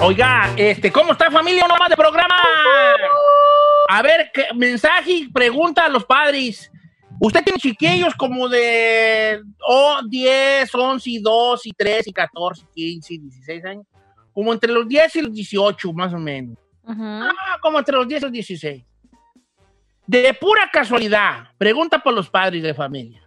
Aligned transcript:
Oiga, 0.00 0.52
este, 0.56 0.92
¿cómo 0.92 1.12
está 1.12 1.30
familia? 1.30 1.64
Uno 1.64 1.76
más 1.78 1.88
de 1.88 1.96
programa. 1.96 2.34
A 3.88 4.02
ver, 4.02 4.30
¿qué 4.34 4.48
mensaje, 4.54 5.28
pregunta 5.32 5.86
a 5.86 5.88
los 5.88 6.04
padres. 6.04 6.70
Usted 7.18 7.42
tiene 7.42 7.58
chiquillos 7.58 8.14
como 8.14 8.46
de 8.48 9.40
oh, 9.66 10.00
10, 10.06 10.74
11, 10.74 11.10
y 11.10 11.18
2, 11.20 11.66
y 11.66 11.72
3, 11.72 12.08
y 12.08 12.12
14, 12.12 12.66
15, 12.74 13.14
y 13.14 13.18
16 13.18 13.64
años. 13.64 13.86
Como 14.34 14.52
entre 14.52 14.72
los 14.72 14.86
10 14.86 15.16
y 15.16 15.22
los 15.22 15.32
18, 15.32 15.92
más 15.94 16.12
o 16.12 16.18
menos. 16.18 16.58
Ah, 16.86 17.56
como 17.62 17.78
entre 17.78 17.96
los 17.96 18.06
10 18.06 18.20
y 18.20 18.24
los 18.24 18.32
16. 18.32 18.84
De 20.06 20.34
pura 20.34 20.68
casualidad, 20.72 21.48
pregunta 21.56 21.98
por 21.98 22.12
los 22.14 22.28
padres 22.28 22.62
de 22.62 22.74
familia. 22.74 23.22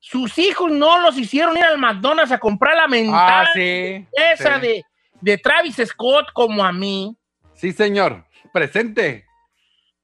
Sus 0.00 0.38
hijos 0.38 0.70
no 0.70 1.00
los 1.00 1.18
hicieron 1.18 1.56
ir 1.56 1.64
al 1.64 1.78
McDonald's 1.78 2.32
a 2.32 2.38
comprar 2.38 2.76
la 2.76 2.86
mentada 2.88 3.42
Ah, 3.42 3.46
sí. 3.52 4.06
esa 4.12 4.60
sí. 4.60 4.66
de, 4.66 4.84
de 5.20 5.38
Travis 5.38 5.76
Scott 5.84 6.32
como 6.32 6.64
a 6.64 6.72
mí. 6.72 7.16
Sí, 7.54 7.72
señor. 7.72 8.24
Presente. 8.52 9.26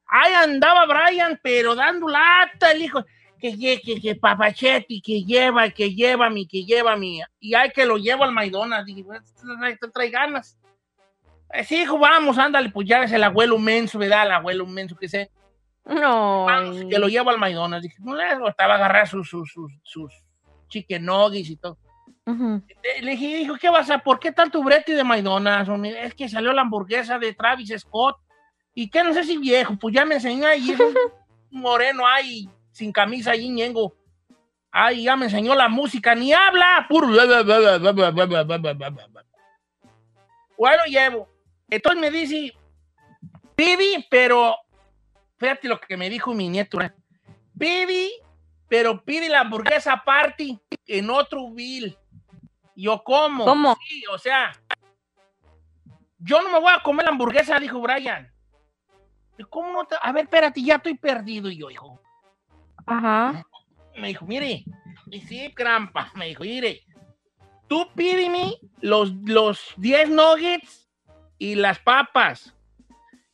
Ahí 0.06 0.32
andaba 0.34 0.84
Brian, 0.86 1.38
pero 1.42 1.74
dando 1.74 2.08
lata 2.08 2.72
el 2.72 2.82
hijo. 2.82 3.04
Que, 3.38 3.52
lle- 3.54 3.80
que, 3.84 4.00
que 4.00 4.14
papachetti, 4.16 5.00
que 5.00 5.22
lleva, 5.24 5.68
que 5.70 5.94
lleva 5.94 6.28
mi, 6.30 6.46
que 6.46 6.64
lleva 6.64 6.96
mi. 6.96 7.20
Y 7.40 7.54
hay 7.54 7.70
que 7.70 7.84
lo 7.86 7.96
llevo 7.96 8.24
al 8.24 8.32
McDonald's. 8.32 8.86
Dije, 8.86 9.04
"Pues, 9.04 9.22
trae, 9.34 9.76
trae 9.92 10.10
ganas. 10.10 10.58
Sí, 11.66 11.82
hijo, 11.82 11.98
vamos, 11.98 12.36
ándale, 12.38 12.70
pues 12.70 12.88
ya 12.88 13.02
es 13.04 13.12
el 13.12 13.22
abuelo 13.22 13.58
menso, 13.58 13.98
¿verdad? 13.98 14.26
El 14.26 14.32
abuelo 14.32 14.66
menso 14.66 14.96
que 14.96 15.08
sé. 15.08 15.30
No. 15.84 16.46
Que 16.88 16.98
lo 16.98 17.08
llevo 17.08 17.30
al 17.30 17.38
McDonald's. 17.38 17.82
Dije, 17.82 17.96
no 18.00 18.14
le 18.14 18.24
estaba 18.48 18.74
a 18.74 18.76
agarrar 18.76 19.06
sus, 19.06 19.28
sus, 19.28 19.52
sus, 19.52 19.72
sus 19.82 20.12
chicken 20.68 21.04
nuggets 21.04 21.50
y 21.50 21.56
todo. 21.56 21.78
Eh, 22.26 23.02
Le 23.02 23.10
dije, 23.12 23.36
dijo, 23.36 23.56
¿qué 23.56 23.68
vas 23.68 23.90
a? 23.90 23.98
¿Por 23.98 24.18
qué 24.18 24.32
tanto 24.32 24.62
brete 24.62 24.94
de 24.94 25.04
McDonald's? 25.04 25.70
Es 25.98 26.14
que 26.14 26.28
salió 26.28 26.52
la 26.52 26.62
hamburguesa 26.62 27.18
de 27.18 27.34
Travis 27.34 27.74
Scott. 27.78 28.16
¿Y 28.74 28.88
qué? 28.88 29.04
No 29.04 29.12
sé 29.12 29.24
si 29.24 29.36
viejo, 29.36 29.76
pues 29.76 29.94
ya 29.94 30.04
me 30.04 30.16
enseñó 30.16 30.46
ahí, 30.46 30.70
es 30.70 30.80
un 30.80 30.94
moreno 31.50 32.06
ahí, 32.06 32.48
sin 32.72 32.90
camisa 32.90 33.32
ahí, 33.32 33.48
ñengo. 33.48 33.94
Ay, 34.70 35.04
ya 35.04 35.14
me 35.14 35.26
enseñó 35.26 35.54
la 35.54 35.68
música, 35.68 36.16
ni 36.16 36.32
habla, 36.32 36.86
puro. 36.88 37.06
Bueno, 40.58 40.82
llevo. 40.88 41.28
Entonces 41.70 42.00
me 42.00 42.10
dice, 42.10 42.52
Pibi, 43.54 44.04
pero, 44.10 44.56
fíjate 45.44 45.68
lo 45.68 45.78
que 45.78 45.96
me 45.96 46.08
dijo 46.08 46.32
mi 46.32 46.48
nieto. 46.48 46.78
Pibi, 47.58 48.10
pero 48.66 49.04
pide 49.04 49.28
la 49.28 49.40
hamburguesa 49.40 49.92
aparte 49.92 50.58
en 50.86 51.10
otro 51.10 51.50
bill. 51.50 51.96
Yo 52.74 53.02
como. 53.04 53.44
¿Cómo? 53.44 53.76
Sí, 53.86 54.02
o 54.10 54.16
sea, 54.18 54.52
yo 56.18 56.40
no 56.42 56.50
me 56.50 56.58
voy 56.60 56.72
a 56.74 56.82
comer 56.82 57.04
la 57.04 57.10
hamburguesa, 57.12 57.58
dijo 57.60 57.78
Brian. 57.80 58.32
¿Y 59.36 59.42
¿Cómo 59.44 59.70
no 59.72 59.84
te- 59.84 59.96
A 60.00 60.12
ver, 60.12 60.24
espérate, 60.24 60.62
ya 60.62 60.76
estoy 60.76 60.94
perdido. 60.96 61.50
Y 61.50 61.58
yo, 61.58 61.70
hijo, 61.70 62.00
Ajá. 62.86 63.44
me 63.96 64.08
dijo, 64.08 64.24
mire, 64.24 64.64
y 65.10 65.20
sí, 65.20 65.52
crampa, 65.54 66.10
me 66.14 66.26
dijo, 66.28 66.42
mire, 66.44 66.82
tú 67.68 67.86
pídeme 67.94 68.54
los, 68.80 69.12
los 69.24 69.74
10 69.76 70.08
nuggets 70.08 70.88
y 71.36 71.54
las 71.56 71.78
papas 71.80 72.54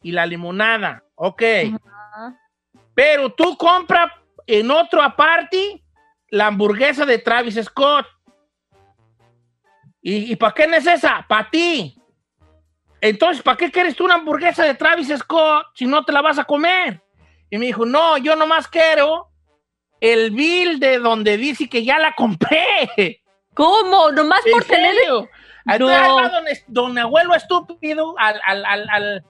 y 0.02 0.12
la 0.12 0.26
limonada, 0.26 1.04
ok. 1.14 1.42
Ajá. 1.74 1.99
Pero 2.94 3.32
tú 3.32 3.56
compra 3.56 4.14
en 4.46 4.70
otro 4.70 5.02
aparte 5.02 5.82
la 6.28 6.46
hamburguesa 6.48 7.04
de 7.06 7.18
Travis 7.18 7.58
Scott. 7.64 8.06
¿Y, 10.02 10.32
y 10.32 10.36
para 10.36 10.54
qué 10.54 10.66
no 10.66 10.76
es 10.76 10.86
esa? 10.86 11.24
Para 11.28 11.50
ti. 11.50 11.96
Entonces, 13.00 13.42
¿para 13.42 13.56
qué 13.56 13.70
quieres 13.70 13.96
tú 13.96 14.04
una 14.04 14.14
hamburguesa 14.14 14.64
de 14.64 14.74
Travis 14.74 15.08
Scott 15.18 15.66
si 15.74 15.86
no 15.86 16.04
te 16.04 16.12
la 16.12 16.20
vas 16.20 16.38
a 16.38 16.44
comer? 16.44 17.02
Y 17.50 17.58
me 17.58 17.66
dijo, 17.66 17.84
no, 17.86 18.16
yo 18.18 18.36
nomás 18.36 18.68
quiero 18.68 19.28
el 20.00 20.30
bill 20.30 20.78
de 20.80 20.98
donde 20.98 21.36
dice 21.36 21.68
que 21.68 21.84
ya 21.84 21.98
la 21.98 22.12
compré. 22.14 23.22
¿Cómo? 23.54 24.10
Nomás 24.12 24.44
¿En 24.46 24.52
por 24.52 24.64
tener. 24.64 24.94
serio? 24.94 25.28
Entonces, 25.66 25.98
No. 25.98 26.18
ahí 26.18 26.24
va 26.24 26.28
don, 26.30 26.44
don 26.68 26.98
abuelo 26.98 27.34
estúpido 27.34 28.14
al, 28.18 28.40
al, 28.46 28.64
al- 28.66 29.24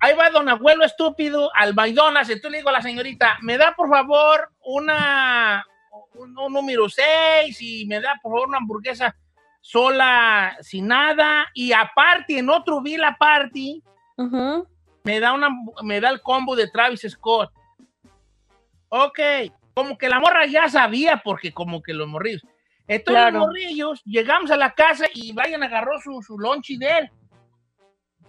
Ahí 0.00 0.14
va 0.14 0.30
don 0.30 0.48
abuelo 0.48 0.84
estúpido 0.84 1.50
al 1.54 1.74
McDonald's. 1.74 2.28
Entonces 2.30 2.50
le 2.52 2.58
digo 2.58 2.68
a 2.68 2.72
la 2.72 2.82
señorita, 2.82 3.38
me 3.42 3.56
da 3.58 3.74
por 3.74 3.88
favor 3.88 4.50
una... 4.64 5.64
Un, 6.12 6.36
un 6.38 6.52
número 6.52 6.88
6 6.88 7.60
y 7.60 7.86
me 7.86 8.00
da 8.00 8.18
por 8.22 8.32
favor 8.32 8.48
una 8.48 8.58
hamburguesa 8.58 9.14
sola, 9.60 10.56
sin 10.60 10.86
nada. 10.88 11.46
Y 11.54 11.72
aparte, 11.72 12.38
en 12.38 12.48
otro 12.48 12.80
bill 12.80 13.04
aparte, 13.04 13.82
Ujú. 14.16 14.66
me 15.04 15.20
da, 15.20 15.32
una, 15.34 15.48
me 15.82 16.00
da 16.00 16.08
el 16.10 16.22
combo 16.22 16.56
de 16.56 16.68
Travis 16.68 17.06
Scott. 17.08 17.50
Ok, 18.88 19.18
como 19.74 19.98
que 19.98 20.08
la 20.08 20.20
morra 20.20 20.46
ya 20.46 20.68
sabía, 20.68 21.20
porque 21.24 21.52
como 21.52 21.82
que 21.82 21.92
los 21.92 22.08
morrillos. 22.08 22.42
Entonces 22.88 23.20
Claro. 23.22 23.38
los 23.38 23.46
morrillos, 23.48 24.02
llegamos 24.04 24.50
a 24.50 24.56
la 24.56 24.72
casa 24.72 25.06
y 25.12 25.32
Brian 25.32 25.62
agarró 25.62 26.00
su, 26.00 26.22
su 26.22 26.38
lonche 26.38 26.76
de 26.78 26.98
él. 26.98 27.10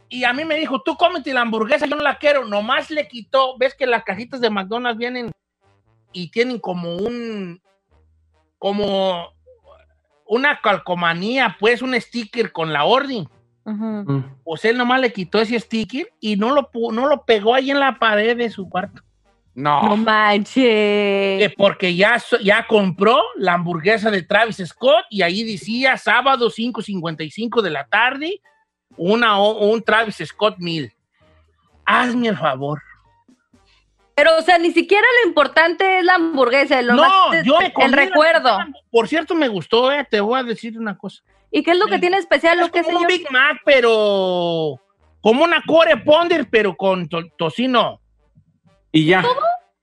Y 0.10 0.24
a 0.24 0.34
mí 0.34 0.46
me 0.46 0.56
dijo, 0.56 0.82
tú 0.82 0.96
cómete 0.96 1.34
la 1.34 1.42
hamburguesa, 1.42 1.86
yo 1.86 1.96
no 1.96 2.04
la 2.04 2.18
quiero. 2.18 2.46
Nomás 2.46 2.90
le 2.90 3.08
quitó, 3.08 3.58
ves 3.58 3.76
que 3.76 3.86
las 3.86 4.04
cajitas 4.04 4.40
de 4.40 4.50
McDonald's 4.50 4.98
vienen 4.98 5.32
y 6.14 6.30
tienen 6.32 6.60
como 6.60 6.96
un, 6.96 7.62
como 8.58 9.34
una 10.26 10.62
calcomanía, 10.62 11.58
pues 11.60 11.82
un 11.82 12.00
sticker 12.00 12.52
con 12.52 12.72
la 12.72 12.86
orden 12.86 13.28
Ujú. 13.68 14.24
pues 14.46 14.64
él 14.64 14.78
nomás 14.78 15.02
le 15.02 15.12
quitó 15.12 15.42
ese 15.42 15.60
sticker 15.60 16.10
y 16.22 16.38
no 16.38 16.56
lo, 16.56 16.70
no 16.94 17.06
lo 17.08 17.26
pegó 17.26 17.54
ahí 17.54 17.70
en 17.70 17.82
la 17.82 18.00
pared 18.00 18.38
de 18.38 18.50
su 18.50 18.70
cuarto. 18.70 19.02
No. 19.54 19.82
No 19.82 19.98
manches. 19.98 20.56
Que 20.56 21.54
porque 21.58 21.94
ya, 21.94 22.22
ya 22.42 22.66
compró 22.66 23.22
la 23.36 23.56
hamburguesa 23.56 24.10
de 24.10 24.22
Travis 24.22 24.64
Scott 24.66 25.04
y 25.10 25.22
ahí 25.22 25.44
decía 25.44 25.98
sábado 25.98 26.50
5.55 26.50 27.62
de 27.62 27.70
la 27.70 27.86
tarde, 27.88 28.40
una, 28.98 29.40
o- 29.40 29.70
un 29.70 29.82
Travis 29.84 30.18
Scott 30.26 30.56
Meal. 30.60 30.92
Hazme 31.86 32.28
el 32.30 32.38
favor. 32.38 32.82
Pero, 34.16 34.36
o 34.38 34.42
sea, 34.42 34.58
ni 34.58 34.72
siquiera 34.72 35.06
lo 35.22 35.30
importante 35.30 36.00
es 36.00 36.04
la 36.04 36.16
hamburguesa. 36.16 36.82
Lo 36.82 36.94
no, 36.96 37.02
más 37.04 37.36
es 37.36 37.46
yo 37.46 37.60
me 37.60 37.72
el 37.86 37.94
recuerdo. 37.94 38.58
Por 38.90 39.08
cierto, 39.08 39.36
me 39.36 39.48
gustó, 39.48 39.92
eh, 39.92 40.06
te 40.10 40.20
voy 40.20 40.40
a 40.40 40.44
decir 40.44 40.78
una 40.80 40.98
cosa. 40.98 41.22
¿Y 41.52 41.62
qué 41.64 41.72
es 41.72 41.78
lo 41.78 41.86
que 41.86 42.00
tiene 42.00 42.18
especial? 42.18 42.58
Lo 42.60 42.66
Es 42.66 42.72
que 42.72 42.84
como 42.84 43.00
un? 43.00 43.08
Big 43.08 43.32
Mac, 43.32 43.60
pero 43.64 44.82
como 45.22 45.44
una 45.44 45.62
core 45.66 45.98
ponder, 45.98 46.48
pero 46.50 46.76
con 46.76 47.08
to- 47.08 47.28
tocino. 47.38 48.02
Y 48.92 49.06
ya. 49.06 49.24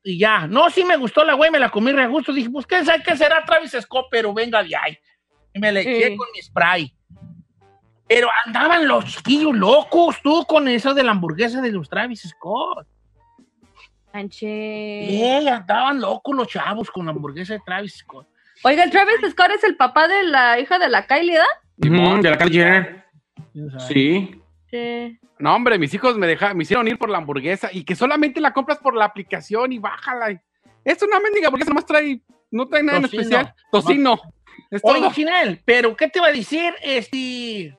Y 0.02 0.18
ya, 0.18 0.46
no, 0.46 0.68
sí 0.68 0.84
me 0.84 0.96
gustó 0.96 1.24
la 1.24 1.34
güey, 1.34 1.50
me 1.50 1.58
la 1.58 1.70
comí 1.70 1.92
re 1.92 2.02
a 2.02 2.06
gusto. 2.08 2.32
Dije, 2.32 2.50
pues, 2.50 2.66
¿qué, 2.66 2.84
sabe 2.84 3.02
qué 3.02 3.16
será 3.16 3.42
Travis 3.44 3.70
Scott? 3.80 4.06
Pero 4.10 4.34
venga 4.34 4.62
de 4.62 4.76
ahí. 4.76 4.98
Y 5.54 5.60
me 5.60 5.72
la 5.72 5.80
eché 5.80 6.08
Sí. 6.08 6.16
con 6.16 6.26
mi 6.34 6.42
spray. 6.42 6.92
Pero 8.14 8.28
andaban 8.46 8.86
los 8.86 9.06
chiquillos 9.06 9.56
locos, 9.56 10.22
tú, 10.22 10.44
con 10.46 10.68
eso 10.68 10.94
de 10.94 11.02
la 11.02 11.10
hamburguesa 11.10 11.60
de 11.60 11.72
los 11.72 11.88
Travis 11.88 12.22
Scott. 12.22 12.86
Manches. 14.12 15.08
Sí, 15.08 15.48
andaban 15.48 16.00
locos 16.00 16.36
los 16.36 16.46
chavos 16.46 16.92
con 16.92 17.06
la 17.06 17.10
hamburguesa 17.10 17.54
de 17.54 17.60
Travis 17.66 17.96
Scott. 17.96 18.28
Oiga, 18.62 18.84
el 18.84 18.92
Travis 18.92 19.16
Scott 19.32 19.50
es 19.56 19.64
el 19.64 19.76
papá 19.76 20.06
de 20.06 20.22
la 20.22 20.60
hija 20.60 20.78
de 20.78 20.88
la 20.90 21.08
Kylie, 21.08 21.38
¿da? 21.38 21.46
Ujú, 21.78 22.22
de 22.22 22.30
la 22.30 22.38
calle 22.38 22.52
Jenner. 22.52 23.04
¿Quién 23.52 23.70
sabe? 23.72 23.82
Sí. 23.92 24.42
Sí. 24.70 25.18
No, 25.40 25.56
hombre, 25.56 25.76
mis 25.80 25.92
hijos 25.92 26.16
me, 26.16 26.28
deja, 26.28 26.54
me 26.54 26.62
hicieron 26.62 26.86
ir 26.86 26.98
por 26.98 27.10
la 27.10 27.18
hamburguesa 27.18 27.70
y 27.72 27.82
que 27.82 27.96
solamente 27.96 28.40
la 28.40 28.52
compras 28.52 28.78
por 28.78 28.94
la 28.94 29.06
aplicación 29.06 29.72
y 29.72 29.80
bájala. 29.80 30.40
Es 30.84 31.02
una 31.02 31.18
mendiga 31.18 31.50
porque 31.50 31.64
nomás 31.64 31.84
trae, 31.84 32.20
no 32.52 32.68
trae 32.68 32.84
nada 32.84 32.98
en 32.98 33.06
especial. 33.06 33.52
Tocino. 33.72 34.20
Es 34.70 34.82
Oye. 34.84 35.10
Chinel, 35.10 35.60
pero 35.64 35.96
¿qué 35.96 36.06
te 36.06 36.20
iba 36.20 36.28
a 36.28 36.32
decir? 36.32 36.72
Este... 36.80 37.76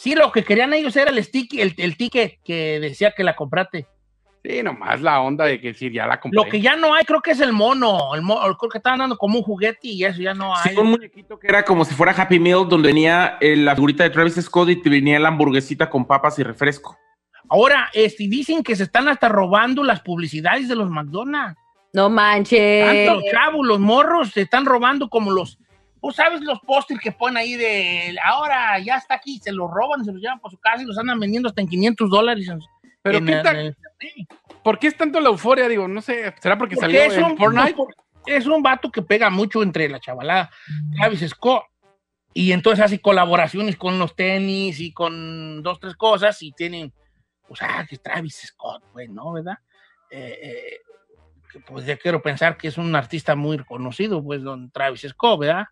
Sí, 0.00 0.14
lo 0.14 0.32
que 0.32 0.42
querían 0.44 0.72
ellos 0.72 0.96
era 0.96 1.10
el, 1.10 1.22
stick, 1.22 1.52
el, 1.58 1.74
el 1.76 1.94
ticket 1.98 2.38
que 2.42 2.80
decía 2.80 3.12
que 3.14 3.22
la 3.22 3.36
compraste. 3.36 3.86
Sí, 4.42 4.62
nomás 4.62 5.02
la 5.02 5.20
onda 5.20 5.44
de 5.44 5.60
que 5.60 5.74
sí, 5.74 5.92
ya 5.92 6.06
la 6.06 6.18
compré. 6.18 6.42
Lo 6.42 6.50
que 6.50 6.58
ya 6.58 6.74
no 6.74 6.94
hay, 6.94 7.04
creo 7.04 7.20
que 7.20 7.32
es 7.32 7.40
el 7.40 7.52
mono. 7.52 8.14
El 8.14 8.22
mo- 8.22 8.40
creo 8.58 8.70
que 8.70 8.78
estaban 8.78 9.00
dando 9.00 9.18
como 9.18 9.36
un 9.36 9.44
juguete 9.44 9.88
y 9.88 10.02
eso 10.02 10.22
ya 10.22 10.32
no 10.32 10.56
hay. 10.56 10.70
Sí, 10.70 10.78
un 10.80 10.92
muñequito 10.92 11.38
que 11.38 11.46
era 11.48 11.62
como 11.66 11.84
si 11.84 11.94
fuera 11.94 12.12
Happy 12.12 12.38
Meal, 12.38 12.66
donde 12.66 12.88
venía 12.88 13.36
eh, 13.42 13.54
la 13.56 13.74
figurita 13.74 14.04
de 14.04 14.08
Travis 14.08 14.36
Scott 14.36 14.70
y 14.70 14.76
te 14.76 14.88
venía 14.88 15.20
la 15.20 15.28
hamburguesita 15.28 15.90
con 15.90 16.06
papas 16.06 16.38
y 16.38 16.44
refresco. 16.44 16.96
Ahora, 17.50 17.90
este, 17.92 18.26
dicen 18.26 18.62
que 18.62 18.76
se 18.76 18.84
están 18.84 19.06
hasta 19.08 19.28
robando 19.28 19.84
las 19.84 20.00
publicidades 20.00 20.66
de 20.66 20.76
los 20.76 20.88
McDonald's. 20.88 21.60
No 21.92 22.08
manches. 22.08 22.86
Tanto 22.86 23.20
los 23.20 23.24
chavos, 23.30 23.66
los 23.66 23.78
morros, 23.80 24.30
se 24.30 24.40
están 24.40 24.64
robando 24.64 25.10
como 25.10 25.30
los. 25.30 25.58
¿Tú 26.00 26.10
sabes 26.12 26.40
los 26.40 26.58
pósters 26.60 27.00
que 27.00 27.12
ponen 27.12 27.36
ahí 27.36 27.56
de 27.56 28.16
ahora 28.24 28.78
ya 28.78 28.96
está 28.96 29.14
aquí? 29.14 29.38
Se 29.38 29.52
los 29.52 29.70
roban, 29.70 30.04
se 30.04 30.12
los 30.12 30.20
llevan 30.20 30.40
para 30.40 30.50
su 30.50 30.58
casa 30.58 30.82
y 30.82 30.86
los 30.86 30.98
andan 30.98 31.20
vendiendo 31.20 31.48
hasta 31.48 31.60
en 31.60 31.68
500 31.68 32.10
dólares 32.10 32.50
Pero 33.02 33.18
en 33.18 33.76
¿Por 34.62 34.78
qué 34.78 34.86
es 34.88 34.96
tanto 34.96 35.20
la 35.20 35.28
euforia? 35.28 35.68
Digo, 35.68 35.88
no 35.88 36.00
sé, 36.00 36.34
¿será 36.40 36.56
porque, 36.56 36.76
Porque 36.76 36.96
salió 36.96 37.02
es 37.02 37.16
en 37.16 37.24
un, 37.24 37.36
Fortnite? 37.36 37.76
es 38.26 38.46
un 38.46 38.62
vato 38.62 38.90
que 38.90 39.02
pega 39.02 39.30
mucho 39.30 39.62
entre 39.62 39.88
la 39.88 40.00
chavalada, 40.00 40.50
Travis 40.96 41.28
Scott. 41.28 41.64
Y 42.32 42.52
entonces 42.52 42.84
hace 42.84 43.00
colaboraciones 43.00 43.76
con 43.76 43.98
los 43.98 44.14
tenis 44.14 44.78
y 44.78 44.92
con 44.92 45.62
dos, 45.62 45.80
tres 45.80 45.96
cosas 45.96 46.40
y 46.42 46.52
tienen, 46.52 46.92
pues, 47.48 47.60
ah, 47.62 47.84
que 47.88 47.98
Travis 47.98 48.42
Scott, 48.46 48.84
pues, 48.92 49.10
¿no? 49.10 49.32
¿Verdad? 49.32 49.58
Eh, 50.10 50.38
eh, 50.42 51.60
pues 51.66 51.84
ya 51.86 51.96
quiero 51.96 52.22
pensar 52.22 52.56
que 52.56 52.68
es 52.68 52.78
un 52.78 52.94
artista 52.94 53.34
muy 53.34 53.56
reconocido, 53.56 54.22
pues, 54.22 54.42
don 54.42 54.70
Travis 54.70 55.06
Scott, 55.08 55.40
¿verdad? 55.40 55.66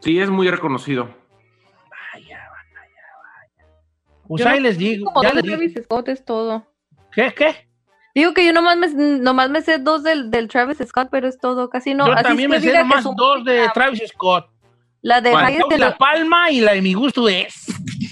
Sí, 0.00 0.20
es 0.20 0.30
muy 0.30 0.48
reconocido. 0.48 1.04
Vaya, 1.04 2.38
vaya, 2.50 2.50
vaya. 3.22 3.66
Pues 4.26 4.42
Yo 4.42 4.48
ahí 4.48 4.58
no- 4.58 4.62
les 4.64 4.78
digo, 4.78 5.06
Como 5.06 5.22
ya 5.22 5.28
dos 5.30 5.36
les 5.36 5.42
de 5.44 5.48
digo. 5.50 5.58
Travis 5.72 5.84
Scott 5.84 6.08
es 6.08 6.24
todo. 6.24 6.66
¿Qué, 7.12 7.32
qué? 7.34 7.68
Digo 8.14 8.34
que 8.34 8.44
yo 8.44 8.52
nomás 8.52 8.76
me, 8.76 8.88
nomás 8.88 9.50
me 9.50 9.60
sé 9.62 9.78
dos 9.78 10.02
del, 10.02 10.30
del 10.30 10.48
Travis 10.48 10.78
Scott, 10.86 11.08
pero 11.10 11.28
es 11.28 11.38
todo. 11.38 11.68
Casi 11.70 11.94
no. 11.94 12.06
Yo 12.06 12.12
así 12.12 12.22
también 12.24 12.50
es 12.50 12.50
me 12.50 12.56
que 12.56 12.60
sé 12.62 12.66
diga 12.68 12.78
que 12.82 12.88
nomás 12.88 13.16
dos 13.16 13.44
de 13.44 13.68
Travis 13.74 14.02
Scott. 14.08 14.50
La 15.02 15.20
de. 15.20 15.30
Highest 15.30 15.72
in 15.72 15.80
La 15.80 15.96
Palma 15.96 16.50
y 16.50 16.60
la 16.60 16.72
de 16.72 16.82
Mi 16.82 16.94
Gusto 16.94 17.28
es. 17.28 17.66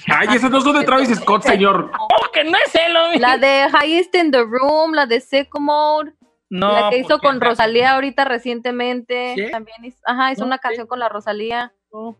Ay, 0.06 0.28
esas 0.36 0.50
dos 0.50 0.62
son 0.62 0.78
de 0.78 0.84
Travis 0.84 1.08
Scott, 1.16 1.42
señor. 1.42 1.90
¿Cómo 1.90 2.30
que 2.32 2.44
no 2.44 2.56
es 2.64 2.74
él, 2.76 2.96
hombre? 2.96 3.18
La 3.18 3.38
de 3.38 3.66
Highest 3.68 4.14
in 4.14 4.30
the 4.30 4.42
Room, 4.44 4.92
la 4.94 5.06
de 5.06 5.20
Seco 5.20 5.58
Mode, 5.58 6.12
No, 6.48 6.72
la 6.72 6.90
que 6.90 6.98
hizo 6.98 7.18
con 7.18 7.40
Rosalía 7.40 7.94
ahorita 7.94 8.24
recientemente. 8.24 9.34
¿Sí? 9.34 9.50
También 9.50 9.84
hizo, 9.84 9.98
ajá, 10.04 10.30
hizo 10.30 10.42
No, 10.42 10.46
una 10.46 10.56
sí. 10.56 10.62
canción 10.62 10.86
con 10.86 11.00
la 11.00 11.08
Rosalía. 11.08 11.72
No. 11.92 12.16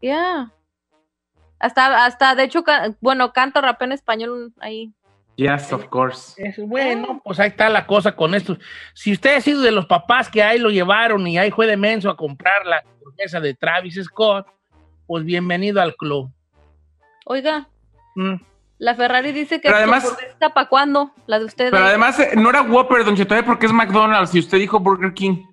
Yeah. 0.00 0.52
Hasta, 1.58 2.04
hasta, 2.04 2.34
de 2.34 2.44
hecho, 2.44 2.62
ca- 2.62 2.94
bueno, 3.00 3.32
canto, 3.32 3.60
rapeo 3.60 3.86
en 3.86 3.92
español 3.92 4.52
ahí. 4.60 4.92
Yes, 5.36 5.72
of 5.72 5.84
course. 5.86 6.34
Es 6.42 6.56
bueno, 6.58 7.20
pues 7.24 7.38
ahí 7.38 7.48
está 7.48 7.68
la 7.68 7.86
cosa 7.86 8.14
con 8.16 8.34
esto. 8.34 8.56
Si 8.92 9.12
usted 9.12 9.36
ha 9.36 9.40
sido 9.40 9.62
de 9.62 9.70
los 9.70 9.86
papás 9.86 10.28
que 10.28 10.42
ahí 10.42 10.58
lo 10.58 10.68
llevaron 10.70 11.26
y 11.26 11.38
ahí 11.38 11.50
fue 11.52 11.66
de 11.66 11.76
menso 11.76 12.10
a 12.10 12.16
comprar 12.16 12.66
la 12.66 12.78
hamburguesa 12.80 13.38
de 13.40 13.54
Travis 13.54 14.00
Scott, 14.04 14.46
pues 15.06 15.24
bienvenido 15.24 15.80
al 15.80 15.94
club. 15.94 16.30
Oiga, 17.24 17.68
Mm. 18.16 18.34
la 18.78 18.94
Ferrari 18.96 19.30
dice 19.32 19.60
que 19.60 19.68
Pero 19.68 19.76
además- 19.76 20.16
está 20.28 20.52
para 20.54 20.68
cuándo, 20.68 21.12
la 21.26 21.38
de 21.38 21.44
ustedes. 21.44 21.70
Pero 21.70 21.84
además, 21.84 22.18
eh, 22.18 22.30
no 22.36 22.50
era 22.50 22.62
Whopper, 22.62 23.04
Don 23.04 23.14
Cheto, 23.16 23.36
¿eh? 23.36 23.42
porque 23.44 23.66
es 23.66 23.72
McDonald's 23.72 24.34
y 24.34 24.40
usted 24.40 24.58
dijo 24.58 24.80
Burger 24.80 25.12
King. 25.14 25.44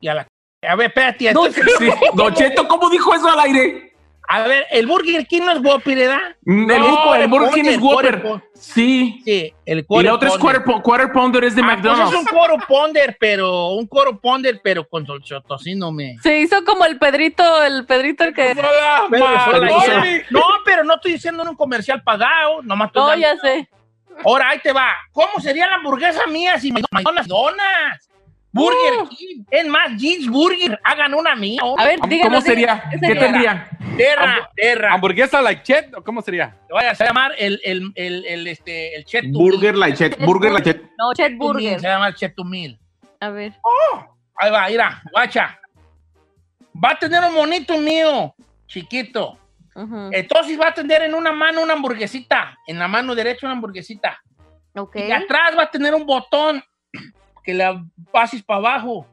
Y 0.00 0.08
a 0.08 0.14
la... 0.14 0.26
A 0.66 0.74
ver, 0.74 0.88
espérate. 0.88 1.32
No, 1.32 1.44
Sí. 1.46 1.60
Don 2.14 2.34
Cheto, 2.34 2.66
¿cómo 2.66 2.90
dijo 2.90 3.14
eso 3.14 3.28
al 3.28 3.40
aire? 3.40 3.84
a 4.30 4.42
ver, 4.42 4.66
el 4.70 4.86
Burger 4.86 5.26
King 5.26 5.40
no 5.40 5.52
es 5.52 5.58
Whopper, 5.64 5.96
¿verdad? 5.96 6.36
Mm, 6.42 6.70
El, 6.70 6.80
No, 6.82 7.14
el 7.14 7.28
Burger 7.28 7.50
King 7.54 7.64
es 7.64 7.78
Quarter 7.78 8.16
Whopper. 8.16 8.22
Pounder. 8.22 8.48
Sí. 8.52 9.22
Sí, 9.24 9.54
el 9.64 9.86
Y 9.88 10.02
la 10.02 10.12
otra 10.14 10.28
es 10.28 10.36
Pounder. 10.36 10.62
Quarter, 10.64 10.82
quarter 10.82 11.12
Pounder, 11.12 11.44
es 11.44 11.54
de 11.54 11.62
Ah, 11.62 11.64
pues 11.64 11.76
McDonald's. 11.78 12.12
es 12.12 12.18
un 12.20 12.24
coro 12.26 12.56
ponder, 12.68 13.16
pero 13.18 13.68
un 13.68 13.86
coro 13.86 14.20
ponder, 14.20 14.60
pero 14.62 14.86
con 14.86 15.06
tocino 15.06 15.90
me. 15.92 16.18
Se 16.22 16.40
hizo 16.40 16.62
como 16.64 16.84
el 16.84 16.98
Pedrito, 16.98 17.62
el 17.64 17.86
Pedrito 17.86 18.24
el 18.24 18.34
que... 18.34 18.50
Hizo. 18.52 18.62
No, 20.30 20.42
pero 20.64 20.84
no 20.84 20.96
estoy 20.96 21.12
diciendo 21.12 21.42
en 21.42 21.48
un 21.48 21.56
comercial 21.56 22.02
pagado, 22.02 22.62
nomás 22.64 22.88
estoy 22.88 23.00
No, 23.02 23.08
dando- 23.08 23.22
ya 23.22 23.36
sé. 23.38 23.68
Ahora, 24.26 24.50
ahí 24.50 24.58
te 24.58 24.72
va. 24.72 24.94
¿Cómo 25.12 25.40
sería 25.40 25.68
la 25.68 25.76
hamburguesa 25.76 26.26
mía 26.26 26.58
si 26.58 26.70
me 26.72 26.82
donas 27.02 27.26
donas? 27.28 28.10
Burger 28.58 29.02
Uh. 29.02 29.08
King. 29.08 29.44
Es 29.50 29.66
más, 29.66 29.96
Jeans 29.96 30.28
Burger. 30.28 30.78
Hagan 30.84 31.14
una 31.14 31.34
mía. 31.34 31.60
A 31.78 31.84
ver, 31.84 31.98
¿Cómo 31.98 32.10
díganos. 32.10 32.44
sería? 32.44 32.74
díganos, 32.74 32.90
¿Qué 32.90 32.98
sería? 33.06 33.20
tendría? 33.20 33.70
Terra, 33.96 34.50
terra. 34.54 34.92
¿Hamburguesa 34.94 35.42
like 35.42 35.62
Chet 35.62 35.94
o 35.96 36.04
cómo 36.04 36.22
sería? 36.22 36.56
Te 36.66 36.72
voy 36.72 36.84
a 36.84 36.92
llamar 36.92 37.32
el, 37.38 37.60
el, 37.64 37.92
el, 37.94 38.24
el, 38.26 38.46
este, 38.46 38.94
el 38.96 39.04
Chet 39.04 39.24
Burger 39.32 39.74
Meal. 39.74 39.90
Lachet. 39.90 40.18
Burger. 40.24 40.52
No, 40.52 40.58
Chet 40.60 40.82
Chet 41.16 41.38
to 41.38 41.44
Meal, 41.44 41.52
Burger. 41.52 41.80
Se 41.80 41.86
llama 41.88 42.08
el 42.08 42.14
Chet 42.14 42.34
to 42.34 42.44
Meal. 42.44 42.78
A 43.20 43.30
ver. 43.30 43.52
Ahí 44.36 44.50
va, 44.50 44.68
mira, 44.68 45.02
guacha. 45.12 45.58
Va 46.84 46.90
a 46.90 46.98
tener 46.98 47.24
un 47.24 47.34
monito 47.34 47.76
mío, 47.78 48.34
chiquito. 48.66 49.36
Entonces 50.12 50.58
va 50.60 50.68
a 50.68 50.74
tener 50.74 51.02
en 51.02 51.14
una 51.14 51.32
mano 51.32 51.60
una 51.62 51.72
hamburguesita. 51.74 52.56
En 52.66 52.78
la 52.78 52.88
mano 52.88 53.14
derecha 53.14 53.46
una 53.46 53.54
hamburguesita. 53.54 54.20
Ok. 54.76 54.96
Y 54.96 55.10
atrás 55.12 55.56
va 55.58 55.64
a 55.64 55.70
tener 55.70 55.94
un 55.94 56.04
botón 56.06 56.62
que 57.48 57.54
la 57.54 57.82
pases 58.12 58.42
para 58.42 58.58
abajo. 58.58 59.06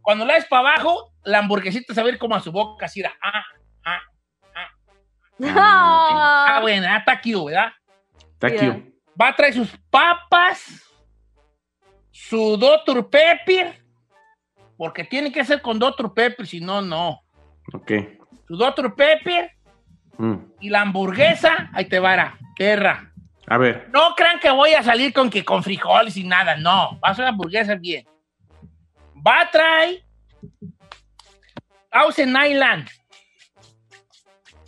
Cuando 0.00 0.24
la 0.24 0.34
haces 0.34 0.48
para 0.48 0.68
abajo, 0.74 1.12
la 1.24 1.38
hamburguesita 1.40 1.92
se 1.92 2.00
va 2.00 2.06
a 2.06 2.12
ir 2.12 2.18
como 2.18 2.36
a 2.36 2.40
su 2.40 2.52
boca, 2.52 2.86
así, 2.86 3.00
era, 3.00 3.12
ah, 3.20 3.42
ah, 3.84 3.98
ah, 4.54 4.68
Ah, 5.40 6.58
bueno, 6.62 6.86
ah, 6.88 6.98
está 6.98 7.20
cute, 7.20 7.46
¿verdad? 7.46 7.72
Thank 8.38 8.52
Yeah. 8.52 8.64
you. 8.76 8.92
Va 9.20 9.28
a 9.30 9.34
traer 9.34 9.54
sus 9.54 9.76
papas, 9.90 10.84
su 12.12 12.56
Dr. 12.56 13.10
Pepper, 13.10 13.82
porque 14.76 15.02
tiene 15.02 15.32
que 15.32 15.44
ser 15.44 15.60
con 15.60 15.80
Dr. 15.80 16.14
Pepper, 16.14 16.46
si 16.46 16.60
no, 16.60 16.80
no. 16.80 17.22
Ok. 17.74 17.90
Su 18.46 18.56
Dr. 18.56 18.94
Pepper 18.94 19.50
Mm. 20.16 20.36
y 20.60 20.68
la 20.68 20.82
hamburguesa, 20.82 21.70
ahí 21.72 21.86
te 21.86 21.98
va, 21.98 22.12
era, 22.14 22.38
perra. 22.56 23.11
A 23.46 23.58
ver. 23.58 23.88
No 23.92 24.14
crean 24.14 24.38
que 24.40 24.50
voy 24.50 24.72
a 24.72 24.82
salir 24.82 25.12
con 25.12 25.28
que 25.28 25.44
con 25.44 25.62
frijoles 25.62 26.16
y 26.16 26.24
nada, 26.24 26.56
no. 26.56 26.98
Va 27.00 27.08
a 27.10 27.14
ser 27.14 27.26
hamburguesa 27.26 27.74
bien. 27.74 28.06
Va 29.26 29.42
a 29.42 29.50
traer 29.50 30.04
Thousand 31.90 32.36
Island. 32.46 32.88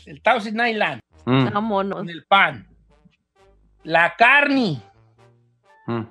El 0.06 0.20
Thousand 0.22 0.60
Island 0.66 1.00
Mm. 1.24 1.50
vámonos. 1.52 1.98
con 1.98 2.10
el 2.10 2.24
pan. 2.26 2.68
La 3.84 4.14
carne, 4.16 4.82
Mm. 5.86 6.02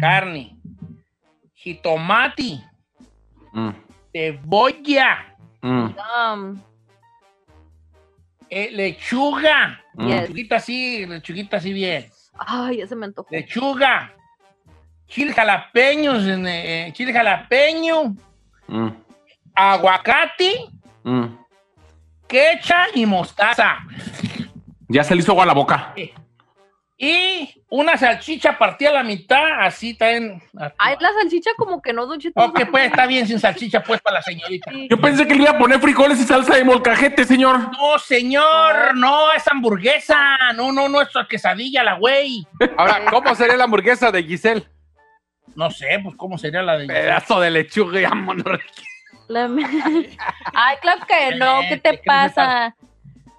carne. 0.00 0.56
Jitomate, 1.54 2.60
Mm. 3.52 3.70
cebolla, 4.12 5.36
Mm. 5.62 5.94
Um, 5.94 6.62
eh, 8.50 8.70
lechuga. 8.72 9.80
Yes. 9.98 10.22
Lechuguita 10.22 10.56
así, 10.56 11.06
lechuguita 11.06 11.56
así 11.58 11.72
bien. 11.72 12.06
ay, 12.38 12.78
ya 12.78 12.86
se 12.86 12.96
me 12.96 13.06
antojó. 13.06 13.28
Lechuga. 13.30 14.12
Chile 15.06 15.32
jalapeños, 15.32 16.24
eh, 16.26 16.86
eh, 16.86 16.92
chile 16.92 17.12
jalapeño. 17.12 18.14
Mm. 18.68 18.88
aguacate, 19.54 20.66
Mm. 21.02 21.26
quecha 22.28 22.86
y 22.94 23.04
mostaza. 23.06 23.78
Ya 24.88 25.02
se 25.04 25.14
le 25.14 25.20
hizo 25.22 25.32
agua 25.32 25.44
a 25.44 25.46
la 25.46 25.54
boca. 25.54 25.94
Y 27.02 27.48
una 27.70 27.96
salchicha 27.96 28.58
partida 28.58 28.90
a 28.90 28.92
la 28.92 29.02
mitad, 29.02 29.62
así 29.62 29.94
también. 29.94 30.42
Ay, 30.76 30.96
la 31.00 31.08
salchicha 31.18 31.52
como 31.56 31.80
que 31.80 31.94
no, 31.94 32.04
Don 32.04 32.20
Cheto. 32.20 32.38
Ok, 32.38 32.60
pues 32.70 32.90
está 32.90 33.06
bien 33.06 33.26
sin 33.26 33.40
salchicha, 33.40 33.82
pues, 33.82 34.02
para 34.02 34.16
la 34.16 34.22
señorita. 34.22 34.70
Sí. 34.70 34.86
Yo 34.90 35.00
pensé 35.00 35.26
que 35.26 35.34
le 35.34 35.44
iba 35.44 35.52
a 35.52 35.58
poner 35.58 35.80
frijoles 35.80 36.20
y 36.20 36.24
salsa 36.24 36.56
de 36.56 36.62
molcajete, 36.62 37.24
señor. 37.24 37.58
No, 37.72 37.98
señor, 37.98 38.94
no, 38.96 39.32
es 39.32 39.48
hamburguesa. 39.48 40.52
No, 40.54 40.72
no, 40.72 40.90
no, 40.90 41.00
es 41.00 41.08
quesadilla, 41.26 41.82
la 41.82 41.94
güey. 41.94 42.46
Ahora, 42.76 43.00
¿cómo 43.10 43.34
sería 43.34 43.56
la 43.56 43.64
hamburguesa 43.64 44.12
de 44.12 44.22
Giselle? 44.22 44.68
No 45.54 45.70
sé, 45.70 46.00
pues, 46.02 46.14
¿cómo 46.16 46.36
sería 46.36 46.60
la 46.60 46.76
de. 46.76 46.86
Pedazo 46.86 47.40
de 47.40 47.50
lechuga 47.50 47.98
y 47.98 48.04
Ay, 49.30 50.76
claro 50.82 51.06
que 51.06 51.36
no, 51.36 51.60
¿qué 51.66 51.76
te 51.78 51.92
¿qué 51.92 52.00
pasa? 52.04 52.74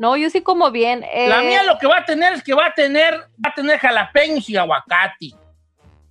No, 0.01 0.17
yo 0.17 0.31
sí 0.31 0.41
como 0.41 0.71
bien. 0.71 1.03
eh, 1.03 1.27
La 1.29 1.41
mía 1.43 1.61
lo 1.61 1.77
que 1.77 1.85
va 1.85 1.99
a 1.99 2.05
tener 2.05 2.33
es 2.33 2.41
que 2.43 2.55
va 2.55 2.65
a 2.65 2.73
tener, 2.73 3.13
va 3.13 3.51
a 3.51 3.53
tener 3.53 3.77
jalapeños 3.77 4.49
y 4.49 4.57
aguacate. 4.57 5.29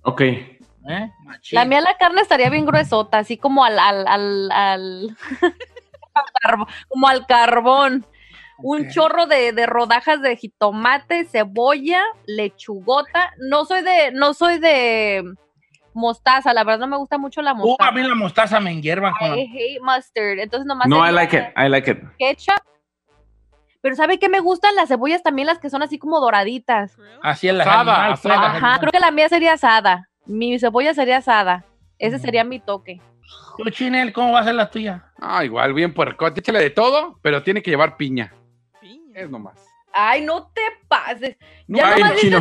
Ok. 0.03 0.21
¿eh? 0.21 1.11
La 1.51 1.65
mía 1.65 1.81
la 1.81 1.97
carne 1.97 2.21
estaría 2.21 2.49
bien 2.49 2.65
gruesota, 2.65 3.17
así 3.17 3.35
como 3.35 3.65
al, 3.65 3.77
al, 3.77 4.07
al, 4.07 4.49
al- 4.53 5.17
como 6.87 7.07
al 7.09 7.25
carbón. 7.27 8.05
Un 8.63 8.89
chorro 8.91 9.25
de, 9.25 9.51
de 9.51 9.65
rodajas 9.65 10.21
de 10.21 10.37
jitomate, 10.37 11.25
cebolla, 11.25 12.01
lechugota. 12.27 13.33
No 13.39 13.65
soy 13.65 13.81
de, 13.81 14.11
no 14.13 14.33
soy 14.33 14.57
de 14.59 15.33
mostaza, 15.93 16.53
la 16.53 16.63
verdad 16.63 16.79
no 16.79 16.87
me 16.87 16.97
gusta 16.97 17.17
mucho 17.17 17.41
la 17.41 17.51
Uh, 17.51 17.55
a 17.55 17.57
mostaza. 17.57 17.91
mí 17.91 18.03
la 18.03 18.15
mostaza 18.15 18.59
me 18.61 18.71
enhierva 18.71 19.11
I 19.19 19.49
hate 19.51 19.79
mustard. 19.81 20.39
Entonces 20.39 20.65
nomás 20.65 20.87
No, 20.87 21.05
I 21.05 21.11
like 21.11 21.35
it. 21.35 21.43
I 21.57 21.67
like 21.67 21.89
it. 21.91 21.97
ketchup. 22.19 22.61
Pero 23.81 23.95
¿sabe 23.95 24.19
qué 24.19 24.29
me 24.29 24.39
gustan 24.39 24.75
las 24.75 24.89
cebollas 24.89 25.23
también 25.23 25.47
las 25.47 25.57
que 25.59 25.69
son 25.69 25.81
así 25.81 25.97
como 25.97 26.19
doraditas? 26.19 26.95
Así 27.23 27.47
es 27.47 27.55
la 27.55 27.63
Asada, 27.63 28.47
Ajá, 28.47 28.79
creo 28.79 28.91
que 28.91 28.99
la 28.99 29.11
mía 29.11 29.27
sería 29.27 29.53
asada. 29.53 30.07
Mi 30.25 30.59
cebolla 30.59 30.93
sería 30.93 31.17
asada. 31.17 31.65
Ese 31.97 32.17
Mm. 32.17 32.21
sería 32.21 32.43
mi 32.43 32.59
toque. 32.59 33.01
Tú, 33.57 33.69
Chinel, 33.69 34.13
¿cómo 34.13 34.33
va 34.33 34.41
a 34.41 34.43
ser 34.43 34.55
la 34.55 34.69
tuya? 34.69 35.05
Ah, 35.19 35.43
igual, 35.43 35.73
bien 35.73 35.93
puercote. 35.93 36.39
Échale 36.41 36.59
de 36.59 36.69
todo, 36.69 37.17
pero 37.21 37.43
tiene 37.43 37.61
que 37.61 37.71
llevar 37.71 37.97
piña. 37.97 38.33
Es 39.13 39.29
nomás. 39.29 39.57
Ay, 39.93 40.21
no 40.23 40.47
te 40.53 40.61
pases. 40.87 41.35
No, 41.67 41.77
Ya 41.79 41.89
Ay, 41.89 42.01
nomás 42.03 42.17
chino. 42.19 42.39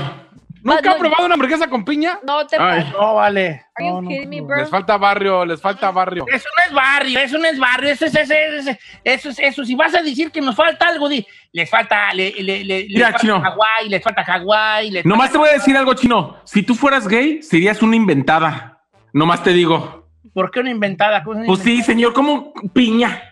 ¿Nunca 0.62 0.83
no, 0.83 0.90
han 0.93 0.99
probado 0.99 1.25
una 1.26 1.35
hamburguesa 1.35 1.69
con 1.71 1.85
piña? 1.85 2.19
No 2.26 2.47
te 2.47 2.57
Ay. 2.59 2.90
No, 2.93 3.14
vale. 3.14 3.64
Are 3.75 3.87
you 3.88 3.95
No, 3.95 4.02
no, 4.02 4.09
kidding 4.09 4.29
me, 4.29 4.37
no. 4.40 4.45
bro? 4.47 4.57
Les 4.59 4.69
falta 4.69 4.97
barrio, 4.99 5.45
les 5.45 5.61
falta 5.61 5.90
barrio. 5.90 6.25
Eso 6.29 6.49
no 6.59 6.64
es 6.67 6.73
barrio, 6.73 7.19
eso 7.21 7.38
no 7.38 7.45
es 7.47 7.59
barrio, 7.59 7.90
eso 7.90 8.05
es, 8.07 8.14
eso 8.14 8.35
es, 8.35 8.52
eso 8.55 8.71
es, 8.71 8.79
eso 9.05 9.29
es- 9.31 9.38
eso. 9.38 9.64
Si 9.64 9.75
vas 9.75 9.95
a 9.95 10.02
decir 10.02 10.31
que 10.31 10.40
nos 10.40 10.55
falta 10.55 10.88
algo, 10.88 11.09
di, 11.09 11.26
les 11.52 11.69
falta, 11.71 12.12
le, 12.12 12.31
le, 12.33 12.43
le- 12.43 12.64
les 12.64 12.88
Mira, 12.88 13.07
falta 13.07 13.19
chino. 13.21 13.40
Hawái, 13.40 13.88
les 13.88 14.02
falta 14.02 14.23
Hawái, 14.25 14.90
les 14.90 15.05
Nomás 15.07 15.29
te 15.31 15.38
falta- 15.38 15.38
voy 15.38 15.49
a 15.49 15.52
decir 15.59 15.76
algo, 15.76 15.95
chino. 15.95 16.37
Si 16.45 16.62
tú 16.62 16.75
fueras 16.75 17.09
gay, 17.09 17.43
serías 17.43 17.81
una 17.83 17.97
inventada. 17.97 18.83
Nomás 19.12 19.43
te 19.43 19.50
digo. 19.52 20.09
¿Por 20.35 20.50
qué 20.50 20.61
una 20.61 20.71
inventada? 20.71 21.23
¿Cómo 21.25 21.35
es 21.35 21.38
una 21.38 21.47
Pues 21.47 21.61
sí, 21.61 21.83
señor, 21.83 22.12
como 22.12 22.52
piña. 22.73 23.23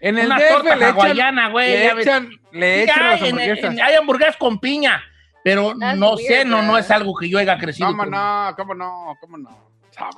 En 0.00 0.16
el 0.16 0.26
Una 0.26 0.36
DF 0.38 0.48
torta 0.50 0.76
le 0.76 0.84
echan, 0.84 0.94
hawaiana, 1.00 1.48
güey, 1.48 1.70
le 1.72 2.00
echan, 2.00 2.30
le 2.52 2.82
echan 2.84 3.02
hay, 3.02 3.10
las 3.10 3.20
en- 3.22 3.26
hamburguesas. 3.40 3.72
en- 3.74 3.80
hay 3.82 3.94
hamburguesas 3.96 4.36
con 4.36 4.60
piña, 4.60 5.02
pero 5.44 5.74
That's 5.78 5.98
no 5.98 6.14
weird, 6.14 6.28
sé, 6.28 6.44
no, 6.44 6.62
no 6.62 6.76
es 6.78 6.90
algo 6.90 7.14
que 7.16 7.28
yo 7.28 7.38
haya 7.38 7.58
crecido. 7.58 7.88
¿Cómo 7.88 8.02
con- 8.04 8.10
no? 8.10 8.54
¿Cómo 8.56 8.74
no? 8.74 9.16
¿Cómo 9.20 9.38
no? 9.38 9.68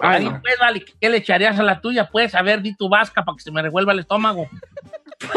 Ahí, 0.00 0.24
no. 0.26 0.40
pues, 0.42 0.58
vale, 0.60 0.84
¿qué 1.00 1.08
le 1.08 1.16
echarías 1.18 1.58
a 1.58 1.62
la 1.62 1.80
tuya? 1.80 2.08
Pues, 2.10 2.34
a 2.34 2.42
ver, 2.42 2.60
di 2.60 2.74
tu 2.76 2.88
vasca 2.90 3.24
para 3.24 3.36
que 3.36 3.42
se 3.42 3.50
me 3.50 3.62
revuelva 3.62 3.92
el 3.92 4.00
estómago. 4.00 4.46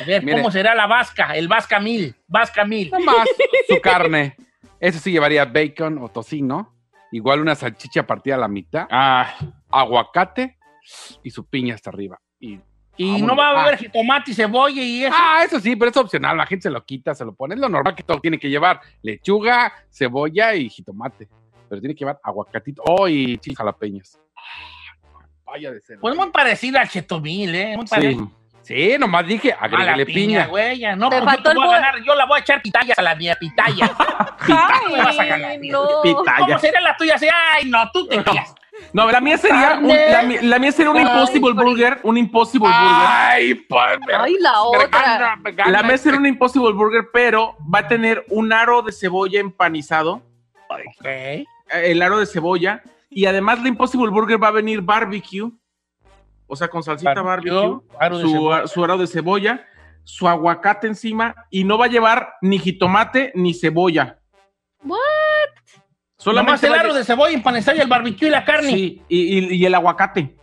A 0.00 0.04
ver, 0.04 0.24
Mire. 0.24 0.38
¿cómo 0.38 0.50
será 0.50 0.74
la 0.74 0.86
vasca? 0.86 1.36
El 1.36 1.46
vasca 1.48 1.78
mil, 1.78 2.14
vasca 2.26 2.64
mil. 2.64 2.90
Nomás 2.90 3.28
su 3.68 3.80
carne. 3.80 4.36
Eso 4.80 4.98
sí 4.98 5.12
llevaría 5.12 5.44
bacon 5.44 5.98
o 5.98 6.08
tocino. 6.08 6.74
Igual 7.12 7.40
una 7.40 7.54
salchicha 7.54 8.06
partida 8.06 8.34
a 8.36 8.38
la 8.38 8.48
mitad. 8.48 8.86
Ah, 8.90 9.34
Aguacate 9.70 10.58
y 11.22 11.30
su 11.30 11.46
piña 11.46 11.74
hasta 11.74 11.90
arriba. 11.90 12.18
Y, 12.40 12.58
Y 13.02 13.12
Vámonos. 13.12 13.26
no 13.28 13.36
va 13.36 13.48
a 13.48 13.52
Ah. 13.52 13.62
haber 13.64 13.78
jitomate 13.78 14.30
y 14.30 14.34
cebolla 14.34 14.82
y 14.82 15.04
eso. 15.04 15.16
Ah, 15.18 15.42
eso 15.44 15.58
sí, 15.60 15.76
pero 15.76 15.90
es 15.90 15.96
opcional. 15.96 16.36
La 16.36 16.46
gente 16.46 16.62
se 16.64 16.70
lo 16.70 16.84
quita, 16.84 17.14
se 17.14 17.24
lo 17.24 17.34
pone. 17.34 17.54
Es 17.54 17.60
lo 17.60 17.68
normal 17.68 17.94
que 17.94 18.02
todo 18.02 18.20
tiene 18.20 18.38
que 18.38 18.48
llevar. 18.50 18.80
Lechuga, 19.02 19.72
cebolla 19.90 20.54
y 20.54 20.68
jitomate. 20.68 21.28
Pero 21.68 21.80
tiene 21.80 21.94
que 21.94 22.00
llevar 22.00 22.20
aguacatito. 22.22 22.82
Oh, 22.86 23.08
y 23.08 23.38
chiles 23.38 23.56
jalapeños. 23.58 24.18
Ah, 24.36 25.24
Vaya 25.46 25.70
de 25.70 25.80
ser. 25.80 25.98
Pues 26.00 26.16
muy 26.16 26.30
parecido 26.30 26.78
al 26.78 26.88
chetomil, 26.88 27.54
¿eh? 27.54 27.76
Muy 27.76 27.86
sí. 27.86 27.90
parecido 27.94 28.30
Sí, 28.62 28.94
nomás 28.96 29.26
dije, 29.26 29.52
agrégale 29.58 30.06
piña, 30.06 30.14
piña. 30.14 30.46
güey. 30.46 30.78
ya. 30.78 30.94
No, 30.94 31.10
Te 31.10 31.20
pues 31.20 31.36
yo 31.44 31.52
voy 31.54 31.66
a 31.68 31.70
ganar. 31.72 31.94
Yo 32.04 32.14
la 32.14 32.26
voy 32.26 32.38
a 32.38 32.40
echar 32.42 32.62
pitayas 32.62 32.96
a 32.96 33.02
la 33.02 33.16
mía, 33.16 33.36
pitaya. 33.40 33.90
me 34.88 34.98
vas 35.02 35.18
a 35.18 35.24
ganar, 35.24 35.50
Ay, 35.50 35.68
no. 35.68 35.84
Pitaya. 36.02 36.36
¿Cómo 36.46 36.58
sería 36.60 36.80
la 36.80 36.96
tuya? 36.96 37.16
Así, 37.16 37.26
Ay, 37.54 37.68
no, 37.68 37.90
tú 37.92 38.06
te 38.06 38.22
quedas. 38.22 38.54
No, 38.92 39.10
la 39.10 39.20
mía 39.20 39.36
sería 39.38 39.78
un, 39.80 39.88
la, 39.88 40.22
la 40.42 40.58
mía 40.58 40.72
sería 40.72 40.90
un 40.90 40.96
Ay, 40.96 41.02
Impossible 41.04 41.54
por- 41.54 41.64
Burger. 41.64 42.00
Un 42.02 42.16
Impossible 42.16 42.68
Burger. 42.68 43.06
Ay, 43.06 43.54
pues. 43.54 43.98
Ay, 44.18 44.36
la 44.40 44.62
otra. 44.62 44.86
gana, 44.88 45.36
me 45.36 45.52
gana. 45.52 45.70
La 45.70 45.82
mía 45.82 45.98
sería 45.98 46.18
un 46.18 46.26
Impossible 46.26 46.72
Burger, 46.72 47.08
pero 47.12 47.56
va 47.72 47.80
a 47.80 47.88
tener 47.88 48.24
un 48.30 48.52
aro 48.52 48.82
de 48.82 48.92
cebolla 48.92 49.40
empanizado. 49.40 50.22
Ok. 50.70 51.04
eh, 51.04 51.44
El 51.70 52.00
aro 52.02 52.18
de 52.18 52.26
cebolla. 52.26 52.82
Y 53.10 53.26
además 53.26 53.60
la 53.62 53.68
Impossible 53.68 54.08
Burger 54.10 54.42
va 54.42 54.48
a 54.48 54.52
venir 54.52 54.80
barbecue. 54.80 55.50
O 56.46 56.56
sea, 56.56 56.68
con 56.68 56.82
salsita 56.82 57.14
Barbecue, 57.22 57.52
barbecue. 57.52 57.86
aro 57.98 58.66
su, 58.68 58.82
aro 58.84 58.96
de 58.98 59.06
cebolla. 59.06 59.66
Su 60.04 60.26
aguacate 60.28 60.86
encima. 60.86 61.34
Y 61.50 61.64
no 61.64 61.76
va 61.78 61.84
a 61.86 61.88
llevar 61.88 62.34
ni 62.40 62.58
jitomate 62.58 63.32
ni 63.34 63.52
cebolla. 63.54 64.18
What? 64.84 64.98
Nomás 66.26 66.62
el 66.62 66.74
aro 66.74 66.94
de 66.94 67.04
cebolla 67.04 67.34
empanizada 67.34 67.76
y 67.76 67.80
el 67.80 67.88
barbecue 67.88 68.28
y 68.28 68.30
la 68.30 68.44
carne. 68.44 68.72
Sí, 68.72 69.02
y, 69.08 69.38
y- 69.38 69.54
y 69.56 69.66
el 69.66 69.74
aguacate. 69.74 70.36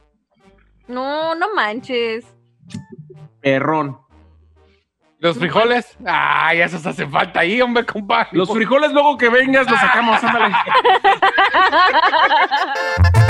No, 0.87 1.35
no 1.35 1.53
manches. 1.53 2.25
Perrón. 3.41 3.97
Los 5.19 5.37
frijoles. 5.37 5.97
Ay, 6.05 6.61
esos 6.61 6.85
hacen 6.85 7.11
falta 7.11 7.41
ahí, 7.41 7.61
hombre, 7.61 7.85
compadre. 7.85 8.29
Los 8.31 8.51
frijoles 8.51 8.91
luego 8.93 9.17
que 9.17 9.29
vengas 9.29 9.69
los 9.69 9.79
sacamos, 9.79 10.23
ándale. 10.23 10.55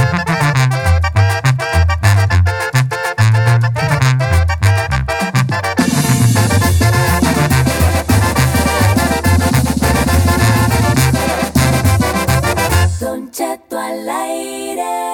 Don 13.20 13.32
Cheto 13.32 13.78
al 13.78 14.08
aire. 14.08 15.10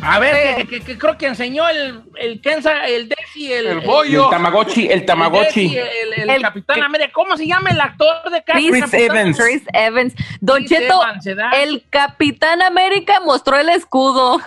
A 0.00 0.18
ver, 0.20 0.66
que, 0.66 0.66
que- 0.78 0.80
que 0.84 0.96
creo 0.98 1.18
que 1.18 1.26
enseñó 1.26 1.68
el, 1.68 2.02
el 2.16 2.40
Kenza, 2.40 2.86
el 2.86 3.08
Desi, 3.34 3.52
el, 3.52 3.66
El 3.66 3.80
bollo. 3.80 4.24
El 4.24 4.30
Tamagotchi, 4.30 4.86
el 4.90 5.04
Tamagotchi. 5.04 5.76
El, 5.76 6.12
el 6.22 6.30
El- 6.30 6.42
Capitán 6.42 6.82
América. 6.82 7.10
¿Cómo 7.12 7.36
se 7.36 7.46
llama 7.46 7.70
el 7.70 7.80
actor 7.80 8.30
de 8.30 8.42
Capitán 8.42 8.70
Chris, 8.70 8.84
Capitán? 8.84 9.16
Evans. 9.16 9.38
Chris 9.38 9.62
Evans. 9.72 10.14
Don 10.40 10.58
Chris 10.64 10.70
Cheto, 10.70 11.00
el 11.54 11.84
Capitán 11.90 12.62
América 12.62 13.20
mostró 13.24 13.56
el 13.58 13.68
escudo. 13.70 14.40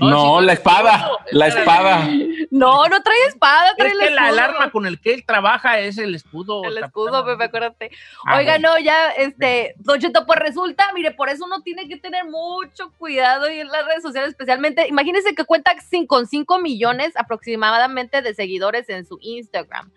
No, 0.00 0.40
la 0.40 0.52
espada, 0.52 1.10
la 1.30 1.46
espada. 1.48 2.08
No, 2.50 2.86
no 2.88 3.02
trae 3.02 3.16
espada, 3.28 3.74
trae 3.76 3.88
Es 3.88 3.94
el 3.94 3.98
que 4.00 4.04
escudo. 4.06 4.20
la, 4.20 4.28
el 4.30 4.38
arma 4.38 4.70
con 4.70 4.86
el 4.86 5.00
que 5.00 5.14
él 5.14 5.24
trabaja 5.26 5.78
es 5.78 5.98
el 5.98 6.14
escudo. 6.14 6.64
El 6.64 6.78
escudo, 6.78 7.16
América. 7.16 7.44
acuérdate. 7.46 7.90
Ah, 8.26 8.36
Oiga, 8.38 8.58
no, 8.58 8.78
ya, 8.78 9.10
este, 9.10 9.74
Don 9.78 9.98
Cheto, 10.00 10.26
pues 10.26 10.38
resulta, 10.38 10.90
mire, 10.94 11.10
por 11.12 11.28
eso 11.28 11.44
uno 11.44 11.62
tiene 11.62 11.88
que 11.88 11.96
tener 11.96 12.24
mucho 12.26 12.92
cuidado 12.98 13.50
y 13.50 13.60
en 13.60 13.68
las 13.68 13.84
redes 13.86 14.02
sociales, 14.02 14.30
especialmente, 14.30 14.86
imagínense 14.88 15.34
que 15.34 15.44
cuenta 15.44 15.57
cin- 15.90 16.06
con 16.06 16.26
5 16.26 16.58
millones 16.60 17.12
aproximadamente 17.16 18.22
de 18.22 18.34
seguidores 18.34 18.88
en 18.88 19.04
su 19.06 19.18
Instagram. 19.20 19.92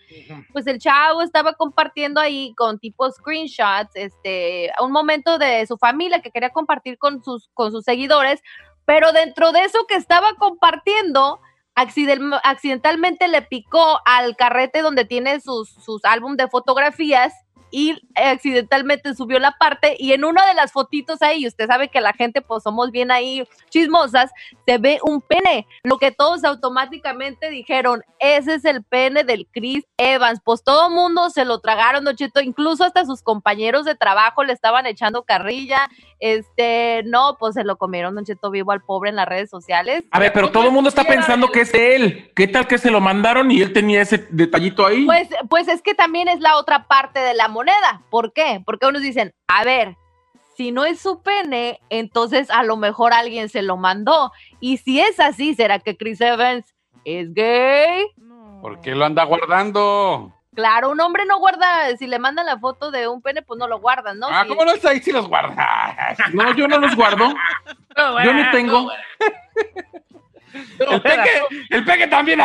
Pues 0.52 0.68
el 0.68 0.80
chavo 0.80 1.22
estaba 1.22 1.54
compartiendo 1.54 2.20
ahí 2.22 2.54
con 2.56 2.80
tipo 2.80 3.10
screenshots, 3.12 3.96
este, 3.96 4.72
un 4.82 4.92
momento 4.92 5.38
de 5.38 5.66
su 5.68 5.78
familia 5.78 6.22
que 6.22 6.32
quería 6.32 6.50
compartir 6.50 6.98
con 6.98 7.24
sus, 7.24 7.50
con 7.54 7.72
sus 7.72 7.84
seguidores, 7.84 8.42
pero 8.86 9.12
dentro 9.12 9.52
de 9.52 9.64
eso 9.64 9.86
que 9.88 9.96
estaba 9.96 10.34
compartiendo, 10.38 11.40
accidentalmente 12.44 13.28
le 13.28 13.42
picó 13.42 14.00
al 14.06 14.36
carrete 14.36 14.82
donde 14.82 15.06
tiene 15.06 15.40
sus, 15.40 15.70
sus 15.70 16.04
álbum 16.06 16.36
de 16.36 16.48
fotografías 16.48 17.34
y 17.72 17.96
accidentalmente 18.16 19.16
subió 19.16 19.40
la 19.40 19.54
parte 19.58 19.96
y 19.98 20.14
en 20.14 20.26
una 20.26 20.46
de 20.46 20.54
las 20.54 20.72
fotitos 20.72 21.22
ahí, 21.22 21.48
usted 21.48 21.68
sabe 21.68 21.88
que 21.90 22.02
la 22.02 22.14
gente 22.14 22.42
pues 22.42 22.64
somos 22.64 22.92
bien 22.92 23.12
ahí 23.12 23.48
chismosas, 23.70 24.32
se 24.66 24.78
ve 24.78 25.00
un 25.04 25.22
pene, 25.22 25.68
lo 25.84 25.98
que 25.98 26.12
todos 26.12 26.44
automáticamente 26.44 27.50
dijeron, 27.50 28.04
ese 28.20 28.56
es 28.56 28.66
el 28.66 28.84
pene 28.84 29.24
del 29.24 29.48
Chris 29.52 29.86
Evans, 29.98 30.42
pues 30.44 30.64
todo 30.64 30.90
mundo 30.90 31.30
se 31.30 31.46
lo 31.46 31.60
tragaron, 31.60 32.04
Don 32.04 32.16
Cheto, 32.16 32.42
incluso 32.42 32.84
hasta 32.84 33.06
sus 33.06 33.22
compañeros 33.22 33.86
de 33.86 33.96
trabajo 33.96 34.44
le 34.44 34.54
estaban 34.54 34.86
echando 34.86 35.24
carrilla, 35.24 35.90
este, 36.20 37.04
no, 37.06 37.38
pues 37.40 37.56
se 37.56 37.64
lo 37.64 37.78
comieron 37.78 38.16
Don 38.16 38.26
Cheto 38.26 38.52
vivo 38.52 38.72
al 38.72 38.82
pobre 38.82 39.10
en 39.10 39.16
las 39.16 39.28
redes 39.28 39.50
sociales. 39.50 40.04
A 40.12 40.20
ver, 40.20 40.34
pero 40.34 40.52
todo 40.52 40.66
el 40.66 40.72
mundo 40.72 40.90
está 40.90 41.04
pensando 41.04 41.52
que 41.52 41.62
es 41.62 41.72
de 41.72 41.96
él. 41.96 42.32
¿Qué 42.36 42.48
tal 42.48 42.68
que 42.68 42.78
se 42.78 42.92
lo 42.92 43.00
mandaron 43.00 43.52
y 43.52 43.62
él 43.62 43.74
tenía 43.74 44.02
ese 44.02 44.28
detallito 44.30 44.86
ahí? 44.86 45.06
Pues, 45.06 45.30
pues 45.50 45.68
es 45.68 45.82
que 45.82 45.94
también 45.94 46.28
es 46.28 46.40
la 46.40 46.58
otra 46.58 46.88
parte 46.88 47.20
de 47.20 47.34
la 47.34 47.48
moneda. 47.62 48.02
¿Por 48.10 48.34
qué? 48.34 48.62
Porque 48.66 48.86
unos 48.88 49.02
dicen, 49.02 49.34
a 49.48 49.64
ver, 49.64 49.96
si 50.58 50.72
no 50.72 50.84
es 50.86 51.00
su 51.00 51.22
pene, 51.22 51.80
entonces 51.90 52.50
a 52.52 52.64
lo 52.64 52.76
mejor 52.78 53.14
alguien 53.14 53.50
se 53.50 53.62
lo 53.62 53.78
mandó. 53.78 54.32
Y 54.60 54.78
si 54.78 55.00
es 55.00 55.20
así, 55.20 55.54
¿será 55.56 55.80
que 55.80 55.96
Chris 55.98 56.20
Evans 56.22 56.66
es 57.06 57.34
gay? 57.34 58.06
¿Por 58.62 58.80
qué 58.82 58.94
lo 58.96 59.06
anda 59.06 59.24
guardando? 59.24 60.34
Claro, 60.54 60.90
un 60.90 61.00
hombre 61.00 61.24
no 61.26 61.40
guarda, 61.40 61.96
si 61.98 62.08
le 62.08 62.20
mandan 62.20 62.46
la 62.46 62.60
foto 62.60 62.92
de 62.92 63.08
un 63.08 63.22
pene, 63.22 63.42
pues 63.42 63.58
no 63.58 63.68
lo 63.68 63.80
guardan, 63.80 64.20
¿no? 64.20 64.28
ah, 64.30 64.42
Si- 64.44 64.50
¿cómo 64.50 64.66
no 64.66 64.72
está 64.74 64.90
ahí 64.90 65.00
si 65.02 65.12
los 65.12 65.28
guarda? 65.28 65.56
No, 66.34 66.54
yo 66.56 66.68
no 66.68 66.78
los 66.80 66.96
guardo. 66.96 67.34
No, 67.98 68.24
Yo 68.24 68.34
ni 68.34 68.50
tengo. 68.52 68.74
no, 68.80 68.84
bueno. 68.84 69.04
No, 70.80 70.92
El 70.92 71.02
peque, 71.02 71.30
el 71.70 71.86
peque 71.86 72.08
también. 72.08 72.42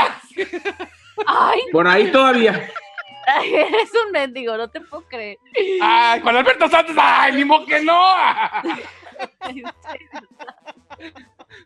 Ay, 1.27 1.61
Por 1.73 1.89
ahí 1.89 2.11
todavía. 2.13 2.71
eres 3.45 3.91
un 4.07 4.13
mendigo, 4.13 4.57
no 4.57 4.71
te 4.71 4.81
puedo 4.81 5.05
creer. 5.09 5.39
Ay, 5.83 6.21
Juan 6.21 6.37
Alberto 6.37 6.69
Santos, 6.69 6.95
ay, 6.99 7.33
ni 7.33 7.45
modo 7.45 7.67
que 7.67 7.83
no. 7.83 8.01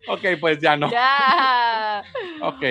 ok, 0.09 0.25
pues 0.41 0.59
ya 0.61 0.77
no. 0.77 0.91
ya. 0.91 2.03
Ok. 2.43 2.63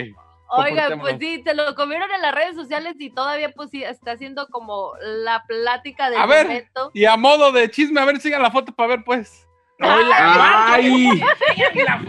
Oigan, 0.51 1.00
pues 1.00 1.17
sí, 1.19 1.43
se 1.46 1.53
lo 1.53 1.75
comieron 1.75 2.10
en 2.12 2.24
las 2.24 2.34
redes 2.34 2.55
sociales 2.55 2.96
y 2.98 3.12
todavía 3.12 3.51
pues 3.51 3.69
sí, 3.69 3.84
está 3.84 4.13
haciendo 4.13 4.48
como 4.48 4.93
la 5.01 5.43
plática 5.48 6.10
del 6.10 6.19
A 6.19 6.25
ver. 6.25 6.48
momento. 6.48 6.89
Y 6.96 7.05
a 7.05 7.15
modo 7.17 7.51
de 7.51 7.69
chisme, 7.69 8.01
a 8.01 8.05
ver, 8.05 8.19
siga 8.19 8.39
la 8.39 8.50
foto 8.50 8.72
para 8.72 8.89
ver, 8.89 9.03
pues. 9.03 9.48
Ay. 9.79 11.22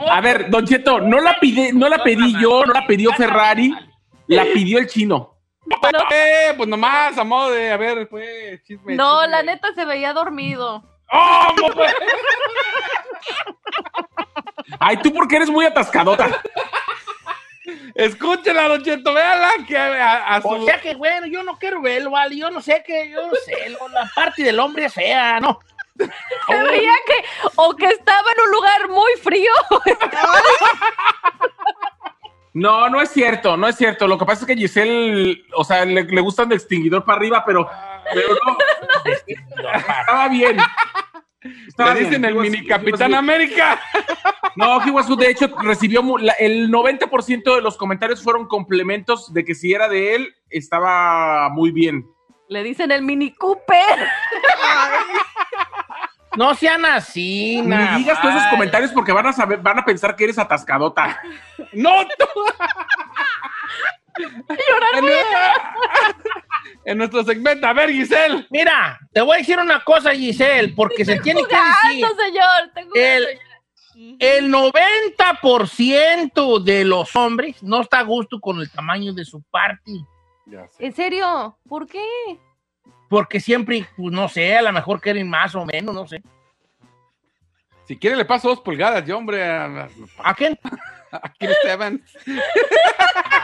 A 0.08 0.20
ver, 0.22 0.48
Don 0.50 0.66
Cheto, 0.66 1.00
no 1.00 1.20
la 1.20 1.38
pide, 1.38 1.72
no 1.72 1.88
la 1.88 2.02
pedí 2.02 2.32
yo, 2.40 2.64
no 2.64 2.72
la 2.72 2.86
pidió 2.86 3.12
Ferrari, 3.12 3.74
la 4.26 4.44
pidió 4.44 4.78
el 4.78 4.86
chino. 4.86 5.36
Bueno, 5.80 5.98
Eh, 6.10 6.52
pues 6.56 6.68
nomás, 6.68 7.16
a 7.16 7.24
modo 7.24 7.50
de, 7.52 7.70
a 7.72 7.76
ver, 7.76 8.08
pues, 8.08 8.62
chisme. 8.64 8.94
no, 8.96 9.20
chisme. 9.20 9.30
la 9.36 9.42
neta 9.42 9.68
se 9.74 9.84
veía 9.84 10.12
dormido. 10.12 10.82
¿Cómo, 11.10 11.72
pues? 11.74 11.94
Ay, 14.78 14.96
tú 14.98 15.12
porque 15.12 15.36
eres 15.36 15.50
muy 15.50 15.64
atascadota. 15.66 16.28
Escúchenla, 17.94 18.68
Don 18.68 18.82
Cheto, 18.82 19.12
véala 19.12 19.50
que 19.66 19.76
a, 19.76 20.34
a 20.36 20.40
su... 20.42 20.48
O 20.48 20.64
sea 20.64 20.80
que, 20.80 20.94
bueno, 20.94 21.26
yo 21.26 21.42
no 21.42 21.58
quiero 21.58 21.80
verlo, 21.82 22.10
vale. 22.12 22.36
Yo 22.36 22.50
no 22.50 22.60
sé 22.60 22.82
que, 22.86 23.10
yo 23.10 23.26
no 23.26 23.34
sé, 23.44 23.70
lo- 23.70 23.88
la 23.88 24.10
parte 24.14 24.42
del 24.42 24.58
hombre 24.60 24.86
es 24.86 24.94
fea, 24.94 25.38
¿no? 25.40 25.60
Se 25.98 26.62
veía 26.62 26.92
que 27.06 27.24
o 27.56 27.76
que 27.76 27.86
estaba 27.86 28.30
en 28.36 28.40
un 28.44 28.50
lugar 28.52 28.88
muy 28.88 29.12
frío. 29.22 29.52
No, 32.52 32.88
no 32.88 33.00
es 33.00 33.10
cierto, 33.10 33.56
no 33.56 33.68
es 33.68 33.76
cierto. 33.76 34.06
Lo 34.08 34.18
que 34.18 34.24
pasa 34.24 34.40
es 34.42 34.46
que 34.46 34.56
Giselle, 34.56 35.44
o 35.54 35.62
sea, 35.64 35.84
le, 35.84 36.02
le 36.04 36.20
gustan 36.20 36.48
de 36.48 36.56
extinguidor 36.56 37.04
para 37.04 37.18
arriba, 37.18 37.44
pero, 37.46 37.68
pero 38.12 38.28
no. 38.44 38.56
Estaba 39.76 40.28
bien. 40.28 40.56
Estaba 41.68 41.94
Le 41.94 42.00
dicen 42.00 42.20
bien. 42.20 42.24
el 42.26 42.34
was- 42.36 42.50
mini 42.50 42.66
Capitán. 42.66 43.14
América. 43.14 43.80
No, 44.56 44.80
good. 44.84 45.18
De 45.18 45.30
hecho, 45.30 45.48
recibió 45.62 46.02
la- 46.18 46.32
el 46.34 46.70
90% 46.70 47.54
de 47.54 47.62
los 47.62 47.76
comentarios 47.76 48.22
fueron 48.22 48.46
complementos 48.48 49.32
de 49.32 49.44
que 49.44 49.54
si 49.54 49.72
era 49.72 49.88
de 49.88 50.16
él, 50.16 50.34
estaba 50.50 51.48
muy 51.50 51.70
bien. 51.70 52.04
Le 52.48 52.64
dicen 52.64 52.90
el 52.90 53.02
Mini 53.02 53.32
Cooper. 53.32 54.08
No 56.36 56.54
sean 56.54 56.84
así, 56.84 57.60
Ni 57.62 57.66
nada 57.68 57.96
digas 57.98 58.20
todos 58.22 58.34
esos 58.36 58.46
comentarios 58.48 58.92
porque 58.92 59.10
van 59.12 59.26
a 59.26 59.32
saber, 59.32 59.58
van 59.58 59.78
a 59.80 59.84
pensar 59.84 60.14
que 60.14 60.24
eres 60.24 60.38
atascadota. 60.38 61.20
No, 61.72 61.90
tú. 62.06 62.24
en, 64.98 65.04
en 66.84 66.98
nuestro 66.98 67.24
segmento, 67.24 67.66
a 67.66 67.72
ver, 67.72 67.90
Giselle. 67.90 68.46
Mira, 68.50 68.98
te 69.12 69.20
voy 69.20 69.36
a 69.36 69.38
decir 69.38 69.58
una 69.58 69.82
cosa, 69.82 70.12
Giselle, 70.14 70.72
porque 70.74 71.04
se 71.04 71.18
tiene 71.20 71.42
que 71.48 71.56
decir. 71.56 72.06
Señor. 72.16 72.70
Tengo 72.74 72.94
El- 72.94 73.26
El 74.18 74.50
90% 74.52 76.62
de 76.62 76.84
los 76.84 77.14
hombres 77.16 77.62
no 77.62 77.80
está 77.82 77.98
a 77.98 78.02
gusto 78.04 78.40
con 78.40 78.58
el 78.60 78.70
tamaño 78.70 79.12
de 79.12 79.24
su 79.24 79.42
party. 79.50 80.00
Ya 80.46 80.66
sé. 80.68 80.86
¿En 80.86 80.94
serio? 80.94 81.58
¿Por 81.68 81.86
qué? 81.86 82.02
Porque 83.10 83.40
siempre, 83.40 83.84
pues, 83.96 84.12
no 84.12 84.28
sé, 84.28 84.56
a 84.56 84.62
lo 84.62 84.72
mejor 84.72 85.00
quieren 85.00 85.28
más 85.28 85.54
o 85.56 85.66
menos, 85.66 85.92
no 85.94 86.06
sé. 86.06 86.22
Si 87.86 87.96
quiere 87.98 88.14
le 88.16 88.24
paso 88.24 88.48
dos 88.48 88.60
pulgadas, 88.60 89.04
yo, 89.04 89.18
hombre, 89.18 89.44
a, 89.44 89.88
¿A 90.22 90.34
quién? 90.34 90.56
a 91.12 91.32
Chris 91.38 91.56
Evans. 91.66 92.00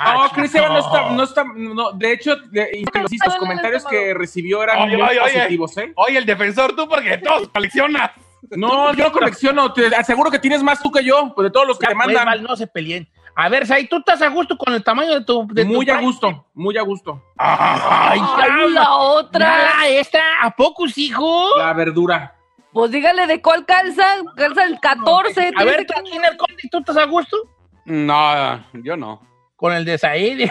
No, 0.04 0.28
Chris 0.30 0.54
Evans 0.54 0.73
no 0.73 0.78
está, 0.78 1.11
no 1.11 1.23
está, 1.25 1.44
no, 1.44 1.92
de 1.92 2.12
hecho, 2.12 2.37
de- 2.37 2.85
los, 2.94 3.11
los 3.26 3.37
comentarios 3.38 3.85
que 3.87 4.14
recibió 4.14 4.62
eran 4.62 4.82
Oye, 4.82 4.96
muy 4.99 5.02
oye, 5.08 5.20
oye. 5.20 5.32
positivos, 5.32 5.76
¿eh? 5.78 5.92
Oye, 5.96 6.18
el 6.18 6.26
defensor 6.26 6.76
tú, 6.76 6.87
porque 6.88 7.18
todos 7.18 7.49
coleccionas. 7.49 8.12
No, 8.50 8.92
yo 8.94 9.04
no 9.04 9.12
colecciono, 9.12 9.72
te 9.72 9.94
aseguro 9.94 10.30
que 10.30 10.38
tienes 10.38 10.62
más 10.62 10.82
tú 10.82 10.90
que 10.90 11.04
yo, 11.04 11.32
pues 11.34 11.46
de 11.46 11.50
todos 11.50 11.66
los 11.66 11.78
que 11.78 11.84
Ya, 11.84 11.90
te 11.90 11.94
pues, 11.94 12.14
mandan. 12.14 12.42
No 12.42 12.56
se 12.56 12.66
peleen. 12.66 13.08
A 13.34 13.48
ver, 13.50 13.66
Sai, 13.66 13.86
¿tú 13.86 13.98
estás 13.98 14.22
a 14.22 14.28
gusto 14.28 14.56
con 14.56 14.72
el 14.72 14.82
tamaño 14.82 15.12
de 15.12 15.24
tu... 15.24 15.46
De 15.48 15.62
tu 15.64 15.68
muy 15.68 15.88
a 15.90 16.00
gusto, 16.00 16.46
muy 16.54 16.76
a 16.78 16.82
gusto. 16.82 17.22
Ay, 17.36 18.18
Ay, 18.18 18.70
la 18.70 18.94
otra. 18.94 19.86
Esta, 19.88 20.20
¿a 20.40 20.50
poco, 20.50 20.84
hijo? 20.96 21.58
La 21.58 21.74
verdura. 21.74 22.34
Pues 22.72 22.90
dígale 22.90 23.26
de 23.26 23.42
cuál 23.42 23.66
calza. 23.66 24.04
Calza 24.36 24.64
el 24.64 24.80
14. 24.80 25.52
A 25.54 25.64
ver, 25.64 25.86
tiene 26.04 26.28
tú, 26.38 26.68
¿tú 26.70 26.78
estás 26.78 26.96
a 26.96 27.04
gusto? 27.04 27.36
No, 27.84 28.64
yo 28.72 28.96
no. 28.96 29.20
Con 29.56 29.72
el 29.72 29.84
de 29.84 29.96
Said. 29.98 30.48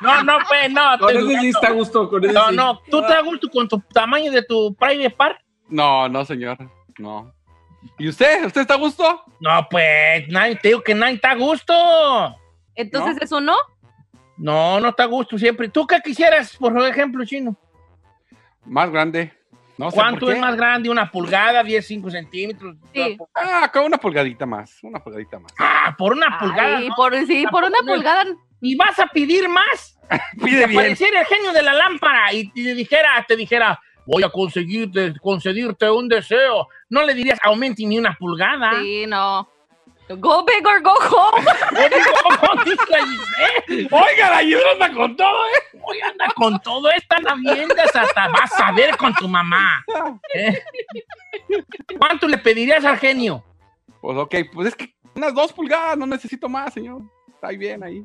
no, 0.00 0.22
no, 0.24 0.38
pues, 0.46 0.70
no. 0.70 0.98
Con 0.98 1.08
te- 1.12 1.18
ese 1.18 1.40
sí 1.40 1.48
está 1.48 1.68
a 1.68 1.72
gusto, 1.72 2.08
con 2.08 2.24
ese 2.24 2.32
No, 2.32 2.48
sí. 2.50 2.56
no, 2.56 2.80
¿tú 2.90 3.00
estás 3.00 3.16
a 3.18 3.22
gusto 3.22 3.48
con 3.50 3.68
tu 3.68 3.80
tamaño 3.92 4.30
de 4.30 4.42
tu 4.42 4.74
private 4.74 5.10
park? 5.10 5.38
No, 5.68 6.08
no, 6.08 6.24
señor. 6.24 6.58
No. 6.98 7.32
¿Y 7.98 8.08
usted? 8.08 8.44
¿Usted 8.46 8.62
está 8.62 8.74
a 8.74 8.78
gusto? 8.78 9.24
No, 9.40 9.66
pues, 9.70 10.28
nadie, 10.28 10.56
te 10.56 10.68
digo 10.68 10.82
que 10.82 10.94
nadie 10.94 11.14
está 11.14 11.30
a 11.32 11.36
gusto. 11.36 11.74
Entonces, 12.74 13.16
¿No? 13.16 13.22
¿eso 13.24 13.40
no? 13.40 13.56
No, 14.36 14.80
no 14.80 14.88
está 14.88 15.04
a 15.04 15.06
gusto 15.06 15.38
siempre. 15.38 15.68
¿Tú 15.68 15.86
qué 15.86 16.00
quisieras, 16.00 16.56
por 16.56 16.76
ejemplo, 16.86 17.24
chino? 17.24 17.56
Más 18.64 18.90
grande. 18.90 19.32
No 19.76 19.90
sé 19.90 19.96
¿Cuánto 19.96 20.30
es 20.30 20.38
más 20.38 20.56
grande? 20.56 20.88
¿Una 20.88 21.10
pulgada? 21.10 21.62
¿10, 21.62 21.82
5 21.82 22.10
centímetros? 22.10 22.76
Sí. 22.92 23.16
Ah, 23.34 23.70
con 23.72 23.84
una 23.84 23.98
pulgadita 23.98 24.46
más. 24.46 24.78
Una 24.82 25.00
pulgadita 25.00 25.38
más. 25.38 25.52
Ah, 25.58 25.94
por 25.98 26.12
una 26.12 26.38
pulgada. 26.38 26.76
Ay, 26.78 26.88
¿no? 26.88 26.94
por, 26.94 27.14
sí, 27.26 27.44
por 27.50 27.64
una 27.64 27.78
pulgada. 27.84 28.24
¿Y 28.60 28.76
vas 28.76 28.98
a 29.00 29.06
pedir 29.06 29.48
más? 29.48 29.98
Pide 30.42 30.62
Si 30.62 30.68
bien. 30.68 30.78
apareciera 30.78 31.20
el 31.20 31.26
genio 31.26 31.52
de 31.52 31.62
la 31.62 31.72
lámpara 31.74 32.32
y 32.32 32.50
te 32.50 32.74
dijera, 32.74 33.24
te 33.26 33.36
dijera, 33.36 33.80
voy 34.06 34.22
a 34.22 34.28
conseguirte, 34.28 35.14
concederte 35.20 35.90
un 35.90 36.08
deseo, 36.08 36.68
no 36.88 37.02
le 37.04 37.14
dirías, 37.14 37.38
aumente 37.42 37.84
ni 37.84 37.98
una 37.98 38.14
pulgada. 38.16 38.80
Sí, 38.80 39.06
no. 39.06 39.48
Go 40.08 40.44
big 40.44 40.66
or 40.66 40.80
go 40.80 40.94
home. 41.00 41.46
Oiga, 43.90 44.30
la 44.30 44.38
Giselle 44.42 44.70
anda 44.72 44.92
con 44.92 45.16
todo, 45.16 45.46
¿eh? 45.46 45.78
Hoy 45.82 46.00
anda 46.00 46.26
con 46.34 46.60
todo 46.60 46.90
esta 46.90 47.16
naviendas 47.20 47.96
hasta 47.96 48.28
vas 48.28 48.52
a 48.60 48.72
ver 48.72 48.96
con 48.98 49.14
tu 49.14 49.26
mamá. 49.28 49.82
¿eh? 50.34 50.62
¿Cuánto 51.98 52.28
le 52.28 52.36
pedirías 52.38 52.84
al 52.84 52.98
genio? 52.98 53.42
Pues 54.00 54.18
ok, 54.18 54.34
pues 54.52 54.68
es 54.68 54.76
que 54.76 54.94
unas 55.14 55.34
dos 55.34 55.52
pulgadas, 55.52 55.96
no 55.96 56.06
necesito 56.06 56.48
más, 56.48 56.74
señor. 56.74 57.00
Está 57.28 57.48
bien 57.48 57.82
ahí. 57.82 58.04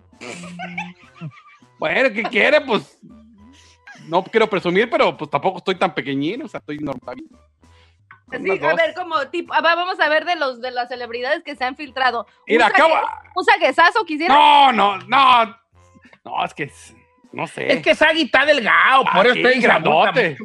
bueno, 1.78 2.14
¿qué 2.14 2.24
quiere? 2.24 2.62
Pues 2.62 2.98
no 4.08 4.24
quiero 4.24 4.50
presumir, 4.50 4.90
pero 4.90 5.18
pues 5.18 5.30
tampoco 5.30 5.58
estoy 5.58 5.76
tan 5.76 5.94
pequeñín, 5.94 6.44
o 6.44 6.48
sea, 6.48 6.60
estoy 6.60 6.80
normal. 6.80 7.18
Sí, 8.32 8.60
a 8.66 8.76
ver, 8.76 8.94
como 8.94 9.28
tipo, 9.30 9.54
ah, 9.54 9.62
va, 9.62 9.76
vamos 9.76 10.00
a 10.00 10.10
ver 10.10 10.26
de 10.26 10.36
los 10.36 10.62
de 10.62 10.72
las 10.72 10.88
celebridades 10.90 11.44
que 11.44 11.56
se 11.56 11.64
han 11.66 11.76
filtrado. 11.76 12.28
Mira, 12.48 12.68
¿Un 12.68 12.72
acabo- 12.72 13.10
¿Un 13.36 13.46
saquezazo 13.46 14.06
quisiera? 14.06 14.34
No, 14.34 14.72
no, 14.72 14.98
no. 15.00 15.56
No, 16.26 16.46
es 16.46 16.54
que 16.54 16.72
no 17.32 17.48
sé. 17.48 17.72
Es 17.74 17.82
que 17.82 17.96
Sagui 17.96 18.24
está 18.24 18.46
delgado, 18.46 19.04
Ah, 19.08 19.16
por 19.16 19.26
eso 19.28 19.36
sí, 19.36 19.42
está 19.42 19.60
grandote. 19.62 20.38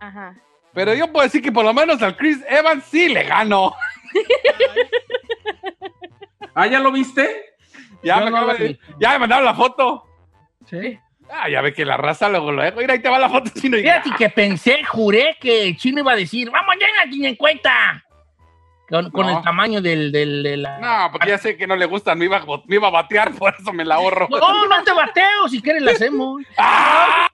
Ajá. 0.00 0.34
Pero 0.74 0.94
yo 0.94 1.10
puedo 1.12 1.24
decir 1.24 1.42
que 1.42 1.52
por 1.52 1.64
lo 1.64 1.72
menos 1.74 2.00
al 2.02 2.16
Chris 2.16 2.38
Evans 2.48 2.84
sí 2.84 3.08
le 3.08 3.24
gano. 3.24 3.74
Ah, 6.54 6.66
¿ya 6.66 6.80
lo 6.80 6.92
viste? 6.92 7.54
Ya, 8.02 8.18
Yo 8.18 8.24
me, 8.26 8.30
no 8.30 8.46
de- 8.48 8.78
ya 8.98 9.12
me 9.12 9.20
mandaron 9.20 9.44
la 9.46 9.54
foto. 9.54 10.04
Sí. 10.68 10.98
Ah, 11.34 11.48
ya 11.48 11.62
ve 11.62 11.72
que 11.72 11.84
la 11.86 11.96
raza 11.96 12.28
luego 12.28 12.52
lo 12.52 12.62
dejo. 12.62 12.78
Mira, 12.78 12.92
ahí 12.92 13.00
te 13.00 13.08
va 13.08 13.18
la 13.18 13.28
foto 13.30 13.50
chino. 13.58 13.78
y- 13.78 13.82
Fíjate 13.82 14.10
que 14.18 14.28
pensé, 14.28 14.84
juré 14.84 15.36
que 15.40 15.64
el 15.64 15.76
chino 15.76 16.00
iba 16.00 16.12
a 16.12 16.16
decir, 16.16 16.50
vamos 16.50 16.74
ya 16.78 16.86
en 17.10 17.24
en 17.24 17.36
cuenta. 17.36 18.04
Con, 18.88 19.10
con 19.10 19.26
No. 19.26 19.38
el 19.38 19.42
tamaño 19.44 19.80
del, 19.80 20.12
del, 20.12 20.42
de 20.42 20.56
la... 20.58 20.78
No, 20.78 21.12
porque 21.12 21.28
ya 21.30 21.38
sé 21.38 21.56
que 21.56 21.66
no 21.66 21.74
le 21.76 21.86
gustan, 21.86 22.18
me 22.18 22.26
iba, 22.26 22.44
me 22.66 22.76
iba 22.76 22.88
a 22.88 22.90
batear, 22.90 23.32
por 23.38 23.54
eso 23.58 23.72
me 23.72 23.84
la 23.86 23.94
ahorro. 23.94 24.28
No, 24.30 24.66
no 24.68 24.84
te 24.84 24.92
bateo, 24.92 25.48
si 25.48 25.62
quieres 25.62 25.80
la 25.82 25.92
hacemos. 25.92 26.42
¡Ah! 26.58 27.28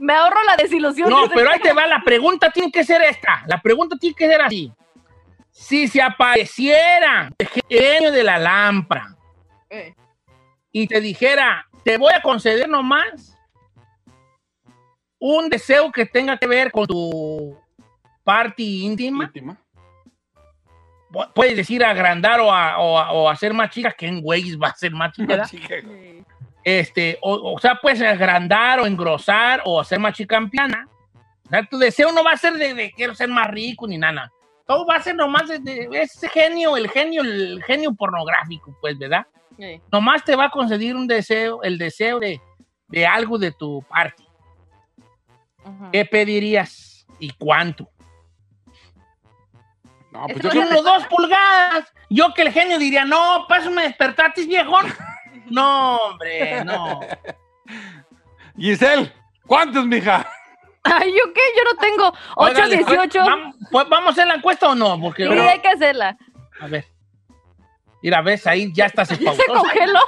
Me 0.00 0.12
ahorro 0.14 0.42
la 0.44 0.56
desilusión. 0.56 1.08
No, 1.10 1.28
pero 1.32 1.50
ahí 1.52 1.60
te 1.60 1.72
va, 1.72 1.86
la 1.86 2.00
pregunta 2.02 2.50
tiene 2.50 2.72
que 2.72 2.82
ser 2.82 3.02
esta. 3.02 3.44
La 3.46 3.60
pregunta 3.60 3.96
tiene 4.00 4.16
que 4.16 4.26
ser 4.26 4.40
así. 4.42 4.72
Si 5.52 5.86
se 5.86 6.00
apareciera 6.02 7.30
el 7.38 7.48
genio 7.68 8.10
de 8.10 8.24
la 8.24 8.38
lámpara 8.38 9.14
Eh. 9.68 9.94
y 10.72 10.86
te 10.88 11.00
dijera, 11.00 11.68
te 11.84 11.96
voy 11.98 12.12
a 12.12 12.22
conceder 12.22 12.68
nomás 12.68 13.36
un 15.18 15.48
deseo 15.50 15.90
que 15.92 16.06
tenga 16.06 16.36
que 16.38 16.46
ver 16.46 16.72
con 16.72 16.86
tu 16.86 17.58
party 18.24 18.84
íntima, 18.86 19.24
Íntima. 19.24 19.56
pu- 21.10 21.30
puedes 21.34 21.56
decir 21.56 21.84
agrandar 21.84 22.40
o, 22.40 22.52
a- 22.52 22.78
o 22.78 22.98
a- 22.98 23.12
o 23.12 23.28
hacer 23.28 23.52
más 23.52 23.70
chica, 23.70 23.92
que 23.92 24.06
en 24.06 24.20
güeyes 24.22 24.58
va 24.58 24.68
a 24.68 24.74
ser 24.74 24.92
más 24.92 25.12
chica, 25.12 25.26
¿verdad? 25.36 25.48
Chica. 25.48 25.74
este, 26.64 27.18
o, 27.22 27.54
o 27.54 27.58
sea, 27.58 27.74
puedes 27.76 28.00
agrandar 28.02 28.80
o 28.80 28.86
engrosar 28.86 29.62
o 29.64 29.80
hacer 29.80 29.98
más 29.98 30.14
chicampiana. 30.14 30.86
O 31.46 31.48
sea, 31.50 31.64
tu 31.66 31.78
deseo 31.78 32.12
no 32.12 32.22
va 32.22 32.32
a 32.32 32.36
ser 32.36 32.52
de, 32.54 32.74
de 32.74 32.92
quiero 32.92 33.14
ser 33.14 33.28
más 33.28 33.48
rico 33.50 33.86
ni 33.86 33.98
nada. 33.98 34.30
Todo 34.66 34.86
va 34.86 34.96
a 34.96 35.02
ser 35.02 35.16
nomás 35.16 35.48
de, 35.48 35.58
de 35.58 35.88
ese 36.02 36.28
genio, 36.28 36.76
el 36.76 36.88
genio, 36.90 37.22
el 37.22 37.62
genio 37.64 37.92
pornográfico, 37.94 38.76
pues, 38.80 38.96
¿verdad? 38.98 39.26
Nomás 39.90 40.24
te 40.24 40.36
va 40.36 40.46
a 40.46 40.50
conceder 40.50 40.96
un 40.96 41.06
deseo, 41.06 41.62
el 41.62 41.78
deseo 41.78 42.18
de, 42.18 42.40
de 42.88 43.06
algo 43.06 43.38
de 43.38 43.52
tu 43.52 43.82
party. 43.88 44.24
Ajá. 45.64 45.90
¿Qué 45.92 46.04
pedirías 46.04 47.06
y 47.18 47.30
cuánto? 47.30 47.88
No, 50.12 50.26
pues 50.26 50.52
yo 50.52 50.60
Uno, 50.60 50.82
dos 50.82 51.06
pulgadas. 51.06 51.92
Yo 52.08 52.34
que 52.34 52.42
el 52.42 52.52
genio 52.52 52.78
diría, 52.78 53.04
no, 53.04 53.46
pásame 53.48 53.82
despertatis, 53.82 54.46
viejón. 54.46 54.86
No, 55.50 55.96
hombre, 55.96 56.64
no. 56.64 57.00
Giselle, 58.56 59.12
¿cuántos, 59.48 59.84
mija? 59.84 60.24
Ay, 60.84 61.10
¿yo 61.10 61.32
qué? 61.32 61.40
Yo 61.56 61.64
no 61.64 61.76
tengo 61.80 62.08
8, 62.36 62.52
Órale, 62.52 62.76
18. 62.76 63.18
¿Vamos, 63.18 63.56
pues, 63.68 63.88
¿Vamos 63.88 64.08
a 64.08 64.12
hacer 64.12 64.26
la 64.28 64.34
encuesta 64.34 64.68
o 64.68 64.76
no? 64.76 65.00
Porque, 65.00 65.26
Sí, 65.26 65.38
hay 65.38 65.58
que 65.58 65.68
hacerla. 65.68 66.16
a 66.60 66.66
ver. 66.68 66.86
Mira, 68.02 68.22
ves, 68.22 68.46
ahí 68.46 68.72
ya 68.72 68.86
estás 68.86 69.08
Se 69.08 69.14
espautosa. 69.14 69.44
congeló. 69.52 70.00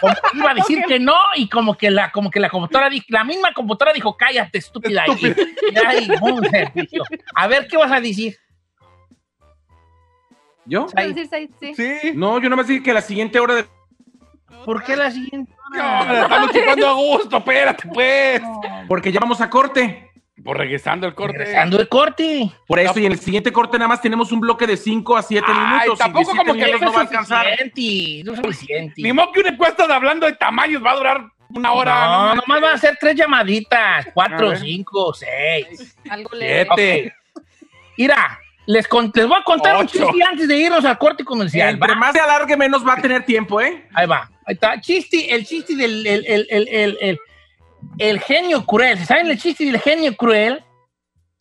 Como 0.00 0.14
que 0.14 0.38
iba 0.38 0.50
a 0.50 0.54
decir 0.54 0.82
que 0.86 0.98
no 1.00 1.14
y 1.36 1.48
como 1.48 1.74
que 1.76 1.90
la, 1.90 2.10
como 2.10 2.30
que 2.30 2.40
la 2.40 2.50
computadora 2.50 2.90
dijo, 2.90 3.06
la 3.08 3.24
misma 3.24 3.52
computadora 3.54 3.94
dijo, 3.94 4.16
cállate, 4.16 4.58
estúpida. 4.58 5.04
Y, 5.18 5.26
y 5.28 5.78
ahí, 5.86 6.08
boom, 6.20 6.42
se 6.44 6.66
puso. 6.70 7.04
a 7.34 7.46
ver, 7.46 7.66
¿qué 7.68 7.76
vas 7.76 7.90
a 7.92 8.00
decir? 8.00 8.36
¿Yo? 10.66 10.86
Decir 10.94 11.26
seis, 11.28 11.50
sí. 11.60 11.74
Sí. 11.74 12.12
No, 12.14 12.40
yo 12.40 12.48
no 12.48 12.56
me 12.56 12.64
dije 12.64 12.82
que 12.82 12.92
la 12.92 13.02
siguiente 13.02 13.38
hora 13.38 13.54
de. 13.54 13.66
¿Por 14.64 14.82
qué 14.82 14.96
la 14.96 15.10
siguiente? 15.10 15.52
No, 15.72 15.78
la 15.78 16.22
estamos 16.22 16.52
chupando 16.52 16.88
a 16.88 16.92
gusto, 16.94 17.36
espérate, 17.38 17.88
pues. 17.92 18.40
Porque 18.88 19.12
ya 19.12 19.20
vamos 19.20 19.40
a 19.40 19.50
corte. 19.50 20.03
Por 20.42 20.58
regresando 20.58 21.06
el 21.06 21.14
corte. 21.14 21.38
Regresando 21.38 21.78
de 21.78 21.86
corte. 21.86 22.50
Por 22.66 22.78
eso, 22.80 22.98
y 22.98 23.06
en 23.06 23.12
el 23.12 23.18
siguiente 23.20 23.52
corte 23.52 23.78
nada 23.78 23.88
más 23.88 24.00
tenemos 24.02 24.32
un 24.32 24.40
bloque 24.40 24.66
de 24.66 24.76
5 24.76 25.16
a 25.16 25.22
7 25.22 25.46
Ay, 25.46 25.54
minutos. 25.78 25.98
tampoco 25.98 26.30
como 26.36 26.54
que 26.54 26.72
No 26.72 26.78
va 26.80 26.86
a 26.86 26.90
es 26.90 26.96
alcanzar. 26.98 27.46
suficiente, 27.46 28.22
no 28.24 28.32
es 28.32 28.38
suficiente. 28.40 29.02
Ni 29.02 29.12
modo 29.12 29.30
que 29.32 29.40
una 29.40 29.50
encuesta 29.50 29.86
de 29.86 29.94
hablando 29.94 30.26
de 30.26 30.32
tamaños 30.32 30.84
va 30.84 30.90
a 30.90 30.96
durar 30.96 31.24
una 31.50 31.72
hora. 31.72 32.06
No, 32.06 32.28
no 32.28 32.34
nomás 32.34 32.60
van 32.60 32.74
a 32.74 32.78
ser 32.78 32.96
tres 33.00 33.14
llamaditas, 33.14 34.08
cuatro, 34.12 34.56
cinco, 34.56 35.14
seis, 35.14 35.96
Algo 36.10 36.30
le. 36.34 36.64
siete. 36.64 37.14
Mira, 37.96 38.40
les, 38.66 38.88
con- 38.88 39.12
les 39.14 39.26
voy 39.28 39.38
a 39.40 39.44
contar 39.44 39.76
un 39.76 39.86
chiste 39.86 40.22
antes 40.28 40.48
de 40.48 40.56
irnos 40.56 40.84
al 40.84 40.98
corte 40.98 41.24
comercial. 41.24 41.74
Entre 41.74 41.94
más 41.94 42.12
se 42.12 42.18
alargue, 42.20 42.56
menos 42.56 42.84
va 42.86 42.94
a 42.94 43.00
tener 43.00 43.24
tiempo, 43.24 43.60
¿eh? 43.60 43.86
Ahí 43.94 44.06
va. 44.08 44.28
Ahí 44.46 44.54
está. 44.54 44.80
Chiste, 44.80 45.32
el 45.32 45.46
chiste 45.46 45.76
del 45.76 46.04
el, 46.04 46.24
el, 46.26 46.46
el, 47.00 47.18
el, 47.98 48.20
genio 48.20 48.64
cruel. 48.64 48.98
¿Saben 49.04 49.26
el 49.28 49.38
chiste 49.38 49.64
del 49.64 49.80
genio 49.80 50.16
cruel? 50.16 50.62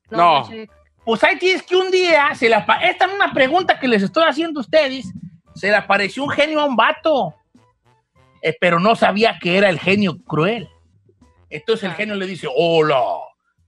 No. 0.09 0.47
Pues 1.05 1.23
ahí 1.23 1.37
tienes 1.37 1.63
que 1.63 1.75
un 1.75 1.91
día, 1.91 2.33
se 2.33 2.47
esta 2.47 3.05
es 3.05 3.13
una 3.13 3.33
pregunta 3.33 3.77
que 3.79 3.87
les 3.87 4.03
estoy 4.03 4.23
haciendo 4.23 4.59
a 4.59 4.61
ustedes, 4.61 5.11
se 5.53 5.67
le 5.67 5.75
apareció 5.75 6.23
un 6.23 6.29
genio 6.29 6.61
a 6.61 6.65
un 6.65 6.77
vato, 6.77 7.35
eh, 8.41 8.55
pero 8.59 8.79
no 8.79 8.95
sabía 8.95 9.37
que 9.41 9.57
era 9.57 9.69
el 9.69 9.79
genio 9.79 10.17
cruel. 10.25 10.69
Entonces 11.49 11.89
el 11.89 11.95
genio 11.95 12.15
le 12.15 12.25
dice, 12.25 12.47
hola, 12.55 13.03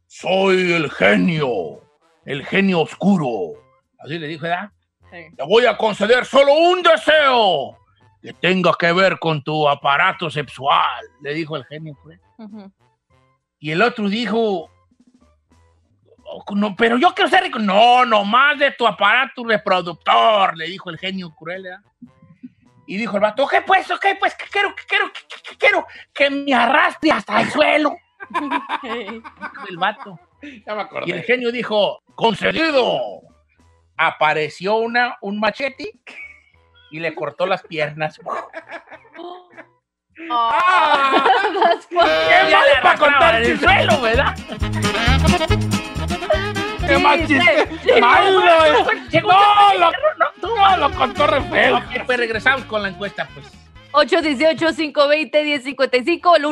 soy 0.08 0.72
el 0.72 0.90
genio, 0.90 1.82
el 2.26 2.46
genio 2.46 2.82
oscuro. 2.82 3.62
Así 4.00 4.18
le 4.18 4.28
dijo, 4.28 4.44
¿verdad? 4.44 4.72
Sí. 5.12 5.36
Te 5.36 5.44
voy 5.44 5.66
a 5.66 5.78
conceder 5.78 6.26
solo 6.26 6.54
un 6.54 6.82
deseo 6.82 7.78
que 8.22 8.34
tenga 8.34 8.74
que 8.80 8.92
ver 8.94 9.20
con 9.20 9.44
tu 9.44 9.68
aparato 9.68 10.30
sexual, 10.30 11.06
le 11.22 11.34
dijo 11.34 11.58
el 11.58 11.66
genio 11.66 11.96
cruel. 12.02 12.20
Y 13.60 13.72
el 13.72 13.82
otro 13.82 14.10
dijo, 14.10 14.70
"Oh, 16.24 16.44
no, 16.56 16.76
pero 16.76 16.98
yo 16.98 17.14
quiero 17.14 17.30
ser 17.30 17.44
rico. 17.44 17.60
No, 17.60 18.06
nomás 18.06 18.60
de 18.60 18.72
tu 18.72 18.86
aparato 18.86 19.44
reproductor, 19.44 20.56
le 20.58 20.66
dijo 20.66 20.90
el 20.90 20.98
genio 20.98 21.34
cruel. 21.36 21.68
Y 22.88 22.98
dijo 22.98 23.16
el 23.18 23.22
vato, 23.22 23.48
¿qué 23.48 23.62
pues? 23.62 23.88
¿Qué 24.02 24.16
pues? 24.20 24.36
¿Qué 24.36 24.46
quiero? 24.52 24.76
¿Qué 24.76 24.84
quiero? 24.88 25.12
¿Qué, 25.12 25.22
qué- 25.28 25.42
qué 25.50 25.58
quiero? 25.58 25.88
Que 26.14 26.30
me 26.30 26.54
arrastre 26.54 27.12
hasta 27.12 27.42
el 27.42 27.50
suelo. 27.50 27.96
Dijo 28.84 29.68
el 29.70 29.78
vato. 29.78 30.20
Ya 30.66 30.76
me 30.76 30.86
Y 31.06 31.12
el 31.12 31.24
genio 31.24 31.52
dijo, 31.52 32.02
concedido. 32.14 33.22
Apareció 33.98 34.76
una, 34.76 35.18
un 35.22 35.40
machete 35.40 35.92
y 36.92 37.00
le 37.00 37.16
cortó 37.16 37.46
las 37.46 37.64
piernas. 37.64 38.20
Ah, 40.30 41.26
las 41.54 41.86
cosas. 41.88 42.10
¡Qué 42.28 42.44
le 42.50 42.58
para 42.82 42.98
contar 42.98 43.42
el 43.42 43.58
suelo, 43.60 44.02
verdad? 44.02 44.36
¡Qué 46.88 46.98
mal 46.98 47.28
chiste! 47.28 47.68
¡Malo! 48.00 48.40
No, 48.42 49.76
lo, 49.80 49.92
no, 49.92 50.26
tú 50.40 50.48
no, 50.56 50.78
lo 50.78 50.90
contó 50.92 51.28
re 51.28 51.42
feo. 51.42 51.76
Ok, 51.78 52.06
pues 52.06 52.18
regresamos 52.18 52.64
con 52.66 52.82
la 52.84 52.90
encuesta, 52.90 53.28
pues. 53.34 53.46
818-520-1055, 53.92 56.36
el 56.38 56.46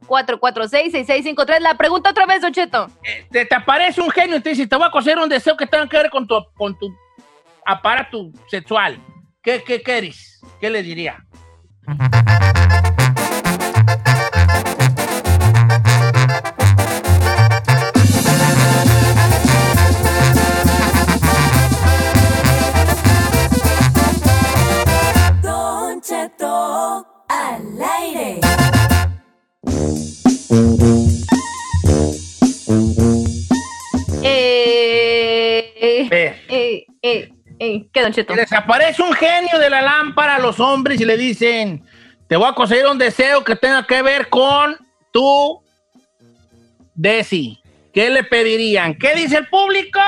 1866-446-6653. 0.00 1.60
La 1.60 1.74
pregunta 1.74 2.10
otra 2.10 2.26
vez, 2.26 2.42
Don 2.42 2.52
Cheto. 2.52 2.88
Te, 3.30 3.46
te 3.46 3.54
aparece 3.54 4.00
un 4.00 4.10
genio 4.10 4.36
y 4.36 4.40
te 4.40 4.50
dice, 4.50 4.66
te 4.66 4.76
voy 4.76 4.86
a 4.86 4.90
coser 4.90 5.18
un 5.18 5.28
deseo 5.28 5.56
que 5.56 5.66
tenga 5.66 5.88
que 5.88 5.96
ver 5.96 6.10
con 6.10 6.26
tu, 6.26 6.34
con 6.54 6.76
tu 6.78 6.94
aparato 7.64 8.30
sexual. 8.48 8.98
¿Qué, 9.42 9.62
qué 9.64 9.82
quieres? 9.82 10.40
¿Qué 10.60 10.70
le 10.70 10.82
diría? 10.82 11.24
Don 25.42 26.00
Cheto 26.02 27.06
al 27.28 27.80
aire. 27.80 28.40
Eh, 34.22 36.06
Ve. 36.10 36.34
eh, 36.48 36.86
eh, 37.02 37.28
eh, 37.58 37.88
¿Qué, 37.92 38.02
Don 38.02 38.12
Cheto? 38.12 38.34
Les 38.34 38.52
aparece 38.52 39.02
un 39.02 39.12
genio 39.12 39.58
de 39.58 39.70
la 39.70 39.82
lámpara 39.82 40.36
a 40.36 40.38
los 40.38 40.58
hombres 40.60 41.00
y 41.00 41.04
le 41.04 41.16
dicen, 41.16 41.84
te 42.26 42.36
voy 42.36 42.48
a 42.48 42.52
conseguir 42.54 42.86
un 42.86 42.98
deseo 42.98 43.42
que 43.44 43.56
tenga 43.56 43.86
que 43.86 44.02
ver 44.02 44.28
con 44.28 44.76
tu 45.12 45.60
Desi. 46.94 47.60
¿Qué 47.92 48.10
le 48.10 48.22
pedirían? 48.24 48.94
¿Qué 48.94 49.14
dice 49.14 49.38
el 49.38 49.48
público? 49.48 50.00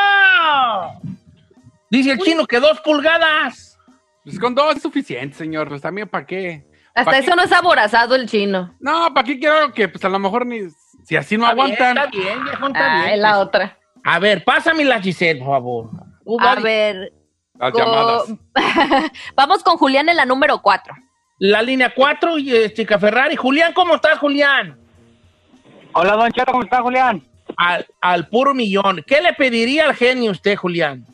Dice 1.91 2.13
el 2.13 2.19
chino 2.19 2.47
que 2.47 2.61
dos 2.61 2.81
pulgadas. 2.81 3.79
Pues 4.25 4.39
con 4.39 4.55
dos 4.55 4.77
es 4.77 4.83
suficiente, 4.83 5.37
señor. 5.37 5.69
Pues 5.69 5.81
también, 5.83 6.09
¿para 6.09 6.27
qué? 6.27 6.65
Hasta 6.95 7.11
¿Pa' 7.13 7.19
eso 7.19 7.31
qué? 7.31 7.37
no 7.37 7.43
es 7.43 7.53
aborazado 7.53 8.15
el 8.15 8.29
chino. 8.29 8.75
No, 8.81 9.13
¿para 9.15 9.27
qué 9.27 9.39
quiero 9.39 9.73
que 9.73 9.89
pues 9.89 10.05
a 10.05 10.09
lo 10.09 10.19
mejor 10.19 10.47
ni... 10.47 10.61
Si 11.05 11.17
así 11.17 11.37
no 11.37 11.45
Está 11.49 11.55
bien, 11.55 11.67
aguantan. 11.73 11.97
Está 11.99 12.11
bien, 12.11 12.45
viejo, 12.45 12.67
está 12.69 12.81
Ah, 12.93 13.03
bien. 13.03 13.15
es 13.15 13.21
la 13.21 13.39
otra. 13.41 13.79
A 14.05 14.19
ver, 14.19 14.45
pásame 14.45 14.85
la 14.85 15.01
Giselle, 15.01 15.41
por 15.41 15.49
favor. 15.49 15.91
A 16.41 16.55
ver. 16.61 17.13
Las 17.61 17.73
go- 17.73 17.79
llamadas. 17.79 18.25
Vamos 19.37 19.63
con 19.63 19.77
Julián 19.77 20.09
en 20.09 20.17
la 20.17 20.25
número 20.25 20.61
4. 20.63 20.95
La 21.39 21.63
línea 21.63 21.93
4, 21.95 22.39
y, 22.39 22.55
eh, 22.55 22.73
Chica 22.73 22.99
Ferrari. 22.99 23.37
Julián, 23.37 23.73
¿cómo 23.73 23.95
estás, 23.95 24.19
Julián? 24.19 24.79
Hola, 25.93 26.15
Don 26.15 26.31
Cheto, 26.33 26.53
¿cómo 26.53 26.65
está, 26.65 26.83
Julián? 26.83 27.23
Al, 27.57 27.87
al 28.01 28.29
puro 28.29 28.55
millón. 28.55 29.03
¿Qué 29.07 29.21
le 29.21 29.33
pediría 29.33 29.87
al 29.87 29.95
genio 29.95 30.31
usted, 30.31 30.57
Julián? 30.57 31.05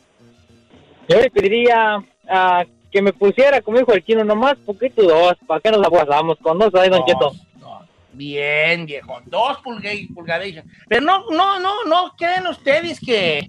Yo 1.08 1.20
le 1.20 1.30
pediría 1.30 1.98
ah, 2.28 2.64
que 2.90 3.00
me 3.02 3.12
pusiera, 3.12 3.60
como 3.60 3.78
dijo 3.78 3.92
el 3.92 4.04
chino, 4.04 4.24
nomás 4.24 4.56
poquito 4.66 5.02
dos, 5.02 5.34
¿para 5.46 5.60
qué 5.60 5.70
nos 5.70 5.84
aguasamos? 5.84 6.36
Con 6.42 6.58
dos 6.58 6.74
ahí, 6.74 6.88
Don 6.90 7.04
Cheto. 7.04 7.30
Dos. 7.30 7.42
Bien, 8.12 8.86
viejo. 8.86 9.20
Dos 9.26 9.58
pulgadas. 9.58 9.98
pulgadas. 10.14 10.48
Pero 10.88 11.00
no, 11.02 11.24
no, 11.30 11.60
no, 11.60 11.84
no 11.84 12.12
creen 12.16 12.46
ustedes 12.46 12.98
que 13.00 13.48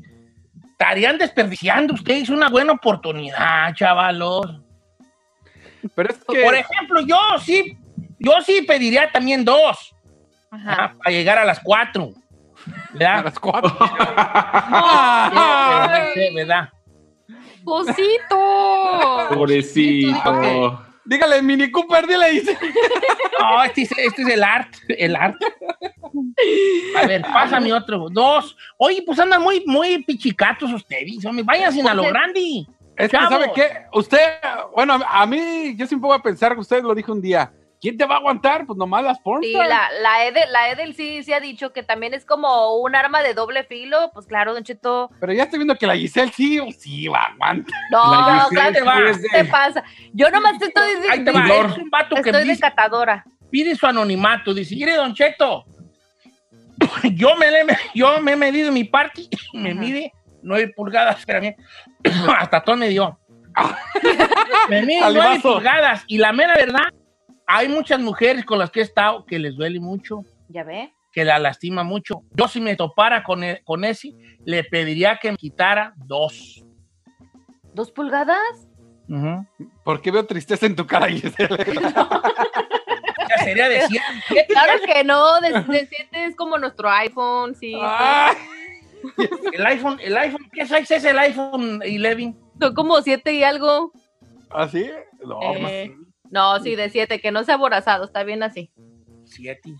estarían 0.79 1.17
desperdiciando 1.17 1.95
ustedes 1.95 2.29
una 2.29 2.49
buena 2.49 2.73
oportunidad, 2.73 3.73
chavalos. 3.73 4.61
Pero 5.95 6.09
es 6.09 6.17
que... 6.23 6.43
Por 6.43 6.53
ejemplo, 6.53 7.01
yo 7.01 7.17
sí, 7.43 7.75
yo 8.19 8.33
sí 8.45 8.61
pediría 8.61 9.11
también 9.11 9.43
dos. 9.43 9.95
ah, 10.51 10.93
para 10.99 11.09
llegar 11.11 11.39
a 11.39 11.45
las 11.45 11.59
cuatro. 11.61 12.11
A 12.67 12.89
¿Verdad? 12.93 13.23
las 13.25 13.39
cuatro. 13.39 13.71
Sí, 16.13 16.29
¿verdad? 16.35 16.69
¡Cosito! 17.63 19.25
Pobrecito. 19.29 20.85
Dígale, 21.07 21.41
Mini 21.41 21.71
Cooper, 21.71 22.05
dile. 22.07 22.31
dice. 22.31 22.57
No, 23.39 23.63
este 23.63 23.83
es, 23.83 23.91
este 23.91 24.23
es 24.23 24.27
el 24.29 24.43
art, 24.43 24.73
el 24.89 25.15
art. 25.15 25.35
A 26.95 27.05
ver, 27.05 27.21
pásame 27.21 27.71
otro. 27.71 28.07
Dos. 28.09 28.57
Oye, 28.77 29.03
pues 29.05 29.19
andan 29.19 29.41
muy, 29.43 29.63
muy 29.67 30.03
pichicatos 30.03 30.73
ustedes. 30.73 31.23
hombre. 31.23 31.43
Váyanse 31.43 31.81
a 31.81 31.93
lo 31.93 32.03
es- 32.03 32.09
grande. 32.09 32.65
Es 32.95 33.11
que. 33.11 33.17
¿sabe 33.17 33.51
qué? 33.53 33.69
Usted, 33.93 34.19
bueno, 34.75 34.99
a 35.07 35.25
mí, 35.27 35.75
yo 35.77 35.85
siempre 35.85 36.07
voy 36.07 36.17
a 36.17 36.21
pensar 36.21 36.55
que 36.55 36.61
usted 36.61 36.81
lo 36.81 36.95
dijo 36.95 37.11
un 37.11 37.21
día. 37.21 37.51
¿Quién 37.79 37.95
te 37.95 38.05
va 38.05 38.15
a 38.15 38.17
aguantar? 38.17 38.65
Pues 38.65 38.75
nomás 38.77 39.03
las 39.03 39.19
porn. 39.19 39.43
Sí, 39.43 39.53
la, 39.53 39.89
la, 40.01 40.25
Edel, 40.25 40.51
la 40.51 40.69
Edel 40.71 40.95
sí, 40.95 41.21
sí 41.23 41.31
ha 41.33 41.39
dicho 41.39 41.73
que 41.73 41.83
también 41.83 42.13
es 42.15 42.25
como 42.25 42.77
un 42.77 42.95
arma 42.95 43.21
de 43.21 43.33
doble 43.35 43.63
filo. 43.65 44.09
Pues 44.13 44.25
claro, 44.25 44.53
Don 44.53 44.63
Cheto. 44.63 45.11
Pero 45.19 45.31
ya 45.33 45.43
estoy 45.43 45.59
viendo 45.59 45.75
que 45.75 45.85
la 45.85 45.95
Giselle 45.95 46.31
sí, 46.33 46.59
sí 46.79 47.07
va 47.07 47.19
a 47.19 47.31
aguantar. 47.33 47.73
No, 47.91 48.21
no, 48.21 48.47
claro, 48.49 48.73
te 48.73 48.81
va. 48.81 48.99
es 49.09 49.17
¿qué 49.19 49.27
te 49.43 49.45
pasa? 49.45 49.83
Yo 50.13 50.29
nomás 50.31 50.57
te 50.57 50.65
estoy 50.65 50.89
Ahí 51.11 51.23
te 51.23 51.31
va. 51.31 51.41
diciendo. 51.43 51.73
Es 51.73 51.77
un 51.77 51.89
vato 51.91 52.15
que 52.15 52.21
Estoy 52.21 52.43
de 52.45 52.49
dice, 52.49 52.61
catadora. 52.61 53.23
pide 53.51 53.75
su 53.75 53.85
anonimato. 53.85 54.53
Dice, 54.55 54.73
mire, 54.75 54.95
Don 54.95 55.13
Cheto, 55.13 55.65
yo 57.13 57.35
me, 57.35 57.51
le- 57.51 57.77
yo 57.93 58.19
me 58.21 58.31
he 58.31 58.35
medido 58.35 58.71
mi 58.71 58.85
party 58.85 59.29
y 59.51 59.57
me 59.59 59.71
Ajá. 59.71 59.79
mide 59.79 60.13
nueve 60.41 60.73
pulgadas. 60.75 61.23
Hasta 62.39 62.61
todo 62.63 62.75
me 62.75 62.89
dio. 62.89 63.19
me 64.69 64.81
mide 64.83 65.01
nueve 65.13 65.39
pulgadas. 65.41 66.03
Y 66.07 66.17
la 66.17 66.31
mera 66.33 66.55
verdad, 66.55 66.85
hay 67.47 67.67
muchas 67.69 67.99
mujeres 67.99 68.45
con 68.45 68.59
las 68.59 68.69
que 68.69 68.81
he 68.81 68.83
estado 68.83 69.25
que 69.25 69.39
les 69.39 69.55
duele 69.55 69.79
mucho. 69.79 70.23
¿Ya 70.49 70.63
ve? 70.63 70.93
que 71.13 71.25
la 71.25 71.39
lastima 71.39 71.83
mucho. 71.83 72.21
Yo 72.35 72.47
si 72.47 72.61
me 72.61 72.75
topara 72.75 73.23
con, 73.23 73.43
e- 73.43 73.63
con 73.63 73.83
ese, 73.83 74.13
le 74.45 74.63
pediría 74.63 75.17
que 75.19 75.31
me 75.31 75.37
quitara 75.37 75.93
dos. 75.95 76.63
¿Dos 77.73 77.91
pulgadas? 77.91 78.67
Ujú. 79.09 79.43
¿Por 79.83 79.99
qué 79.99 80.11
veo 80.11 80.27
tristeza 80.27 80.67
en 80.67 80.75
tu 80.75 80.85
cara? 80.85 81.09
Ya 81.09 81.29
sería 83.43 83.67
de 83.69 83.81
7. 83.87 84.45
Claro 84.47 84.73
que 84.85 85.03
no, 85.03 85.41
de, 85.41 85.53
de 85.53 85.87
7 85.87 86.25
es 86.25 86.35
como 86.35 86.59
nuestro 86.59 86.87
iPhone, 86.89 87.55
sí. 87.55 87.73
El 89.53 89.65
iPhone, 89.65 89.97
el 90.03 90.15
iPhone, 90.17 90.47
¿qué 90.51 90.67
size 90.67 90.97
es 90.97 91.05
el 91.05 91.17
iPhone 91.17 91.81
11? 91.81 92.35
Son 92.59 92.73
como 92.75 93.01
7 93.01 93.33
y 93.33 93.43
algo. 93.43 93.91
¿Así? 94.51 94.87
No, 95.25 95.39
Eh, 95.41 95.95
no, 96.31 96.59
sí, 96.59 96.75
de 96.75 96.89
7, 96.89 97.19
que 97.19 97.31
no 97.31 97.43
sea 97.43 97.55
aborazado, 97.55 98.05
está 98.05 98.23
bien 98.23 98.43
así. 98.43 98.71
7. 99.25 99.73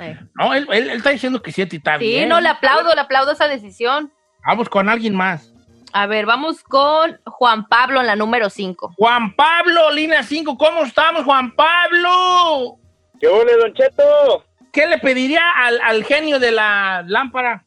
Eh. 0.00 0.18
No, 0.34 0.52
él, 0.54 0.66
él- 0.72 0.90
él 0.90 0.96
está 0.96 1.10
diciendo 1.10 1.40
que 1.42 1.52
7 1.52 1.76
está 1.76 1.98
Sí, 1.98 2.06
bien. 2.06 2.28
no, 2.28 2.40
le 2.40 2.48
aplaudo, 2.48 2.94
le 2.94 3.00
aplaudo 3.00 3.32
esa 3.32 3.46
decisión. 3.48 4.12
Vamos 4.46 4.68
con 4.68 4.88
alguien 4.88 5.14
más. 5.14 5.52
A 5.92 6.06
ver, 6.06 6.26
vamos 6.26 6.62
con 6.64 7.20
Juan 7.24 7.68
Pablo 7.68 8.00
en 8.00 8.06
la 8.08 8.16
número 8.16 8.50
5. 8.50 8.94
Juan 8.96 9.36
Pablo, 9.36 9.92
línea 9.92 10.22
5, 10.24 10.58
¿cómo 10.58 10.82
estamos, 10.82 11.22
Juan 11.24 11.54
Pablo? 11.54 12.78
¿Qué 13.20 13.28
ole, 13.28 13.56
Don 13.56 13.72
Cheto? 13.74 14.44
¿Qué 14.72 14.88
le 14.88 14.98
pediría 14.98 15.42
al, 15.56 15.80
al 15.80 16.02
genio 16.04 16.40
de 16.40 16.50
la 16.50 17.04
lámpara? 17.06 17.64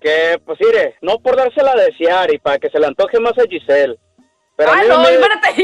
Que, 0.00 0.40
pues, 0.46 0.56
mire, 0.60 0.94
no 1.02 1.18
por 1.18 1.34
dársela 1.36 1.72
a 1.72 1.76
desear 1.80 2.32
y 2.32 2.38
para 2.38 2.58
que 2.60 2.70
se 2.70 2.78
le 2.78 2.86
antoje 2.86 3.18
más 3.18 3.32
a 3.36 3.42
Giselle. 3.50 3.98
Pero 4.56 4.70
a 4.70 4.74
Ah, 4.74 4.82
mí 4.82 4.88
no, 4.88 4.98
me- 5.02 5.10
espérate. 5.10 5.62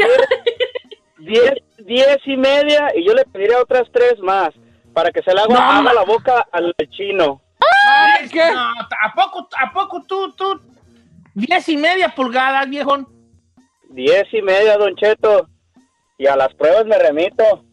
ya. 1.21 1.55
Diez, 1.79 2.19
y 2.27 2.37
media 2.37 2.91
y 2.95 3.05
yo 3.07 3.13
le 3.15 3.25
pediría 3.25 3.61
otras 3.61 3.85
tres 3.93 4.19
más 4.21 4.51
para 4.93 5.11
que 5.11 5.23
se 5.23 5.33
le 5.35 5.41
haga, 5.41 5.83
No, 5.83 5.93
la 5.93 6.05
boca 6.05 6.47
al 6.53 6.75
chino. 6.91 7.41
No, 8.33 8.63
¿A 9.03 9.13
poco, 9.15 9.49
¿A 9.59 9.73
poco 9.73 10.03
tú, 10.07 10.33
tú? 10.33 10.61
Diez 11.35 11.69
y 11.69 11.77
media 11.77 12.09
pulgadas, 12.15 12.69
viejo. 12.69 12.99
Diez 13.91 14.25
y 14.33 14.43
media, 14.43 14.77
Don 14.77 14.95
Cheto. 14.97 15.49
Y 16.17 16.27
a 16.27 16.37
las 16.37 16.55
pruebas 16.55 16.87
me 16.87 16.97
remito. 16.99 17.65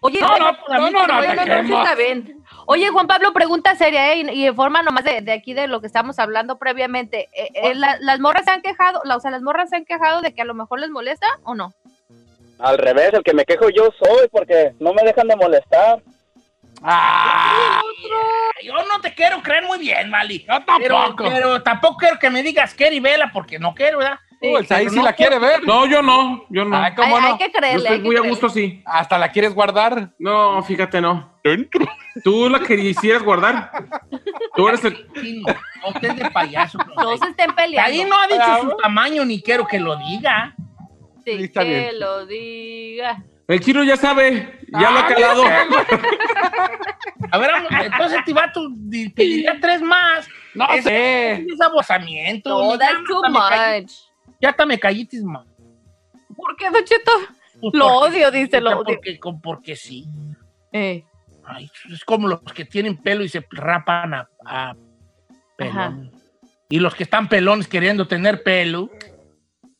Oye, 0.00 0.20
No, 0.20 0.38
no, 0.38 0.50
oye, 0.50 0.56
no, 0.68 0.90
no, 0.90 1.06
no, 1.08 1.18
oye, 1.18 1.28
te 1.30 1.34
no, 1.34 1.42
sí 1.42 1.48
queremos. 1.48 1.82
está 1.82 1.94
bien. 1.96 2.44
Oye, 2.66 2.88
Juan 2.90 3.08
Pablo, 3.08 3.32
pregunta 3.32 3.74
seria, 3.74 4.12
¿eh? 4.12 4.18
Y, 4.20 4.30
y 4.42 4.46
en 4.46 4.54
forma 4.54 4.82
nomás 4.82 5.02
de, 5.02 5.20
de 5.22 5.32
aquí 5.32 5.54
de 5.54 5.66
lo 5.66 5.80
que 5.80 5.88
estamos 5.88 6.18
hablando 6.20 6.58
previamente. 6.58 7.28
Eh, 7.34 7.48
eh, 7.54 7.74
la- 7.74 7.98
¿Las 8.00 8.20
morras 8.20 8.44
se 8.44 8.52
han 8.52 8.62
quejado, 8.62 9.00
la- 9.04 9.16
o 9.16 9.20
sea, 9.20 9.32
las 9.32 9.42
morras 9.42 9.70
se 9.70 9.76
han 9.76 9.84
quejado 9.84 10.20
de 10.20 10.32
que 10.32 10.42
a 10.42 10.44
lo 10.44 10.54
mejor 10.54 10.78
les 10.78 10.90
molesta 10.90 11.26
o 11.42 11.56
no? 11.56 11.72
Al 12.58 12.78
revés, 12.78 13.12
el 13.14 13.22
que 13.22 13.34
me 13.34 13.44
quejo 13.44 13.68
yo 13.70 13.90
soy 14.02 14.28
porque 14.30 14.72
no 14.80 14.92
me 14.92 15.02
dejan 15.02 15.28
de 15.28 15.36
molestar. 15.36 16.02
Ah, 16.82 17.80
Yo 18.64 18.72
no 18.74 19.00
te 19.00 19.12
quiero 19.14 19.42
creer 19.42 19.64
muy 19.64 19.78
bien, 19.78 20.10
Mali. 20.10 20.40
yo 20.46 20.54
Pero, 20.78 20.94
tampoco. 20.96 21.24
pero 21.30 21.62
tampoco 21.62 21.96
quiero 21.98 22.18
que 22.18 22.30
me 22.30 22.42
digas 22.42 22.74
Kerry 22.74 23.00
Vela 23.00 23.30
porque 23.32 23.58
no 23.58 23.74
quiero, 23.74 23.98
¿verdad? 23.98 24.18
Uh, 24.40 24.58
el 24.58 24.66
Saí 24.68 24.80
pero 24.84 24.90
sí 24.90 24.96
no 24.98 25.02
la 25.02 25.12
quiere 25.14 25.38
ver. 25.40 25.64
No, 25.64 25.86
yo 25.86 26.00
no, 26.02 26.44
yo 26.48 26.64
no. 26.64 26.76
Ay, 26.76 26.94
¿cómo 26.94 27.16
hay, 27.16 27.22
no? 27.22 27.28
hay 27.32 27.38
que 27.38 27.46
Yo 27.46 27.52
creerle. 27.52 27.82
estoy 27.82 27.98
que 27.98 28.04
muy 28.04 28.16
a 28.16 28.20
gusto, 28.20 28.48
sí. 28.48 28.80
Hasta 28.86 29.18
la 29.18 29.32
quieres 29.32 29.52
guardar. 29.52 30.10
No, 30.20 30.62
fíjate, 30.62 31.00
no. 31.00 31.40
Dentro. 31.42 31.84
Tú 32.22 32.48
la 32.48 32.60
quisieras 32.60 33.24
guardar. 33.24 33.72
Tú 34.54 34.68
eres 34.68 34.84
el... 34.84 34.96
Sí, 35.20 35.42
No, 35.44 35.52
no 35.82 35.88
estés 35.94 36.16
de 36.16 36.30
payaso. 36.30 36.78
No 36.96 37.16
se 37.16 37.30
estén 37.30 37.52
peleando. 37.56 37.90
Ahí 37.90 38.04
no 38.04 38.16
ha 38.16 38.26
dicho 38.28 38.70
su 38.70 38.76
tamaño 38.76 39.24
ni 39.24 39.42
quiero 39.42 39.66
que 39.66 39.80
lo 39.80 39.96
diga. 39.96 40.54
Que 41.36 41.64
bien. 41.64 42.00
lo 42.00 42.26
diga. 42.26 43.22
El 43.46 43.60
chino 43.60 43.82
ya 43.82 43.96
sabe, 43.96 44.58
ya 44.72 44.90
lo 44.90 44.98
ha 44.98 45.06
Ah, 45.06 45.08
calado. 45.08 45.42
A 47.30 47.38
ver, 47.38 47.50
entonces 47.84 48.18
Tibato 48.24 48.68
di- 48.74 49.08
pediría 49.10 49.58
tres 49.60 49.82
más. 49.82 50.26
No 50.54 50.66
sé. 50.82 51.32
Es 51.42 51.60
abosamiento. 51.60 52.50
No, 52.50 52.72
Ya 52.72 52.78
that's 52.78 52.92
hasta 52.98 53.06
too 53.06 53.22
much. 53.30 53.92
Ya 54.40 54.50
hasta 54.50 54.66
me 54.66 54.78
callitis, 54.78 55.22
ma. 55.22 55.44
¿Por 56.36 56.56
qué, 56.56 56.70
Don 56.70 56.84
Cheto? 56.84 57.10
Pues 57.60 57.74
Lo 57.74 57.88
porque- 57.88 58.16
odio, 58.16 58.30
dice, 58.30 58.60
lo 58.60 58.70
odio. 58.80 58.84
Porque, 58.96 59.18
porque 59.42 59.76
sí. 59.76 60.06
Eh, 60.72 61.04
Ay, 61.44 61.70
es 61.90 62.04
como 62.04 62.28
los 62.28 62.40
que 62.42 62.64
tienen 62.66 62.98
pelo 62.98 63.24
y 63.24 63.28
se 63.30 63.44
rapan 63.50 64.12
a, 64.14 64.28
a 64.44 64.74
pelón. 65.56 66.12
Y 66.68 66.78
los 66.78 66.94
que 66.94 67.04
están 67.04 67.28
pelones 67.28 67.66
queriendo 67.66 68.06
tener 68.06 68.42
pelo. 68.42 68.90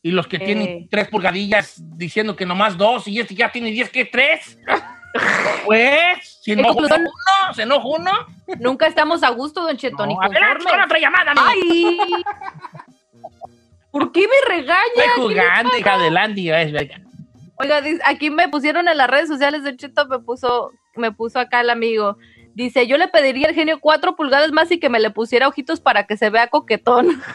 Y 0.09 0.11
los 0.11 0.25
que 0.27 0.37
Eh. 0.37 0.39
tienen 0.39 0.89
tres 0.89 1.07
pulgadillas 1.07 1.75
diciendo 1.95 2.35
que 2.35 2.43
nomás 2.43 2.75
dos 2.77 3.07
y 3.07 3.19
este 3.19 3.35
ya 3.35 3.51
tiene 3.51 3.69
diez, 3.69 3.91
¿qué 3.91 4.05
tres? 4.05 4.57
pues, 5.65 6.39
si 6.41 6.55
conclusión- 6.55 7.01
uno, 7.01 7.53
se 7.53 7.61
enoja 7.61 7.87
uno. 7.87 8.11
nunca 8.59 8.87
estamos 8.87 9.21
a 9.21 9.29
gusto, 9.29 9.61
Don 9.61 9.77
No, 10.07 10.19
a 10.21 10.27
ver, 10.29 10.57
con 10.57 10.81
otra 10.81 10.99
llamada, 10.99 11.33
mi. 11.35 11.41
¡Ay! 11.45 11.97
¿Por 13.91 14.11
qué 14.11 14.21
me 14.21 14.55
regaña? 14.55 14.81
Estoy 14.95 15.35
jugando, 15.35 15.77
hija 15.77 15.93
adelante. 15.93 16.41
y 16.41 16.49
es, 16.49 16.71
verga. 16.71 17.01
Oiga, 17.57 17.81
aquí 18.05 18.31
me 18.31 18.47
pusieron 18.49 18.87
en 18.87 18.97
las 18.97 19.09
redes 19.09 19.27
sociales, 19.27 19.63
Don 19.63 19.77
Cheto 19.77 20.07
me 20.07 20.17
puso, 20.19 20.71
me 20.95 21.11
puso 21.11 21.39
acá 21.39 21.61
el 21.61 21.69
amigo. 21.69 22.17
Dice, 22.55 22.87
yo 22.87 22.97
le 22.97 23.07
pediría 23.07 23.47
al 23.47 23.53
genio 23.53 23.79
cuatro 23.79 24.15
pulgadas 24.15 24.51
más 24.51 24.71
y 24.71 24.79
que 24.79 24.89
me 24.89 24.99
le 24.99 25.11
pusiera 25.11 25.47
ojitos 25.47 25.79
para 25.79 26.05
que 26.07 26.17
se 26.17 26.29
vea 26.31 26.47
coquetón. 26.47 27.21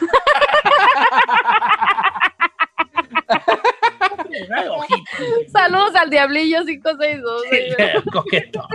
Saludos 5.51 5.95
al 5.95 6.09
Diablillo 6.09 6.65
562. 6.65 7.43
Coqueto. 8.11 8.67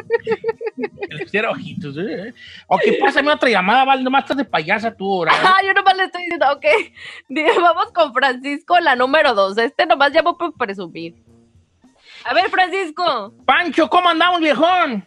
Le 0.76 1.24
pusiera 1.24 1.50
ojitos. 1.50 1.96
¿eh? 1.98 2.32
Ok, 2.66 2.82
pásame 3.00 3.32
otra 3.32 3.48
llamada, 3.48 3.84
Val. 3.84 4.02
Nomás 4.02 4.24
estás 4.24 4.36
de 4.36 4.44
payasa 4.44 4.94
tú, 4.94 5.12
ahora. 5.12 5.32
¿eh? 5.32 5.36
Ah, 5.42 5.58
yo 5.64 5.74
nomás 5.74 5.96
le 5.96 6.04
estoy 6.04 6.22
diciendo, 6.22 6.46
ok. 6.52 6.64
Vamos 7.60 7.92
con 7.92 8.12
Francisco, 8.12 8.78
la 8.80 8.96
número 8.96 9.34
dos. 9.34 9.56
Este 9.58 9.86
nomás 9.86 10.12
llamo 10.12 10.36
por 10.36 10.54
presumir. 10.54 11.14
A 12.24 12.34
ver, 12.34 12.50
Francisco. 12.50 13.34
Pancho, 13.44 13.88
¿cómo 13.88 14.08
andamos, 14.08 14.40
viejón? 14.40 15.04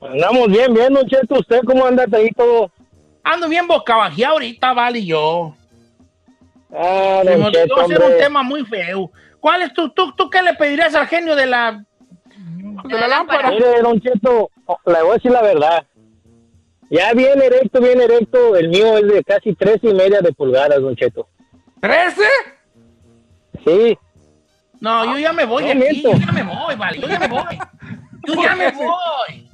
Andamos 0.00 0.48
bien, 0.48 0.72
bien, 0.74 0.92
Don 0.92 1.06
Cheto. 1.06 1.40
¿Usted 1.40 1.60
cómo 1.64 1.86
anda 1.86 2.06
ahí 2.12 2.30
todo? 2.30 2.70
Ando 3.24 3.48
bien 3.48 3.66
boca 3.66 3.96
bajía 3.96 4.28
ahorita, 4.28 4.72
Val 4.72 4.96
y 4.96 5.06
yo. 5.06 5.54
Ah, 6.74 7.20
Se 7.24 7.36
me 7.36 7.46
olvidó 7.46 7.80
hacer 7.80 8.00
un 8.02 8.18
tema 8.18 8.42
muy 8.42 8.64
feo. 8.64 9.10
¿Cuál 9.40 9.62
es 9.62 9.72
tu, 9.72 9.88
tú, 9.90 10.12
tú 10.14 10.28
qué 10.28 10.42
le 10.42 10.54
pedirías 10.54 10.94
al 10.94 11.06
genio 11.06 11.34
de 11.36 11.46
la... 11.46 11.84
De 12.84 12.98
la 12.98 13.08
lámpara. 13.08 13.50
Mire, 13.50 13.82
Don 13.82 14.00
Cheto, 14.00 14.50
le 14.86 15.02
voy 15.02 15.10
a 15.10 15.14
decir 15.14 15.30
la 15.32 15.42
verdad. 15.42 15.84
Ya 16.90 17.12
bien 17.12 17.40
erecto, 17.42 17.80
bien 17.80 18.00
erecto. 18.00 18.56
El 18.56 18.68
mío 18.68 18.96
es 18.98 19.06
de 19.08 19.24
casi 19.24 19.54
tres 19.54 19.78
y 19.82 19.92
media 19.92 20.20
de 20.20 20.32
pulgadas, 20.32 20.80
Don 20.80 20.94
Cheto. 20.96 21.28
¿Trece? 21.80 22.22
Sí. 23.64 23.98
No, 24.80 25.04
yo 25.06 25.18
ya 25.18 25.32
me 25.32 25.44
voy 25.44 25.64
No, 25.64 25.68
de 25.68 25.74
aquí, 25.88 26.02
miento. 26.02 26.12
yo 26.12 26.26
ya 26.26 26.32
me 26.32 26.42
voy, 26.44 26.74
vale, 26.76 27.00
yo 27.00 27.08
ya 27.08 27.18
me 27.18 27.28
voy. 27.28 27.58
Yo 28.26 28.34
ya 28.42 28.54
me 28.56 28.70
voy. 28.70 29.48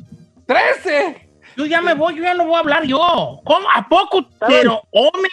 ¡Trece! 0.47 1.29
Yo 1.57 1.65
ya 1.67 1.81
me 1.81 1.95
voy, 1.95 2.17
yo 2.17 2.23
ya 2.23 2.35
no 2.35 2.45
voy 2.45 2.57
a 2.57 2.59
hablar 2.59 2.85
yo. 2.85 3.41
¿Cómo? 3.45 3.67
¿A 3.75 3.89
poco? 3.89 4.27
Pero, 4.47 4.83
hombre, 4.91 5.31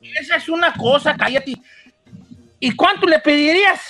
esa 0.00 0.36
es 0.36 0.48
una 0.48 0.72
cosa, 0.74 1.16
cállate. 1.16 1.54
¿Y 2.60 2.74
cuánto 2.76 3.06
le 3.06 3.18
pedirías? 3.18 3.80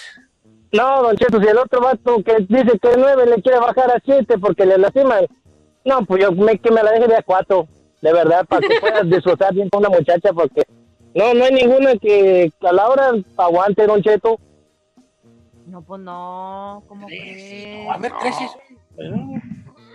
No, 0.72 1.02
Don 1.02 1.16
Cheto, 1.16 1.40
si 1.40 1.46
el 1.46 1.58
otro 1.58 1.82
vato 1.82 2.22
que 2.24 2.36
dice 2.48 2.78
que 2.78 2.96
nueve 2.96 3.26
le 3.26 3.42
quiere 3.42 3.58
bajar 3.58 3.90
a 3.90 4.00
siete 4.02 4.38
porque 4.38 4.64
le 4.64 4.78
lastima. 4.78 5.16
No, 5.84 6.04
pues 6.06 6.22
yo 6.22 6.32
me, 6.32 6.58
que 6.58 6.70
me 6.70 6.82
la 6.82 6.92
deje 6.92 7.08
de 7.08 7.16
a 7.16 7.22
cuatro. 7.22 7.68
De 8.00 8.12
verdad, 8.12 8.46
para 8.46 8.66
que 8.66 8.80
puedas 8.80 9.08
disfrutar 9.10 9.52
bien 9.52 9.68
con 9.68 9.80
una 9.80 9.90
muchacha 9.90 10.32
porque... 10.32 10.62
No, 11.14 11.34
no 11.34 11.44
hay 11.44 11.52
ninguna 11.52 11.94
que 11.96 12.50
a 12.62 12.72
la 12.72 12.88
hora 12.88 13.12
aguante, 13.36 13.86
Don 13.86 14.02
Cheto. 14.02 14.40
No, 15.66 15.82
pues 15.82 16.00
no. 16.00 16.82
¿Cómo 16.88 17.06
crees? 17.06 17.88
A 17.90 17.98
ver, 17.98 18.12
tres 18.20 18.34
es... 18.40 18.50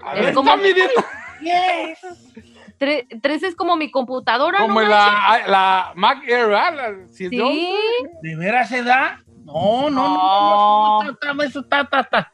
A 0.03 0.13
ver, 0.13 0.25
está 0.25 0.57
midiendo. 0.57 1.03
Yes. 1.41 2.56
Tre- 2.79 3.07
tres 3.21 3.41
es 3.43 3.55
como 3.55 3.75
mi 3.75 3.89
computadora, 3.89 4.59
Como 4.59 4.81
¿no? 4.81 4.87
la, 4.87 5.41
la 5.47 5.91
Mac 5.95 6.23
Air, 6.27 6.47
¿verdad? 6.47 6.75
La- 6.75 7.07
si 7.11 7.27
Sí. 7.29 7.37
yo- 7.37 7.49
¿De 8.21 8.35
veras 8.35 8.69
se 8.69 8.83
da? 8.83 9.23
No, 9.45 9.89
no, 9.89 9.89
no, 9.89 11.03
No. 11.03 11.03
no, 11.03 11.03
eso 11.03 11.11
está, 11.11 11.31
eso 11.45 11.59
está, 11.61 11.81
está, 11.81 11.99
está- 12.01 12.31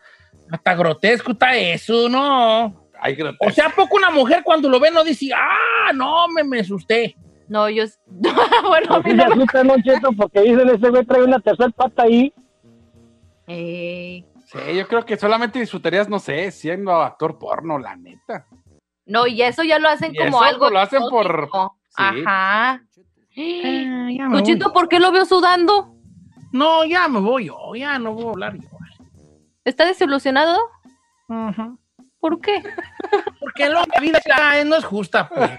hasta 0.52 0.76
grotesco 0.76 1.32
está 1.32 1.56
eso, 1.56 2.10
no. 2.10 2.88
Ay, 3.00 3.16
grotesco. 3.16 3.46
O 3.48 3.52
sea, 3.52 3.68
¿a 3.68 3.70
poco 3.70 3.96
una 3.96 4.10
mujer 4.10 4.42
cuando 4.44 4.68
lo 4.70 4.80
ve 4.80 4.92
no 4.92 5.04
dice, 5.04 5.30
ah, 5.36 5.92
no, 5.94 6.28
me, 6.30 6.44
me 6.44 6.60
asusté? 6.60 7.16
No, 7.48 7.70
yo. 7.70 7.84
bueno, 8.68 8.98
no 8.98 9.04
se 9.04 9.14
me- 9.14 9.24
asusta, 9.24 9.64
Don 9.64 9.82
Cheto, 9.84 10.10
porque 10.18 10.42
dicen 10.42 10.70
ese 10.70 10.90
güey 10.90 11.06
trae 11.06 11.24
una 11.24 11.40
tercera 11.40 11.70
pata 11.70 12.04
ahí. 12.04 12.34
Ey. 13.48 14.26
Sí, 14.46 14.60
yo 14.76 14.88
creo 14.88 15.06
que 15.06 15.18
solamente 15.18 15.60
disfrutarías, 15.60 16.08
no 16.10 16.20
sé, 16.20 16.52
siendo 16.52 16.92
actor 17.02 17.38
porno, 17.40 17.80
la 17.80 17.96
neta. 17.96 18.46
No, 19.06 19.28
y 19.28 19.42
eso 19.42 19.64
ya 19.64 19.80
lo 19.80 19.90
hacen 19.90 20.14
Y 20.14 20.18
como 20.18 20.38
eso 20.44 20.44
algo. 20.44 20.70
lo 20.70 20.80
hacen 20.80 21.02
por- 21.10 21.50
sí. 21.52 21.60
Ajá. 21.98 22.16
Ah, 22.26 22.80
ya 23.36 24.30
me 24.30 24.38
Luchito, 24.38 24.66
voy. 24.66 24.74
¿por 24.74 24.90
qué 24.90 25.00
lo 25.00 25.12
veo 25.12 25.26
sudando? 25.26 25.96
No, 26.52 26.86
ya 26.86 27.08
me 27.08 27.20
voy 27.20 27.46
yo, 27.46 27.76
ya 27.76 27.98
no 28.00 28.14
voy 28.14 28.26
a 28.26 28.30
hablar 28.30 28.54
yo. 28.58 28.70
¿Está 29.66 29.86
desilusionado? 29.86 30.58
Ujú. 31.28 31.80
¿Por 32.20 32.40
qué? 32.42 32.64
Porque 33.40 33.70
lo- 33.70 33.84
la 33.94 34.00
vida 34.00 34.20
no 34.66 34.76
es 34.76 34.86
justa, 34.86 35.28
pues. 35.30 35.50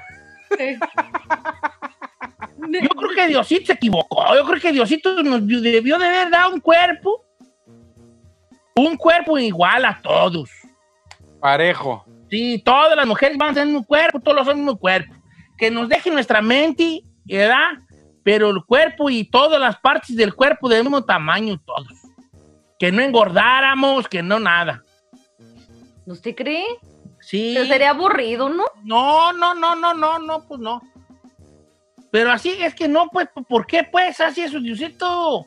Yo 2.57 2.88
creo 2.90 3.11
que 3.14 3.28
Diosito 3.28 3.66
se 3.66 3.72
equivocó. 3.72 4.35
Yo 4.35 4.44
creo 4.46 4.61
que 4.61 4.72
Diosito 4.72 5.22
nos 5.22 5.46
debió 5.46 5.98
de 5.98 6.07
haber 6.07 6.30
dado 6.30 6.54
un 6.54 6.61
cuerpo. 6.61 7.24
Un 8.76 8.96
cuerpo 8.96 9.38
igual 9.38 9.85
a 9.85 10.00
todos. 10.00 10.50
Parejo. 11.40 12.04
Sí, 12.34 12.60
todas 12.64 12.96
las 12.96 13.06
mujeres 13.06 13.38
van 13.38 13.50
a 13.50 13.54
tener 13.54 13.76
un 13.76 13.84
cuerpo, 13.84 14.18
todos 14.18 14.38
los 14.38 14.48
hombres 14.48 14.72
un 14.72 14.76
cuerpo. 14.76 15.14
Que 15.56 15.70
nos 15.70 15.88
deje 15.88 16.10
nuestra 16.10 16.42
mente, 16.42 17.04
¿verdad? 17.24 17.78
Pero 18.24 18.50
el 18.50 18.64
cuerpo 18.64 19.08
y 19.08 19.22
todas 19.22 19.60
las 19.60 19.76
partes 19.76 20.16
del 20.16 20.34
cuerpo 20.34 20.68
del 20.68 20.82
mismo 20.82 21.04
tamaño, 21.04 21.60
todos. 21.64 21.86
Que 22.76 22.90
no 22.90 23.02
engordáramos, 23.02 24.08
que 24.08 24.20
no 24.20 24.40
nada. 24.40 24.82
¿Usted 26.06 26.34
cree? 26.34 26.64
Sí. 27.20 27.52
Pero 27.54 27.66
sería 27.66 27.90
aburrido, 27.90 28.48
¿no? 28.48 28.64
No, 28.82 29.32
no, 29.32 29.54
no, 29.54 29.76
no, 29.76 29.94
no, 29.94 30.18
no, 30.18 30.42
pues 30.48 30.58
no. 30.58 30.82
Pero 32.10 32.32
así 32.32 32.50
es 32.60 32.74
que 32.74 32.88
no, 32.88 33.10
pues, 33.10 33.28
¿por 33.48 33.64
qué 33.64 33.84
pues 33.84 34.20
así 34.20 34.40
eso, 34.40 34.58
Diosito? 34.58 35.46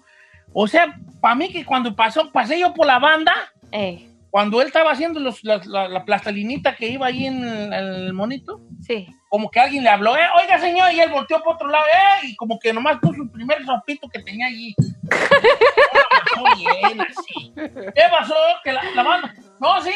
O 0.54 0.68
sea, 0.70 0.98
para 1.20 1.36
mí 1.36 1.52
que 1.52 1.66
cuando 1.66 1.94
pasó, 1.94 2.32
pasé 2.32 2.62
yo 2.62 2.74
por 2.74 2.88
la 2.88 2.98
banda, 2.98 3.36
Eh, 3.74 4.08
cuando 4.38 4.62
él 4.62 4.68
estaba 4.68 4.92
haciendo 4.92 5.20
los- 5.20 5.44
la, 5.44 5.60
la, 5.66 5.88
la 5.88 6.06
plastilinita 6.06 6.76
que 6.76 6.88
iba 6.90 7.08
ahí 7.08 7.26
en 7.26 7.44
el, 7.44 7.74
el 7.74 8.14
monito, 8.14 8.62
sí. 8.86 9.08
como 9.30 9.50
que 9.50 9.60
alguien 9.60 9.84
le 9.84 9.90
habló, 9.90 10.16
eh, 10.16 10.28
oiga 10.40 10.60
señor, 10.60 10.94
y 10.94 11.00
él 11.00 11.10
volteó 11.10 11.42
por 11.42 11.56
otro 11.56 11.68
lado, 11.68 11.84
eh, 11.88 12.28
y 12.28 12.36
como 12.36 12.60
que 12.60 12.72
nomás 12.72 13.00
puso 13.00 13.24
el 13.24 13.32
primer 13.32 13.66
sopito 13.66 14.08
que 14.08 14.20
tenía 14.22 14.46
allí. 14.46 14.76
Bien, 16.56 17.02
así. 17.02 17.52
¿Qué 17.56 18.02
pasó? 18.12 18.36
Que 18.64 18.74
la, 18.74 18.84
la 18.94 19.34
no, 19.60 19.82
sí, 19.82 19.90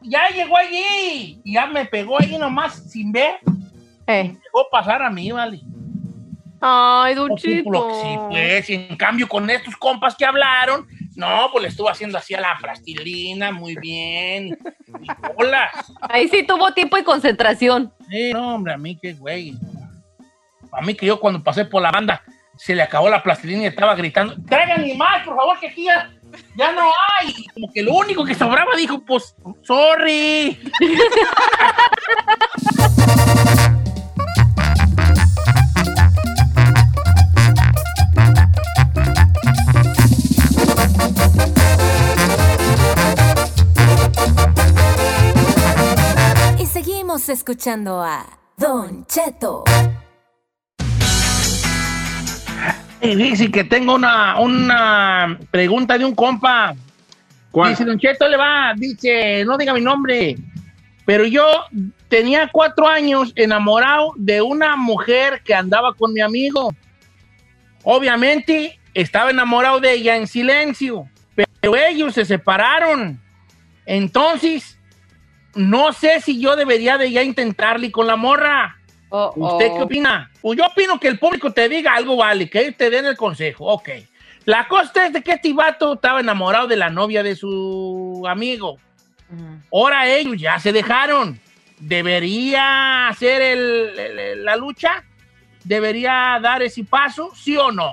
ya 0.00 0.26
llegó 0.28 0.56
allí, 0.56 1.38
y 1.44 1.52
ya 1.52 1.66
me 1.66 1.84
pegó 1.84 2.18
ahí 2.18 2.38
nomás 2.38 2.90
sin 2.90 3.12
ver, 3.12 3.40
Eh. 4.06 4.24
llegó 4.42 4.60
a 4.66 4.70
pasar 4.70 5.02
a 5.02 5.10
mí, 5.10 5.30
vale. 5.32 5.60
Ay, 6.62 7.12
ejemplo, 7.12 7.88
que 7.88 7.94
sí, 7.94 8.18
pues, 8.30 8.70
y 8.70 8.74
en 8.74 8.96
cambio 8.96 9.28
con 9.28 9.50
estos 9.50 9.76
compas 9.76 10.16
que 10.16 10.24
hablaron, 10.24 10.86
no, 11.16 11.48
pues 11.52 11.62
le 11.62 11.68
estuvo 11.68 11.88
haciendo 11.88 12.18
así 12.18 12.34
a 12.34 12.40
la 12.40 12.56
plastilina, 12.60 13.52
muy 13.52 13.76
bien. 13.76 14.58
Y 15.00 15.34
bolas. 15.34 15.92
Ahí 16.02 16.28
sí 16.28 16.42
tuvo 16.44 16.72
tiempo 16.72 16.98
y 16.98 17.04
concentración. 17.04 17.92
Sí, 18.08 18.32
no, 18.32 18.54
hombre, 18.54 18.74
a 18.74 18.78
mí 18.78 18.98
qué 19.00 19.14
güey. 19.14 19.54
A 20.72 20.80
mí 20.82 20.94
que 20.94 21.06
yo 21.06 21.18
cuando 21.18 21.42
pasé 21.42 21.64
por 21.64 21.82
la 21.82 21.90
banda 21.90 22.22
se 22.56 22.74
le 22.74 22.82
acabó 22.82 23.08
la 23.08 23.22
plastilina 23.22 23.62
y 23.62 23.66
estaba 23.66 23.94
gritando, 23.94 24.36
traigan 24.46 24.82
ni 24.84 24.92
más, 24.94 25.24
por 25.24 25.34
favor, 25.34 25.58
que 25.58 25.68
aquí 25.68 25.84
ya, 25.84 26.10
ya 26.56 26.72
no 26.72 26.82
hay. 27.18 27.46
Como 27.54 27.72
que 27.72 27.82
lo 27.82 27.94
único 27.94 28.22
que 28.24 28.34
sobraba 28.34 28.76
dijo, 28.76 29.00
pues, 29.04 29.34
sorry. 29.62 30.60
escuchando 47.30 48.02
a 48.02 48.26
Don 48.56 49.06
Cheto. 49.06 49.64
Y 53.00 53.14
dice 53.14 53.50
que 53.50 53.64
tengo 53.64 53.94
una, 53.94 54.38
una 54.40 55.38
pregunta 55.50 55.96
de 55.96 56.04
un 56.04 56.14
compa. 56.14 56.74
¿Cuál? 57.50 57.70
Dice, 57.70 57.84
Don 57.84 57.98
Cheto 57.98 58.28
le 58.28 58.36
va, 58.36 58.74
dice, 58.76 59.44
no 59.44 59.56
diga 59.56 59.72
mi 59.72 59.80
nombre, 59.80 60.36
pero 61.06 61.24
yo 61.24 61.46
tenía 62.08 62.48
cuatro 62.52 62.86
años 62.86 63.32
enamorado 63.36 64.12
de 64.16 64.42
una 64.42 64.76
mujer 64.76 65.40
que 65.44 65.54
andaba 65.54 65.94
con 65.94 66.12
mi 66.12 66.20
amigo. 66.20 66.74
Obviamente 67.82 68.78
estaba 68.92 69.30
enamorado 69.30 69.80
de 69.80 69.94
ella 69.94 70.16
en 70.16 70.26
silencio, 70.26 71.08
pero 71.34 71.76
ellos 71.76 72.14
se 72.14 72.24
separaron. 72.24 73.20
Entonces, 73.86 74.78
no 75.54 75.92
sé 75.92 76.20
si 76.20 76.40
yo 76.40 76.56
debería 76.56 76.96
de 76.98 77.10
ya 77.10 77.22
intentarle 77.22 77.90
con 77.90 78.06
la 78.06 78.16
morra. 78.16 78.76
Oh, 79.08 79.32
¿Usted 79.34 79.72
qué 79.76 79.82
opina? 79.82 80.30
Pues 80.40 80.56
yo 80.58 80.66
opino 80.66 81.00
que 81.00 81.08
el 81.08 81.18
público 81.18 81.52
te 81.52 81.68
diga 81.68 81.94
algo 81.94 82.16
vale, 82.16 82.48
que 82.48 82.60
ellos 82.60 82.76
te 82.76 82.90
den 82.90 83.06
el 83.06 83.16
consejo. 83.16 83.66
Ok. 83.66 83.88
La 84.44 84.68
cosa 84.68 85.06
es 85.06 85.12
de 85.12 85.22
que 85.22 85.32
este 85.32 85.52
vato 85.52 85.94
estaba 85.94 86.20
enamorado 86.20 86.66
de 86.68 86.76
la 86.76 86.90
novia 86.90 87.22
de 87.22 87.34
su 87.36 88.24
amigo. 88.28 88.78
Ahora 89.72 90.08
ellos 90.08 90.36
ya 90.40 90.58
se 90.58 90.72
dejaron. 90.72 91.40
¿Debería 91.78 93.08
hacer 93.08 93.42
el- 93.42 93.98
el- 93.98 94.18
el- 94.18 94.44
la 94.44 94.56
lucha? 94.56 95.04
¿Debería 95.64 96.38
dar 96.40 96.62
ese 96.62 96.84
paso? 96.84 97.32
¿Sí 97.34 97.56
o 97.56 97.70
no? 97.72 97.92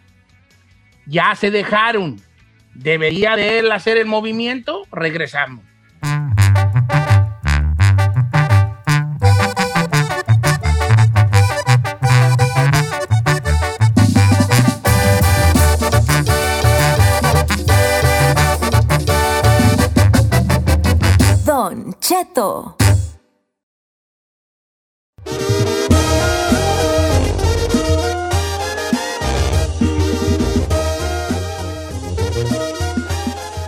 Ya 1.05 1.35
se 1.35 1.51
dejaron. 1.51 2.21
¿Debería 2.73 3.35
de 3.35 3.59
él 3.59 3.71
hacer 3.71 3.97
el 3.97 4.05
movimiento? 4.05 4.83
Regresamos. 4.91 5.65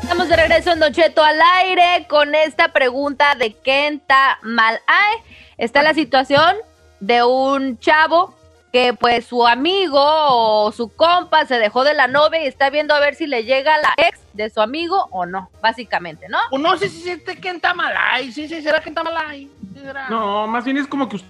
Estamos 0.02 0.30
de 0.30 0.36
regreso 0.36 0.72
en 0.72 0.80
Don 0.80 0.94
Cheto 0.94 1.24
al 1.24 1.39
aire 1.62 2.06
con 2.08 2.36
esta 2.36 2.72
pregunta 2.72 3.34
de 3.34 3.54
quién 3.54 3.96
está 3.96 4.38
mal. 4.44 4.80
Ay, 4.86 5.18
está 5.58 5.82
la 5.82 5.96
situación 5.96 6.56
de 7.00 7.24
un 7.24 7.80
chavo 7.80 8.36
que 8.73 8.95
pues 8.95 9.27
su 9.27 9.45
amigo 9.45 10.01
o 10.01 10.71
su 10.71 10.89
compa 10.89 11.45
se 11.45 11.59
dejó 11.59 11.83
de 11.83 11.93
la 11.93 12.07
novia 12.07 12.43
y 12.43 12.47
está 12.47 12.71
viendo 12.71 12.95
a 12.95 12.99
ver 12.99 13.13
si 13.13 13.27
le 13.27 13.43
llega 13.43 13.77
la 13.77 13.93
ex 13.97 14.19
de 14.33 14.49
su 14.49 14.62
amigo 14.62 15.07
o 15.12 15.27
no, 15.27 15.51
básicamente, 15.62 16.27
¿no? 16.27 16.39
Pues 16.49 16.62
no 16.62 16.75
sé 16.77 16.89
si 16.89 17.03
que 17.19 17.49
está 17.49 17.75
mal 17.75 17.93
ahí. 17.95 18.31
Sí, 18.31 18.47
sí, 18.47 18.63
será 18.63 18.81
que 18.81 18.89
está 18.89 19.03
mal 19.03 19.13
ahí. 19.15 19.47
Sí, 19.75 19.79
será. 19.79 20.09
No, 20.09 20.47
más 20.47 20.65
bien 20.65 20.77
es 20.77 20.88
como 20.88 21.07
que 21.07 21.17
usted. 21.17 21.29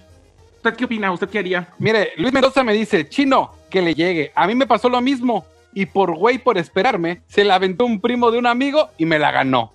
¿Usted 0.56 0.74
qué 0.74 0.86
opina? 0.86 1.12
¿Usted 1.12 1.28
qué 1.28 1.40
haría? 1.40 1.68
Mire, 1.78 2.12
Luis 2.16 2.32
Mendoza 2.32 2.64
me 2.64 2.72
dice, 2.72 3.06
chino, 3.06 3.52
que 3.68 3.82
le 3.82 3.92
llegue. 3.94 4.32
A 4.34 4.46
mí 4.46 4.54
me 4.54 4.66
pasó 4.66 4.88
lo 4.88 5.02
mismo. 5.02 5.44
Y 5.74 5.84
por 5.84 6.16
güey, 6.16 6.38
por 6.38 6.56
esperarme, 6.56 7.20
se 7.28 7.44
la 7.44 7.56
aventó 7.56 7.84
un 7.84 8.00
primo 8.00 8.30
de 8.30 8.38
un 8.38 8.46
amigo 8.46 8.88
y 8.96 9.04
me 9.04 9.18
la 9.18 9.30
ganó. 9.30 9.74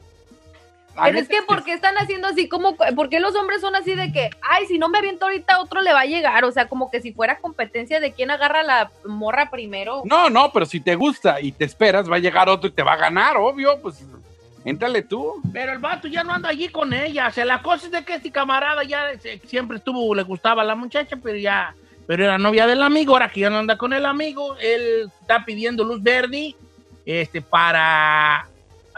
Pero 1.03 1.19
es 1.19 1.27
que, 1.27 1.41
¿por 1.43 1.63
qué 1.63 1.73
están 1.73 1.95
haciendo 1.97 2.27
así? 2.27 2.47
como 2.49 2.75
¿Por 2.75 3.09
qué 3.09 3.19
los 3.19 3.35
hombres 3.35 3.61
son 3.61 3.75
así 3.75 3.95
de 3.95 4.11
que, 4.11 4.29
ay, 4.41 4.65
si 4.67 4.77
no 4.79 4.89
me 4.89 4.97
aviento 4.99 5.25
ahorita, 5.25 5.59
otro 5.61 5.81
le 5.81 5.93
va 5.93 6.01
a 6.01 6.05
llegar? 6.05 6.45
O 6.45 6.51
sea, 6.51 6.67
como 6.67 6.89
que 6.91 7.01
si 7.01 7.11
fuera 7.13 7.37
competencia 7.39 7.99
de 7.99 8.11
quién 8.13 8.31
agarra 8.31 8.63
la 8.63 8.91
morra 9.05 9.49
primero. 9.49 10.01
No, 10.05 10.29
no, 10.29 10.51
pero 10.51 10.65
si 10.65 10.79
te 10.79 10.95
gusta 10.95 11.39
y 11.41 11.51
te 11.51 11.65
esperas, 11.65 12.09
va 12.09 12.15
a 12.17 12.19
llegar 12.19 12.49
otro 12.49 12.69
y 12.69 12.73
te 12.73 12.83
va 12.83 12.93
a 12.93 12.97
ganar, 12.97 13.37
obvio. 13.37 13.79
Pues 13.81 14.03
éntrale 14.65 15.01
tú. 15.01 15.41
Pero 15.53 15.71
el 15.71 15.79
vato 15.79 16.07
ya 16.07 16.23
no 16.23 16.33
anda 16.33 16.49
allí 16.49 16.69
con 16.69 16.93
ella. 16.93 17.27
O 17.27 17.31
sea, 17.31 17.45
la 17.45 17.61
cosa 17.61 17.85
es 17.85 17.91
de 17.91 18.03
que 18.03 18.15
este 18.15 18.31
camarada 18.31 18.83
ya 18.83 19.17
se- 19.19 19.39
siempre 19.39 19.77
estuvo, 19.77 20.13
le 20.13 20.23
gustaba 20.23 20.61
a 20.61 20.65
la 20.65 20.75
muchacha, 20.75 21.15
pero 21.21 21.37
ya, 21.37 21.73
pero 22.07 22.23
era 22.25 22.37
novia 22.37 22.67
del 22.67 22.81
amigo. 22.83 23.13
Ahora 23.13 23.29
que 23.29 23.39
ya 23.41 23.49
no 23.49 23.57
anda 23.59 23.77
con 23.77 23.93
el 23.93 24.05
amigo, 24.05 24.55
él 24.57 25.09
está 25.21 25.45
pidiendo 25.45 25.83
luz 25.83 26.01
verde 26.03 26.55
este, 27.05 27.41
para 27.41 28.47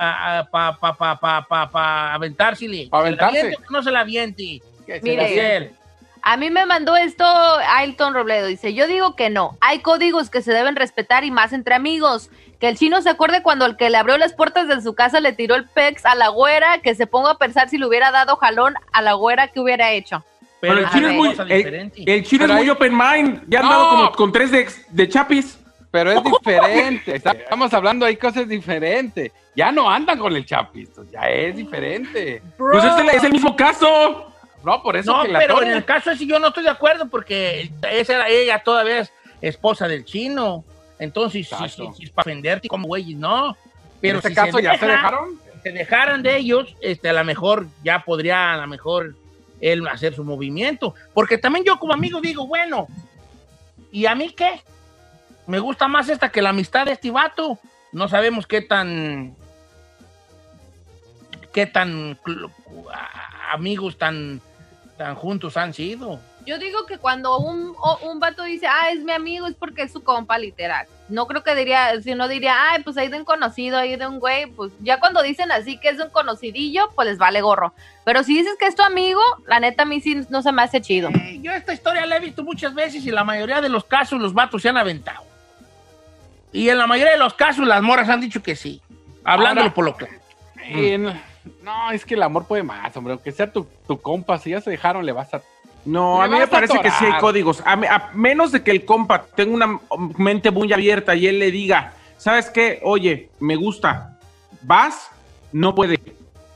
a- 0.02 0.39
a- 0.39 0.43
pa, 0.45 0.78
pa, 0.80 0.93
pa, 0.97 1.16
pa, 1.20 1.41
pa, 1.47 1.70
pa 1.70 2.14
aventársele. 2.14 2.88
Pa 2.89 2.97
¿Se 3.04 3.12
la 3.12 3.28
aventarse. 3.28 3.56
no 3.70 3.84
se 3.84 3.91
la 3.91 3.99
aviente? 4.02 4.62
Mire. 5.04 5.72
A 6.24 6.38
mí 6.38 6.49
me 6.52 6.66
mandó 6.68 6.95
esto 6.95 7.24
Ailton 7.26 8.14
Robledo. 8.14 8.45
Dice, 8.47 8.74
yo 8.74 8.86
digo 8.88 9.16
que 9.16 9.30
no. 9.30 9.58
Hay 9.62 9.80
códigos 9.80 10.30
que 10.30 10.41
se 10.41 10.54
deben 10.54 10.76
respetar 10.76 11.24
y 11.24 11.32
más 11.32 11.52
entre 11.54 11.74
amigos. 11.74 12.30
Que 12.60 12.70
el 12.70 12.78
chino 12.78 13.02
se 13.02 13.10
acuerde 13.10 13.41
cuando 13.41 13.66
el 13.66 13.76
que 13.76 13.89
le 13.89 13.97
abrió 13.97 14.18
las 14.20 14.34
puertas 14.34 14.68
de 14.68 14.82
su 14.82 14.93
casa 14.93 15.20
le 15.20 15.34
tiró 15.34 15.56
el 15.56 15.68
pex 15.68 16.06
a 16.06 16.14
la 16.14 16.28
güera, 16.28 16.78
que 16.84 16.93
se 16.93 17.08
ponga 17.08 17.32
a 17.32 17.38
pensar 17.39 17.70
si 17.70 17.80
le 17.80 17.88
hubiera 17.88 18.12
dado 18.12 18.36
jalón 18.36 18.76
a 18.91 19.02
la 19.02 19.14
güera 19.14 19.47
que 19.47 19.60
hubiera 19.60 19.91
hecho. 19.91 20.24
Pero 20.60 20.78
el 20.78 20.89
chino 20.91 21.08
es 21.08 21.16
muy, 21.16 21.30
el, 21.30 21.47
diferente. 21.47 22.04
el 22.06 22.24
chino 22.24 22.45
es 22.45 22.52
muy 22.52 22.70
open 22.70 22.95
mind. 22.95 23.41
Ya 23.47 23.62
han 23.62 23.66
No. 23.66 23.72
dado 23.72 23.89
como 23.89 24.12
con 24.12 24.32
tres 24.32 24.52
de, 24.52 24.70
de 24.89 25.10
chapis. 25.10 25.58
Pero 25.92 26.12
es 26.12 26.24
diferente. 26.24 27.16
Estamos 27.16 27.74
hablando 27.74 28.06
hay 28.06 28.16
cosas 28.18 28.48
diferentes. 28.48 29.32
Ya 29.56 29.72
no 29.72 29.89
andan 29.89 30.18
con 30.18 30.34
el 30.36 30.46
chapis. 30.46 30.89
Ya 31.12 31.22
es 31.30 31.56
diferente. 31.56 32.42
Pues 32.58 32.84
es 32.84 32.98
el, 32.98 33.10
es 33.10 33.24
el 33.24 33.32
mismo 33.32 33.56
caso. 33.56 34.32
No, 34.64 34.82
por 34.84 34.96
eso 34.96 35.12
No, 35.18 35.24
que 35.24 35.30
la 35.30 35.39
pero 35.39 35.56
torre- 35.56 35.68
en 35.68 35.72
el 35.78 35.86
caso 35.86 36.12
ese 36.12 36.26
yo 36.28 36.38
no 36.39 36.50
estoy 36.50 36.64
de 36.64 36.70
acuerdo 36.70 37.08
porque 37.10 37.72
esa 37.92 38.14
era 38.16 38.30
ella 38.30 38.60
todavía 38.64 39.00
es 39.00 39.12
esposa 39.42 39.88
del 39.88 40.06
chino. 40.06 40.64
Entonces, 41.00 41.48
sí, 41.48 41.56
sí, 41.56 41.64
Exacto. 41.64 41.94
sí, 41.98 42.04
es 42.04 42.10
para 42.12 42.24
ofenderte 42.30 42.68
como 42.68 42.88
güeyes, 42.88 43.18
no. 43.18 43.50
en 43.50 43.56
Pero 44.02 44.18
este 44.20 44.30
si 44.30 44.36
caso 44.36 44.60
ya 44.60 44.78
se 44.78 44.86
deja- 44.86 44.98
dejaron. 44.98 45.39
se 45.64 45.72
dejaran 45.72 46.22
de 46.24 46.38
ellos, 46.38 46.76
este, 46.80 47.10
a 47.10 47.14
lo 47.14 47.24
mejor 47.24 47.66
ya 47.84 48.04
podría, 48.06 48.54
a 48.54 48.58
lo 48.58 48.68
mejor, 48.68 49.16
él 49.60 49.88
hacer 49.88 50.14
su 50.14 50.24
movimiento. 50.24 50.94
Porque 51.16 51.39
también 51.39 51.66
yo 51.66 51.80
como 51.80 51.94
amigo 51.94 52.22
digo, 52.22 52.46
bueno, 52.46 52.88
¿y 53.92 54.06
a 54.06 54.14
mí 54.14 54.30
qué? 54.30 54.62
Me 55.48 55.60
gusta 55.60 55.88
más 55.88 56.10
esta 56.10 56.30
que 56.30 56.42
la 56.42 56.50
amistad 56.50 56.86
de 56.86 56.94
este 56.94 57.12
vato. 57.12 57.58
No 57.92 58.08
sabemos 58.08 58.48
qué 58.48 58.62
tan... 58.62 59.36
qué 61.54 61.66
tan 61.66 62.18
amigos 63.52 63.98
tan, 63.98 64.39
tan 64.98 65.16
juntos 65.16 65.58
han 65.58 65.74
sido. 65.74 66.20
Yo 66.46 66.58
digo 66.58 66.86
que 66.88 66.98
cuando 66.98 67.38
un, 67.38 67.76
un 68.04 68.20
vato 68.20 68.44
dice, 68.44 68.66
ah, 68.66 68.89
es 68.92 69.04
mi 69.04 69.12
amigo, 69.12 69.46
es 69.46 69.56
porque 69.56 69.84
es 69.84 69.92
su 69.92 70.04
compa, 70.04 70.39
literal. 70.39 70.88
No 71.08 71.28
creo 71.28 71.44
que 71.44 71.54
diría, 71.54 72.02
si 72.02 72.16
no 72.16 72.28
diría, 72.28 72.56
ay, 72.72 72.82
pues 72.82 72.98
hay 72.98 73.10
de 73.10 73.18
un 73.18 73.26
conocido, 73.26 73.78
hay 73.78 73.96
de 73.96 74.08
un 74.08 74.20
güey, 74.20 74.48
pues 74.48 74.72
ya 74.80 75.00
cuando 75.00 75.22
dicen 75.22 75.52
así 75.52 75.78
que 75.78 75.89
es 75.89 76.00
un 76.00 76.10
conocidillo, 76.10 76.89
pues 76.96 77.10
les 77.10 77.18
vale 77.20 77.42
gorro. 77.42 77.74
Pero 78.06 78.24
si 78.24 78.36
dices 78.36 78.56
que 78.58 78.66
es 78.66 78.76
tu 78.76 78.82
amigo, 78.82 79.22
la 79.46 79.60
neta 79.60 79.84
a 79.84 79.86
mí 79.86 80.02
sí 80.02 80.26
no 80.30 80.42
se 80.42 80.52
me 80.52 80.64
hace 80.64 80.82
chido. 80.82 81.10
Eh, 81.10 81.39
yo 81.44 81.52
esta 81.52 81.74
historia 81.74 82.06
la 82.08 82.18
he 82.18 82.22
visto 82.22 82.44
muchas 82.44 82.74
veces 82.74 83.06
y 83.06 83.12
la 83.12 83.24
mayoría 83.24 83.62
de 83.62 83.70
los 83.70 83.84
casos 83.84 84.20
los 84.20 84.34
vatos 84.34 84.62
se 84.62 84.70
han 84.70 84.78
aventado. 84.78 85.24
Y 86.52 86.70
en 86.70 86.78
la 86.78 86.88
mayoría 86.88 87.14
de 87.14 87.20
los 87.20 87.34
casos 87.34 87.66
las 87.68 87.82
moras 87.82 88.10
han 88.10 88.22
dicho 88.22 88.41
que 88.43 88.56
sí. 88.56 88.82
Hablándolo 89.24 89.62
Ahora- 89.62 89.74
por 89.74 89.86
lo 89.86 89.95
claro. 89.95 90.14
Eh, 90.64 90.97
no, 90.97 91.14
no, 91.64 91.91
es 91.91 92.06
que 92.06 92.14
el 92.14 92.24
amor 92.24 92.45
puede 92.45 92.64
más, 92.64 92.95
hombre. 92.95 93.14
Aunque 93.14 93.32
sea 93.32 93.52
tu, 93.52 93.66
tu 93.88 93.99
compa, 93.99 94.38
si 94.38 94.52
ya 94.52 94.62
se 94.62 94.70
dejaron, 94.70 95.06
le 95.06 95.12
vas 95.12 95.34
a. 95.34 95.41
No, 95.84 96.20
Me 96.20 96.26
a 96.26 96.28
mí 96.28 96.38
me 96.38 96.47
parece 96.47 96.80
que 96.80 96.91
sí 96.91 97.06
hay 97.06 97.20
códigos. 97.20 97.64
A 97.66 98.10
menos 98.14 98.52
de 98.52 98.64
que 98.64 98.72
el 98.72 98.86
compa 98.86 99.24
tenga 99.36 99.54
una 99.56 99.80
mente 100.18 100.52
muy 100.52 100.72
abierta 100.72 101.16
y 101.16 101.26
él 101.28 101.39
le 101.39 101.49
diga, 101.49 101.93
¿sabes 102.18 102.49
qué? 102.52 102.80
Oye, 102.84 103.30
me 103.39 103.56
gusta. 103.56 104.20
¿Vas? 104.62 105.10
No 105.52 105.74
puede. 105.74 105.99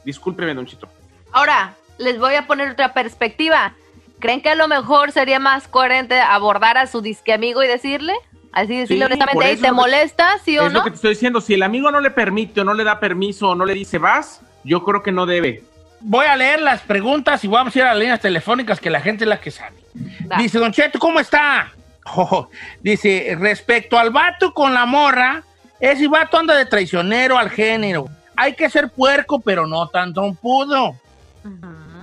Discúlpeme, 0.03 0.53
Don 0.53 0.67
Chito. 0.67 0.87
Ahora, 1.31 1.73
les 1.97 2.19
voy 2.19 2.35
a 2.35 2.45
poner 2.45 2.69
otra 2.71 2.93
perspectiva. 2.93 3.73
¿Creen 4.19 4.41
que 4.41 4.49
a 4.49 4.55
lo 4.55 4.67
mejor 4.67 5.11
sería 5.11 5.39
más 5.39 5.67
coherente 5.67 6.21
abordar 6.21 6.77
a 6.77 6.85
su 6.85 7.01
disque 7.01 7.33
amigo 7.33 7.63
y 7.63 7.67
decirle? 7.67 8.13
Así 8.55 8.75
decirle 8.77 9.05
Sí, 9.05 9.11
honestamente, 9.13 9.33
por 9.35 9.43
"Ey, 9.43 9.51
eso 9.53 9.61
¿te 9.61 9.67
es 9.67 9.73
molesta? 9.73 10.37
¿Sí 10.43 10.57
o 10.57 10.65
es 10.67 10.73
no? 10.73 10.79
lo 10.79 10.83
que 10.85 10.89
te 10.91 10.95
estoy 10.95 11.09
diciendo. 11.11 11.41
Si 11.41 11.53
el 11.53 11.61
amigo 11.61 11.91
no 11.91 11.99
le 11.99 12.09
permite 12.09 12.61
o 12.61 12.63
no 12.63 12.73
le 12.73 12.83
da 12.83 12.99
permiso 12.99 13.49
o 13.49 13.55
no 13.55 13.65
le 13.65 13.73
dice 13.73 13.97
vas, 13.99 14.41
yo 14.63 14.83
creo 14.83 15.03
que 15.03 15.11
no 15.11 15.25
debe. 15.25 15.63
Voy 15.99 16.25
a 16.25 16.35
leer 16.35 16.61
las 16.61 16.81
preguntas 16.81 17.43
y 17.43 17.47
vamos 17.47 17.75
a 17.75 17.79
ir 17.79 17.85
a 17.85 17.89
las 17.89 17.97
líneas 17.97 18.19
telefónicas 18.21 18.79
que 18.79 18.89
la 18.89 19.01
gente 19.01 19.25
es 19.25 19.27
la 19.27 19.39
que 19.39 19.51
sabe. 19.51 19.75
Da. 20.21 20.37
Dice, 20.37 20.57
Don 20.59 20.71
Cheto, 20.71 20.99
¿cómo 20.99 21.19
está? 21.19 21.71
Oh, 22.15 22.49
dice, 22.81 23.35
respecto 23.39 23.97
al 23.97 24.11
vato 24.11 24.53
con 24.53 24.73
la 24.73 24.85
morra, 24.85 25.43
ese 25.79 26.07
vato 26.07 26.37
anda 26.37 26.55
de 26.55 26.65
traicionero 26.65 27.37
al 27.37 27.49
género. 27.49 28.07
Hay 28.37 28.53
que 28.53 28.69
ser 28.69 28.89
puerco, 28.89 29.39
pero 29.39 29.65
no 29.65 29.87
tan 29.87 30.13
trompudo. 30.13 30.95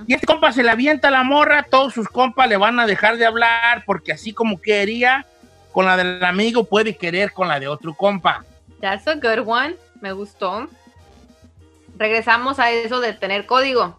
Y 0.05 0.13
este 0.13 0.27
compa 0.27 0.51
se 0.51 0.63
le 0.63 0.69
avienta 0.69 1.07
a 1.07 1.11
la 1.11 1.23
morra, 1.23 1.63
todos 1.63 1.93
sus 1.93 2.09
compas 2.09 2.49
le 2.49 2.57
van 2.57 2.79
a 2.79 2.85
dejar 2.85 3.17
de 3.17 3.25
hablar 3.25 3.83
porque 3.85 4.11
así 4.11 4.33
como 4.33 4.59
quería 4.59 5.25
con 5.73 5.85
la 5.85 5.97
del 5.97 6.23
amigo 6.23 6.63
puede 6.63 6.95
querer 6.95 7.33
con 7.33 7.49
la 7.49 7.59
de 7.59 7.67
otro 7.67 7.93
compa. 7.93 8.45
That's 8.79 9.05
a 9.07 9.15
good 9.15 9.45
one. 9.45 9.75
Me 9.99 10.13
gustó. 10.13 10.69
Regresamos 11.97 12.59
a 12.59 12.71
eso 12.71 13.01
de 13.01 13.11
tener 13.13 13.45
código 13.45 13.97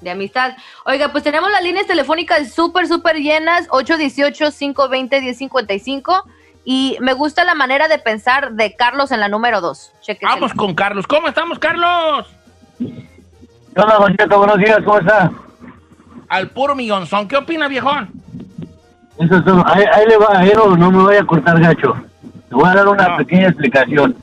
de 0.00 0.10
amistad. 0.10 0.56
Oiga, 0.84 1.10
pues 1.10 1.24
tenemos 1.24 1.50
las 1.50 1.62
líneas 1.62 1.86
telefónicas 1.86 2.52
súper, 2.52 2.86
súper 2.86 3.16
llenas. 3.16 3.66
818-520-1055. 3.68 6.22
Y 6.64 6.98
me 7.00 7.14
gusta 7.14 7.44
la 7.44 7.54
manera 7.54 7.88
de 7.88 7.98
pensar 7.98 8.52
de 8.52 8.74
Carlos 8.74 9.10
en 9.12 9.20
la 9.20 9.28
número 9.28 9.60
2. 9.60 9.92
Vamos 10.22 10.52
con 10.52 10.74
Carlos. 10.74 11.06
¿Cómo 11.06 11.28
estamos, 11.28 11.58
Carlos? 11.58 12.26
Hola, 13.76 13.96
Don 14.00 14.16
Cheto, 14.16 14.38
buenos 14.38 14.58
días, 14.58 14.78
¿cómo 14.84 14.98
está? 14.98 15.30
Al 16.28 16.50
puro 16.50 16.74
millonzón. 16.74 17.28
¿Qué 17.28 17.36
opina, 17.36 17.68
viejón? 17.68 18.10
Eso 19.18 19.36
es 19.36 19.44
todo. 19.44 19.62
Ahí, 19.66 19.84
ahí 19.92 20.06
le 20.08 20.16
va, 20.18 20.38
ahí 20.38 20.52
no, 20.54 20.90
me 20.90 21.02
voy 21.02 21.16
a 21.16 21.24
cortar 21.24 21.58
gacho. 21.60 21.94
Le 22.50 22.56
voy 22.56 22.68
a 22.68 22.74
dar 22.74 22.88
una 22.88 23.08
No. 23.08 23.16
pequeña 23.18 23.48
explicación. 23.48 24.14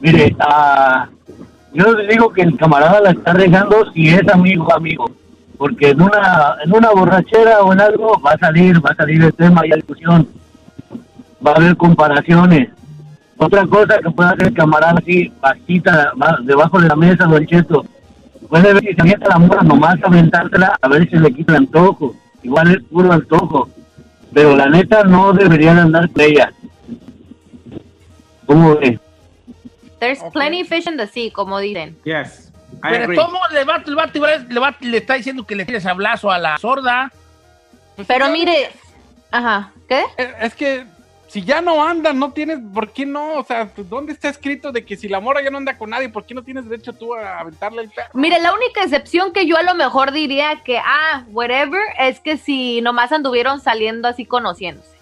Mire, 0.00 0.36
ah, 0.40 1.06
yo 1.72 1.92
le 1.92 2.06
digo 2.06 2.32
que 2.32 2.42
el 2.42 2.56
camarada 2.56 3.00
la 3.00 3.10
está 3.10 3.32
regando 3.32 3.90
si 3.92 4.08
es 4.08 4.26
amigo 4.28 4.72
amigo. 4.72 5.10
Porque 5.58 5.90
en 5.90 6.02
una, 6.02 6.56
en 6.64 6.74
una 6.74 6.90
borrachera 6.90 7.60
o 7.62 7.72
en 7.72 7.80
algo 7.80 8.20
va 8.20 8.32
a 8.32 8.38
salir, 8.38 8.84
va 8.84 8.90
a 8.90 8.94
salir 8.94 9.22
el 9.22 9.32
tema 9.34 9.64
y 9.64 9.70
la 9.70 9.76
discusión. 9.76 10.28
Va 11.44 11.52
a 11.52 11.56
haber 11.56 11.76
comparaciones. 11.76 12.68
Otra 13.38 13.66
cosa 13.66 13.98
que 13.98 14.10
puede 14.10 14.30
hacer 14.30 14.46
el 14.48 14.54
camarada 14.54 14.94
así, 14.98 15.32
bajita, 15.40 16.12
debajo 16.42 16.80
de 16.80 16.88
la 16.88 16.96
mesa, 16.96 17.24
Don 17.24 17.44
Cheto. 17.46 17.84
Puede 18.48 18.72
ver 18.74 18.82
si 18.82 18.94
se 18.94 19.00
avienta 19.00 19.28
la 19.28 19.38
mora 19.38 19.62
nomás 19.62 19.96
aventársela 20.02 20.76
a 20.80 20.88
ver 20.88 21.08
si 21.10 21.16
le 21.18 21.32
quita 21.32 21.52
el 21.52 21.58
antojo. 21.58 22.14
Igual 22.42 22.70
es 22.70 22.82
puro 22.84 23.12
antojo. 23.12 23.68
Pero 24.32 24.56
la 24.56 24.66
neta 24.68 25.04
no 25.04 25.32
deberían 25.32 25.78
andar 25.78 26.10
con 26.10 26.22
ella. 26.22 26.52
¿Cómo 28.46 28.76
ve? 28.76 28.98
There's 29.98 30.20
plenty 30.32 30.62
fish 30.64 30.86
in 30.86 30.96
the 30.96 31.06
sea, 31.06 31.32
como 31.32 31.58
dicen. 31.58 31.96
Yes. 32.04 32.52
I 32.84 32.90
Pero 32.90 33.04
agree. 33.04 33.16
¿cómo 33.16 33.38
le 33.52 33.64
va, 33.64 33.78
le, 33.78 33.94
va, 33.94 34.36
le, 34.48 34.60
va- 34.60 34.76
le 34.80 34.96
está 34.98 35.14
diciendo 35.14 35.44
que 35.46 35.56
le 35.56 35.64
tires 35.64 35.82
sablazo 35.82 36.30
a 36.30 36.38
la 36.38 36.58
sorda? 36.58 37.10
Pero 38.06 38.28
mire, 38.28 38.70
ajá, 39.30 39.72
¿qué? 39.88 40.02
Es 40.40 40.54
que 40.54 40.84
si 41.28 41.42
ya 41.44 41.60
no 41.60 41.84
andan, 41.84 42.18
no 42.18 42.32
tienes, 42.32 42.58
¿por 42.72 42.90
qué 42.92 43.04
no? 43.04 43.34
O 43.34 43.44
sea, 43.44 43.68
¿dónde 43.76 44.12
está 44.12 44.28
escrito 44.28 44.72
de 44.72 44.84
que 44.84 44.96
si 44.96 45.08
la 45.08 45.20
mora 45.20 45.42
ya 45.42 45.50
no 45.50 45.58
anda 45.58 45.76
con 45.76 45.90
nadie, 45.90 46.08
¿por 46.08 46.24
qué 46.24 46.34
no 46.34 46.42
tienes 46.44 46.68
derecho 46.68 46.92
tú 46.92 47.14
a 47.14 47.40
aventarle 47.40 47.82
el? 47.82 47.92
Mire, 48.14 48.38
la 48.40 48.52
única 48.54 48.82
excepción 48.82 49.32
que 49.32 49.46
yo 49.46 49.56
a 49.56 49.62
lo 49.62 49.74
mejor 49.74 50.12
diría 50.12 50.62
que, 50.64 50.78
ah, 50.78 51.24
whatever, 51.28 51.80
es 51.98 52.20
que 52.20 52.36
si 52.36 52.80
nomás 52.80 53.12
anduvieron 53.12 53.60
saliendo 53.60 54.08
así 54.08 54.24
conociéndose. 54.24 54.94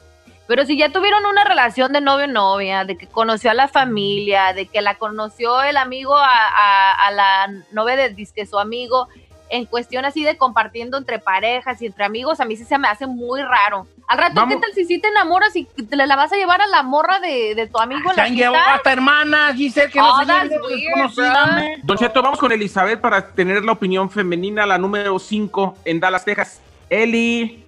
Pero 0.47 0.66
si 0.66 0.77
ya 0.77 0.91
tuvieron 0.93 1.25
una 1.25 1.43
relación 1.45 1.93
de 1.95 2.03
novio-novia, 2.03 2.85
de 2.85 2.99
que 2.99 3.07
conoció 3.07 3.51
a 3.51 3.55
la 3.55 3.66
familia, 3.66 4.53
de 4.53 4.66
que 4.66 4.83
la 4.83 4.97
conoció 4.97 5.62
el 5.62 5.79
amigo 5.79 6.14
a, 6.16 6.27
a- 6.29 7.07
a 7.07 7.11
la 7.12 7.51
novia 7.72 7.97
de 7.97 8.11
disque 8.11 8.45
su 8.45 8.59
amigo, 8.59 9.09
en 9.51 9.66
cuestión 9.66 10.05
así 10.05 10.24
de 10.24 10.36
compartiendo 10.36 10.97
entre 10.99 11.18
parejas 11.18 11.80
y 11.82 11.86
entre 11.86 12.05
amigos, 12.05 12.40
a 12.40 12.45
mí 12.45 12.57
sí 12.57 12.64
se 12.64 12.78
me 12.78 12.88
hace 12.88 13.07
muy 13.07 13.42
raro. 13.42 13.86
Al 14.09 14.18
rato, 14.18 14.34
Vamos. 14.34 14.55
¿qué 14.55 14.61
tal 14.61 14.72
si 14.74 14.84
sí 14.84 14.99
te 15.01 15.09
enamoras 15.09 15.55
y 15.57 15.64
te 15.64 15.97
la 15.97 16.14
vas 16.16 16.32
a 16.32 16.36
llevar 16.36 16.61
a 16.61 16.66
la 16.66 16.82
morra 16.82 17.20
de, 17.20 17.55
de 17.55 17.66
tu 17.66 17.78
amigo 17.78 18.11
Se 18.11 18.16
la 18.16 18.24
han 18.24 18.36
llevado 18.36 18.74
hasta 18.74 18.92
hermanas, 18.92 19.55
Giselle, 19.57 19.90
que 19.90 19.99
no 19.99 20.14
Oh, 20.14 20.20
se 20.20 20.26
that's 20.26 20.51
lleven 20.51 20.61
weird. 20.62 21.80
Don 21.84 21.97
Cheto, 21.97 22.22
vamos 22.22 22.38
con 22.38 22.53
Elizabeth 22.53 23.01
para 23.01 23.28
tener 23.28 23.64
la 23.64 23.72
opinión 23.72 24.11
femenina, 24.11 24.66
la 24.66 24.76
número 24.78 25.18
5 25.18 25.78
en 25.84 26.01
Dallas, 26.01 26.24
Texas. 26.24 26.61
Eli. 26.90 27.64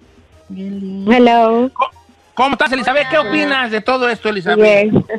Hello. 0.49 1.69
¿Cómo 2.33 2.51
estás, 2.51 2.71
Elizabeth? 2.71 3.09
¿Qué 3.09 3.17
opinas 3.17 3.71
de 3.71 3.81
todo 3.81 4.07
esto, 4.09 4.29
Elizabeth? 4.29 4.91
Bien. 4.91 5.05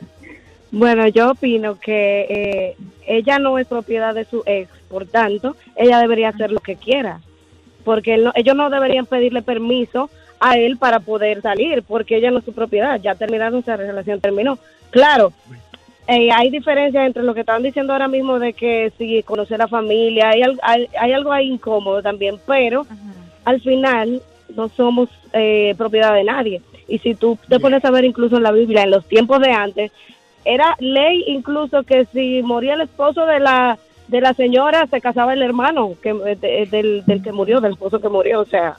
Bueno, 0.70 1.06
yo 1.08 1.30
opino 1.30 1.80
que 1.80 2.26
eh, 2.28 2.76
ella 3.06 3.38
no 3.38 3.58
es 3.58 3.66
propiedad 3.66 4.14
de 4.14 4.26
su 4.26 4.42
ex, 4.44 4.68
por 4.88 5.06
tanto, 5.06 5.56
ella 5.76 5.98
debería 6.00 6.30
hacer 6.30 6.50
lo 6.52 6.60
que 6.60 6.76
quiera, 6.76 7.20
porque 7.84 8.14
él 8.14 8.24
no- 8.24 8.32
ellos 8.34 8.56
no 8.56 8.70
deberían 8.70 9.06
pedirle 9.06 9.42
permiso 9.42 10.10
a 10.40 10.56
él 10.56 10.76
para 10.76 11.00
poder 11.00 11.42
salir, 11.42 11.82
porque 11.82 12.16
ella 12.16 12.30
no 12.30 12.38
es 12.38 12.44
su 12.44 12.52
propiedad, 12.52 13.00
ya 13.00 13.14
terminaron, 13.14 13.60
esa 13.60 13.76
relación 13.76 14.20
terminó. 14.20 14.58
Claro, 14.90 15.32
eh, 16.06 16.30
hay 16.32 16.50
diferencias 16.50 17.06
entre 17.06 17.22
lo 17.22 17.34
que 17.34 17.40
estaban 17.40 17.62
diciendo 17.62 17.92
ahora 17.92 18.08
mismo 18.08 18.38
de 18.38 18.52
que 18.52 18.92
si 18.96 19.22
conoce 19.24 19.56
a 19.56 19.58
la 19.58 19.68
familia, 19.68 20.30
hay, 20.30 20.42
hay, 20.62 20.88
hay 20.98 21.12
algo 21.12 21.32
ahí 21.32 21.48
incómodo 21.48 22.02
también, 22.02 22.36
pero 22.46 22.86
al 23.44 23.60
final 23.60 24.22
no 24.54 24.68
somos 24.70 25.08
eh, 25.32 25.74
propiedad 25.76 26.14
de 26.14 26.24
nadie. 26.24 26.62
Y 26.86 26.98
si 27.00 27.14
tú 27.14 27.36
te 27.48 27.60
pones 27.60 27.84
a 27.84 27.90
ver 27.90 28.04
incluso 28.06 28.36
en 28.38 28.42
la 28.44 28.52
Biblia, 28.52 28.82
en 28.84 28.90
los 28.90 29.04
tiempos 29.06 29.40
de 29.40 29.50
antes, 29.50 29.92
era 30.44 30.74
ley 30.78 31.24
incluso 31.26 31.82
que 31.82 32.06
si 32.06 32.40
moría 32.42 32.74
el 32.74 32.80
esposo 32.82 33.26
de 33.26 33.40
la 33.40 33.76
de 34.08 34.20
la 34.20 34.34
señora, 34.34 34.86
se 34.86 35.00
casaba 35.00 35.32
el 35.34 35.42
hermano 35.42 35.94
que, 36.02 36.12
de- 36.12 36.66
del, 36.70 37.04
del 37.06 37.22
que 37.22 37.32
murió, 37.32 37.60
del 37.60 37.72
esposo 37.72 38.00
que 38.00 38.08
murió. 38.08 38.40
O 38.40 38.46
sea, 38.46 38.76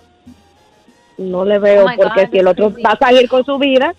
no 1.18 1.46
le 1.46 1.60
veo 1.60 1.86
Oh 1.86 1.90
porque 1.96 2.26
God, 2.26 2.32
si 2.32 2.38
el 2.40 2.48
otro 2.48 2.70
crazy. 2.72 2.84
va 2.84 2.92
a 3.00 3.08
seguir 3.08 3.30
con 3.30 3.46
su 3.46 3.58
vida, 3.58 3.94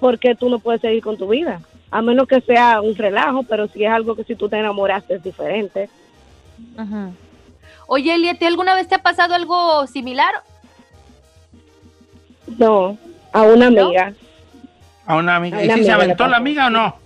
¿por 0.00 0.18
qué 0.18 0.34
tú 0.34 0.48
no 0.48 0.58
puedes 0.58 0.80
seguir 0.80 1.02
con 1.02 1.16
tu 1.16 1.28
vida? 1.28 1.60
A 1.90 2.02
menos 2.02 2.26
que 2.26 2.40
sea 2.40 2.80
un 2.80 2.96
relajo, 2.96 3.42
pero 3.44 3.68
si 3.68 3.84
es 3.84 3.90
algo 3.90 4.16
que 4.16 4.24
si 4.24 4.34
tú 4.34 4.48
te 4.48 4.58
enamoraste 4.58 5.14
es 5.14 5.22
diferente. 5.22 5.88
Ujú. 6.76 7.12
Oye, 7.86 8.14
Eli, 8.14 8.28
¿a 8.30 8.34
ti 8.34 8.46
alguna 8.46 8.74
vez 8.74 8.88
te 8.88 8.94
ha 8.94 9.02
pasado 9.02 9.34
algo 9.34 9.86
similar? 9.86 10.32
No, 12.58 12.96
a 13.32 13.42
una 13.42 13.70
¿No? 13.70 13.82
amiga. 13.86 14.12
A 15.06 15.16
una 15.16 15.36
amiga. 15.36 15.62
¿Y 15.62 15.70
si 15.70 15.84
se 15.84 15.92
aventó 15.92 16.26
la 16.26 16.38
amiga 16.38 16.66
o 16.66 16.70
no? 16.70 16.96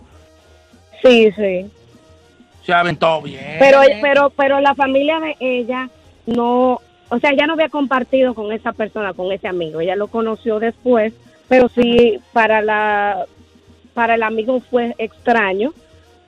Sí, 1.02 1.30
sí. 1.32 1.70
Se 2.68 2.74
aventó 2.74 3.22
bien. 3.22 3.56
Pero, 3.58 3.80
pero, 4.02 4.28
pero 4.28 4.60
la 4.60 4.74
familia 4.74 5.18
de 5.20 5.36
ella 5.40 5.88
no, 6.26 6.82
o 7.08 7.18
sea, 7.18 7.30
ella 7.30 7.46
no 7.46 7.54
había 7.54 7.70
compartido 7.70 8.34
con 8.34 8.52
esa 8.52 8.74
persona, 8.74 9.14
con 9.14 9.32
ese 9.32 9.48
amigo. 9.48 9.80
Ella 9.80 9.96
lo 9.96 10.08
conoció 10.08 10.58
después, 10.58 11.14
pero 11.48 11.70
sí 11.70 12.20
para 12.34 12.60
la, 12.60 13.24
para 13.94 14.16
el 14.16 14.22
amigo 14.22 14.60
fue 14.60 14.94
extraño, 14.98 15.72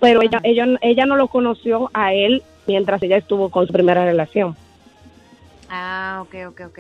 pero 0.01 0.23
ella, 0.23 0.41
ella, 0.43 0.65
ella 0.81 1.05
no 1.05 1.17
lo 1.17 1.29
conoció 1.29 1.91
a 1.93 2.15
él 2.15 2.43
mientras 2.67 3.03
ella 3.03 3.19
estuvo 3.19 3.51
con 3.51 3.67
su 3.67 3.75
primera 3.75 4.07
relación. 4.07 4.57
Ah, 5.69 6.23
ok, 6.23 6.35
ok, 6.49 6.61
ok. 6.69 6.79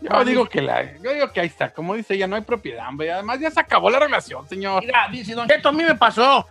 Yo 0.00 0.24
digo 0.24 0.46
que 0.46 0.62
la, 0.62 0.98
yo 1.02 1.12
digo 1.12 1.30
que 1.32 1.40
ahí 1.40 1.48
está, 1.48 1.70
como 1.70 1.94
dice 1.94 2.14
ella, 2.14 2.26
no 2.26 2.36
hay 2.36 2.42
propiedad, 2.42 2.88
hombre. 2.88 3.12
Además 3.12 3.40
ya 3.40 3.50
se 3.50 3.60
acabó 3.60 3.90
la 3.90 3.98
relación, 3.98 4.48
señor. 4.48 4.82
Mira, 4.82 5.06
dice 5.12 5.34
Don 5.34 5.46
Cheto, 5.46 5.68
a 5.68 5.72
mí 5.72 5.84
me 5.84 5.96
pasó. 5.96 6.46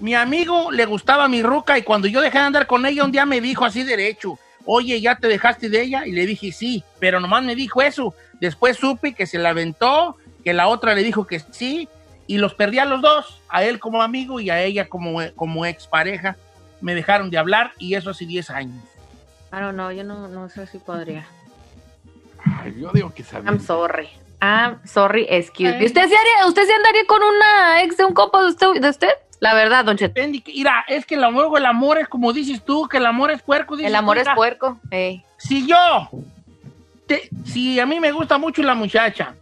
Mi 0.00 0.14
amigo 0.14 0.70
le 0.70 0.86
gustaba 0.86 1.28
mi 1.28 1.42
ruca 1.42 1.78
y 1.78 1.82
cuando 1.82 2.08
yo 2.08 2.20
dejé 2.20 2.38
de 2.38 2.44
andar 2.44 2.66
con 2.66 2.84
ella, 2.84 3.04
un 3.04 3.12
día 3.12 3.26
me 3.26 3.40
dijo 3.40 3.64
así 3.64 3.84
derecho, 3.84 4.38
oye, 4.64 5.00
¿ya 5.00 5.16
te 5.16 5.28
dejaste 5.28 5.68
de 5.68 5.82
ella? 5.82 6.06
Y 6.06 6.12
le 6.12 6.26
dije, 6.26 6.52
sí, 6.52 6.84
pero 6.98 7.20
nomás 7.20 7.44
me 7.44 7.54
dijo 7.54 7.82
eso. 7.82 8.14
Después 8.40 8.76
supe 8.76 9.14
que 9.14 9.26
se 9.26 9.38
la 9.38 9.50
aventó, 9.50 10.16
que 10.42 10.52
la 10.52 10.68
otra 10.68 10.94
le 10.94 11.02
dijo 11.02 11.26
que 11.26 11.40
sí, 11.40 11.88
y 12.26 12.38
los 12.38 12.54
perdí 12.54 12.78
a 12.78 12.84
los 12.84 13.00
dos, 13.02 13.40
a 13.48 13.64
él 13.64 13.78
como 13.78 14.02
amigo 14.02 14.40
y 14.40 14.50
a 14.50 14.62
ella 14.62 14.88
como, 14.88 15.20
como 15.36 15.66
expareja. 15.66 16.36
Me 16.80 16.94
dejaron 16.94 17.30
de 17.30 17.38
hablar 17.38 17.72
y 17.78 17.94
eso 17.94 18.10
hace 18.10 18.26
10 18.26 18.50
años. 18.50 18.82
I 19.52 19.60
don't 19.60 19.74
know, 19.74 19.90
yo 19.90 20.04
no, 20.04 20.28
no 20.28 20.48
sé 20.48 20.66
si 20.66 20.78
podría. 20.78 21.26
Ay, 22.44 22.74
yo 22.78 22.90
digo 22.92 23.12
que 23.14 23.22
sabía. 23.22 23.50
I'm 23.50 23.60
sorry. 23.60 24.08
I'm 24.42 24.80
sorry, 24.84 25.26
excuse 25.30 25.78
me. 25.78 25.86
¿Usted 25.86 26.08
se, 26.08 26.16
haría, 26.16 26.46
¿Usted 26.46 26.66
se 26.66 26.72
andaría 26.74 27.06
con 27.06 27.22
una 27.22 27.82
ex 27.82 27.96
de 27.96 28.04
un 28.04 28.12
compa 28.12 28.42
de 28.42 28.48
usted? 28.50 28.80
De 28.80 28.88
usted? 28.88 29.08
La 29.40 29.52
verdad, 29.54 29.84
Don 29.84 29.96
Cheto. 29.96 30.20
Mira, 30.46 30.84
es 30.88 31.04
que 31.06 31.16
luego 31.16 31.56
el 31.58 31.66
amor 31.66 31.98
es 31.98 32.08
como 32.08 32.32
dices 32.32 32.64
tú, 32.64 32.88
que 32.88 32.96
el 32.98 33.06
amor 33.06 33.30
es 33.30 33.42
puerco. 33.42 33.76
dices 33.76 33.90
El 33.90 33.96
amor 33.96 34.16
tú, 34.16 34.22
es 34.28 34.34
puerco. 34.34 34.78
Ey. 34.90 35.22
Si 35.36 35.66
yo, 35.66 35.76
te- 37.06 37.28
si 37.44 37.78
a 37.80 37.86
mí 37.86 38.00
me 38.00 38.12
gusta 38.12 38.38
mucho 38.38 38.62
la 38.62 38.74
muchacha 38.74 39.34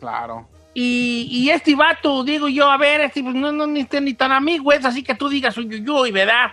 Claro. 0.00 0.46
y, 0.74 1.28
y 1.30 1.50
este 1.50 1.74
vato, 1.74 2.24
digo 2.24 2.48
yo, 2.48 2.70
a 2.70 2.76
ver, 2.76 3.00
este 3.02 3.22
pues 3.22 3.34
no, 3.34 3.52
no 3.52 3.66
ni, 3.66 3.86
ni 4.00 4.14
tan 4.14 4.32
amigo 4.32 4.72
es, 4.72 4.84
así 4.84 5.02
que 5.02 5.14
tú 5.14 5.28
digas 5.28 5.56
un 5.56 5.70
yuyuy, 5.70 6.10
¿verdad? 6.12 6.52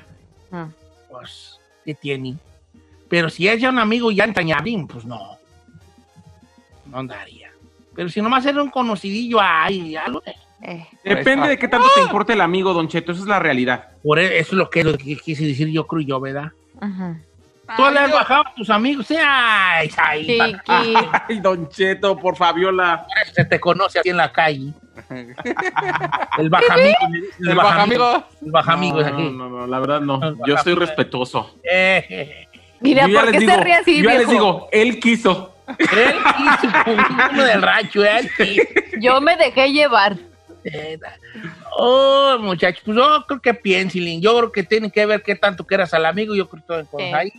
Mm. 0.51 0.63
Pues, 1.09 1.59
¿qué 1.85 1.93
tiene? 1.95 2.35
Pero 3.09 3.29
si 3.29 3.47
es 3.47 3.59
ya 3.59 3.69
un 3.69 3.79
amigo 3.79 4.09
ya 4.11 4.23
entrañable, 4.23 4.85
pues 4.89 5.03
no. 5.05 5.37
No 6.85 6.97
andaría. 6.99 7.51
Pero 7.93 8.07
si 8.09 8.21
nomás 8.21 8.45
era 8.45 8.61
un 8.63 8.69
conocidillo, 8.69 9.39
ay, 9.41 9.95
algo 9.97 10.21
de- 10.21 10.35
Eh. 10.63 10.85
Depende 11.03 11.47
de 11.49 11.57
qué 11.57 11.67
tanto 11.67 11.87
te 11.95 12.01
importa 12.01 12.33
el 12.33 12.41
amigo, 12.41 12.73
Don 12.73 12.87
Cheto. 12.87 13.11
Esa 13.11 13.21
es 13.21 13.27
la 13.27 13.39
realidad. 13.39 13.89
Por 14.03 14.19
e- 14.19 14.37
eso 14.39 14.51
es 14.51 14.57
lo 14.57 14.69
que, 14.69 14.83
lo 14.83 14.97
que 14.97 15.15
quise 15.17 15.45
decir 15.45 15.67
yo, 15.69 15.87
creo 15.87 16.01
yo, 16.01 16.19
¿verdad? 16.19 16.51
Ujú. 16.75 17.17
Tú 17.77 17.83
le 17.89 17.99
has 17.99 18.11
bajado 18.11 18.41
a 18.47 18.53
tus 18.53 18.69
amigos, 18.69 19.07
sí, 19.07 19.15
ay, 19.17 19.89
ay. 19.97 20.55
Ay, 20.67 21.39
Don 21.39 21.69
Cheto, 21.69 22.17
por 22.17 22.35
Fabiola. 22.35 23.05
se 23.33 23.45
te 23.45 23.59
conoce 23.61 23.99
así 23.99 24.09
en 24.09 24.17
la 24.17 24.31
calle. 24.31 24.73
El 26.37 26.49
bajamigo. 26.49 26.97
dicen, 27.07 27.49
El 27.49 27.55
bajamigo. 27.55 28.23
El 28.45 28.51
bajamigo 28.51 28.99
es 29.01 29.07
No, 29.07 29.13
aquí. 29.13 29.29
no, 29.31 29.49
no, 29.49 29.67
la 29.67 29.79
verdad 29.79 30.01
no. 30.01 30.21
El 30.21 30.37
Yo 30.45 30.57
soy 30.57 30.75
respetuoso. 30.75 31.55
Eh, 31.63 32.05
eh, 32.09 32.47
Mira, 32.81 33.07
Yo 33.07 33.19
¿por 33.21 33.31
qué 33.31 33.39
digo- 33.39 33.51
se 33.53 33.63
ríe 33.63 33.73
así, 33.75 33.97
Yo 34.03 34.09
ya 34.09 34.17
les 34.17 34.29
digo, 34.29 34.67
él 34.71 34.99
quiso. 34.99 35.55
él 35.67 36.15
quiso 36.37 36.73
como 36.83 36.97
uno 37.31 37.43
del 37.45 37.61
rancho, 37.61 38.03
él 38.03 38.29
quiso. 38.35 38.63
Yo 38.99 39.21
me 39.21 39.37
dejé 39.37 39.71
llevar. 39.71 40.17
Oh, 41.77 42.37
muchachos, 42.39 42.81
pues 42.85 42.97
yo 42.97 43.25
creo 43.27 43.41
que 43.41 43.53
piensen, 43.53 44.21
yo 44.21 44.37
creo 44.37 44.51
que 44.51 44.63
tiene 44.63 44.91
que 44.91 45.05
ver 45.05 45.23
qué 45.23 45.35
tanto 45.35 45.65
quieras 45.65 45.93
al 45.93 46.05
amigo, 46.05 46.35
yo 46.35 46.47
creo 46.49 46.63
que 46.65 46.83
todo 46.85 47.15
ahí. 47.15 47.31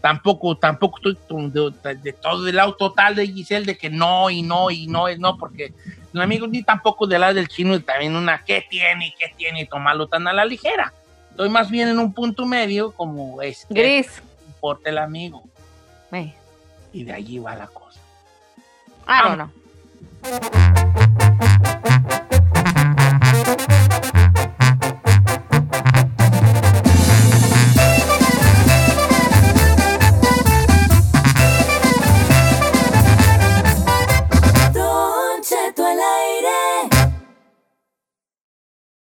Tampoco, 0.00 0.56
tampoco 0.56 0.98
estoy 0.98 1.18
de, 1.50 1.94
de 1.96 2.12
todo 2.12 2.46
el 2.46 2.56
lado 2.56 2.74
total 2.74 3.14
de 3.14 3.26
Giselle 3.26 3.64
de 3.64 3.78
que 3.78 3.88
no 3.88 4.28
y 4.28 4.42
no 4.42 4.70
y 4.70 4.86
no 4.86 5.08
es 5.08 5.18
no, 5.18 5.38
porque 5.38 5.72
el 6.12 6.20
amigo 6.20 6.46
ni 6.46 6.62
tampoco 6.62 7.06
del 7.06 7.22
lado 7.22 7.34
del 7.34 7.48
chino 7.48 7.74
y 7.74 7.80
también 7.80 8.14
una 8.14 8.44
qué 8.44 8.64
tiene, 8.68 9.14
qué 9.18 9.32
tiene 9.34 9.62
y 9.62 9.66
tomarlo 9.66 10.06
tan 10.06 10.28
a 10.28 10.32
la 10.32 10.44
ligera. 10.44 10.92
Estoy 11.30 11.48
más 11.48 11.70
bien 11.70 11.88
en 11.88 11.98
un 11.98 12.12
punto 12.12 12.44
medio 12.44 12.92
como 12.92 13.40
es 13.40 13.66
que 13.66 13.74
Gris. 13.74 14.22
importa 14.46 14.90
el 14.90 14.98
amigo 14.98 15.42
y 16.92 17.02
de 17.02 17.12
allí 17.12 17.38
va 17.38 17.56
la 17.56 17.66
cosa. 17.66 18.00
Don't 19.06 19.34
know. 19.34 19.50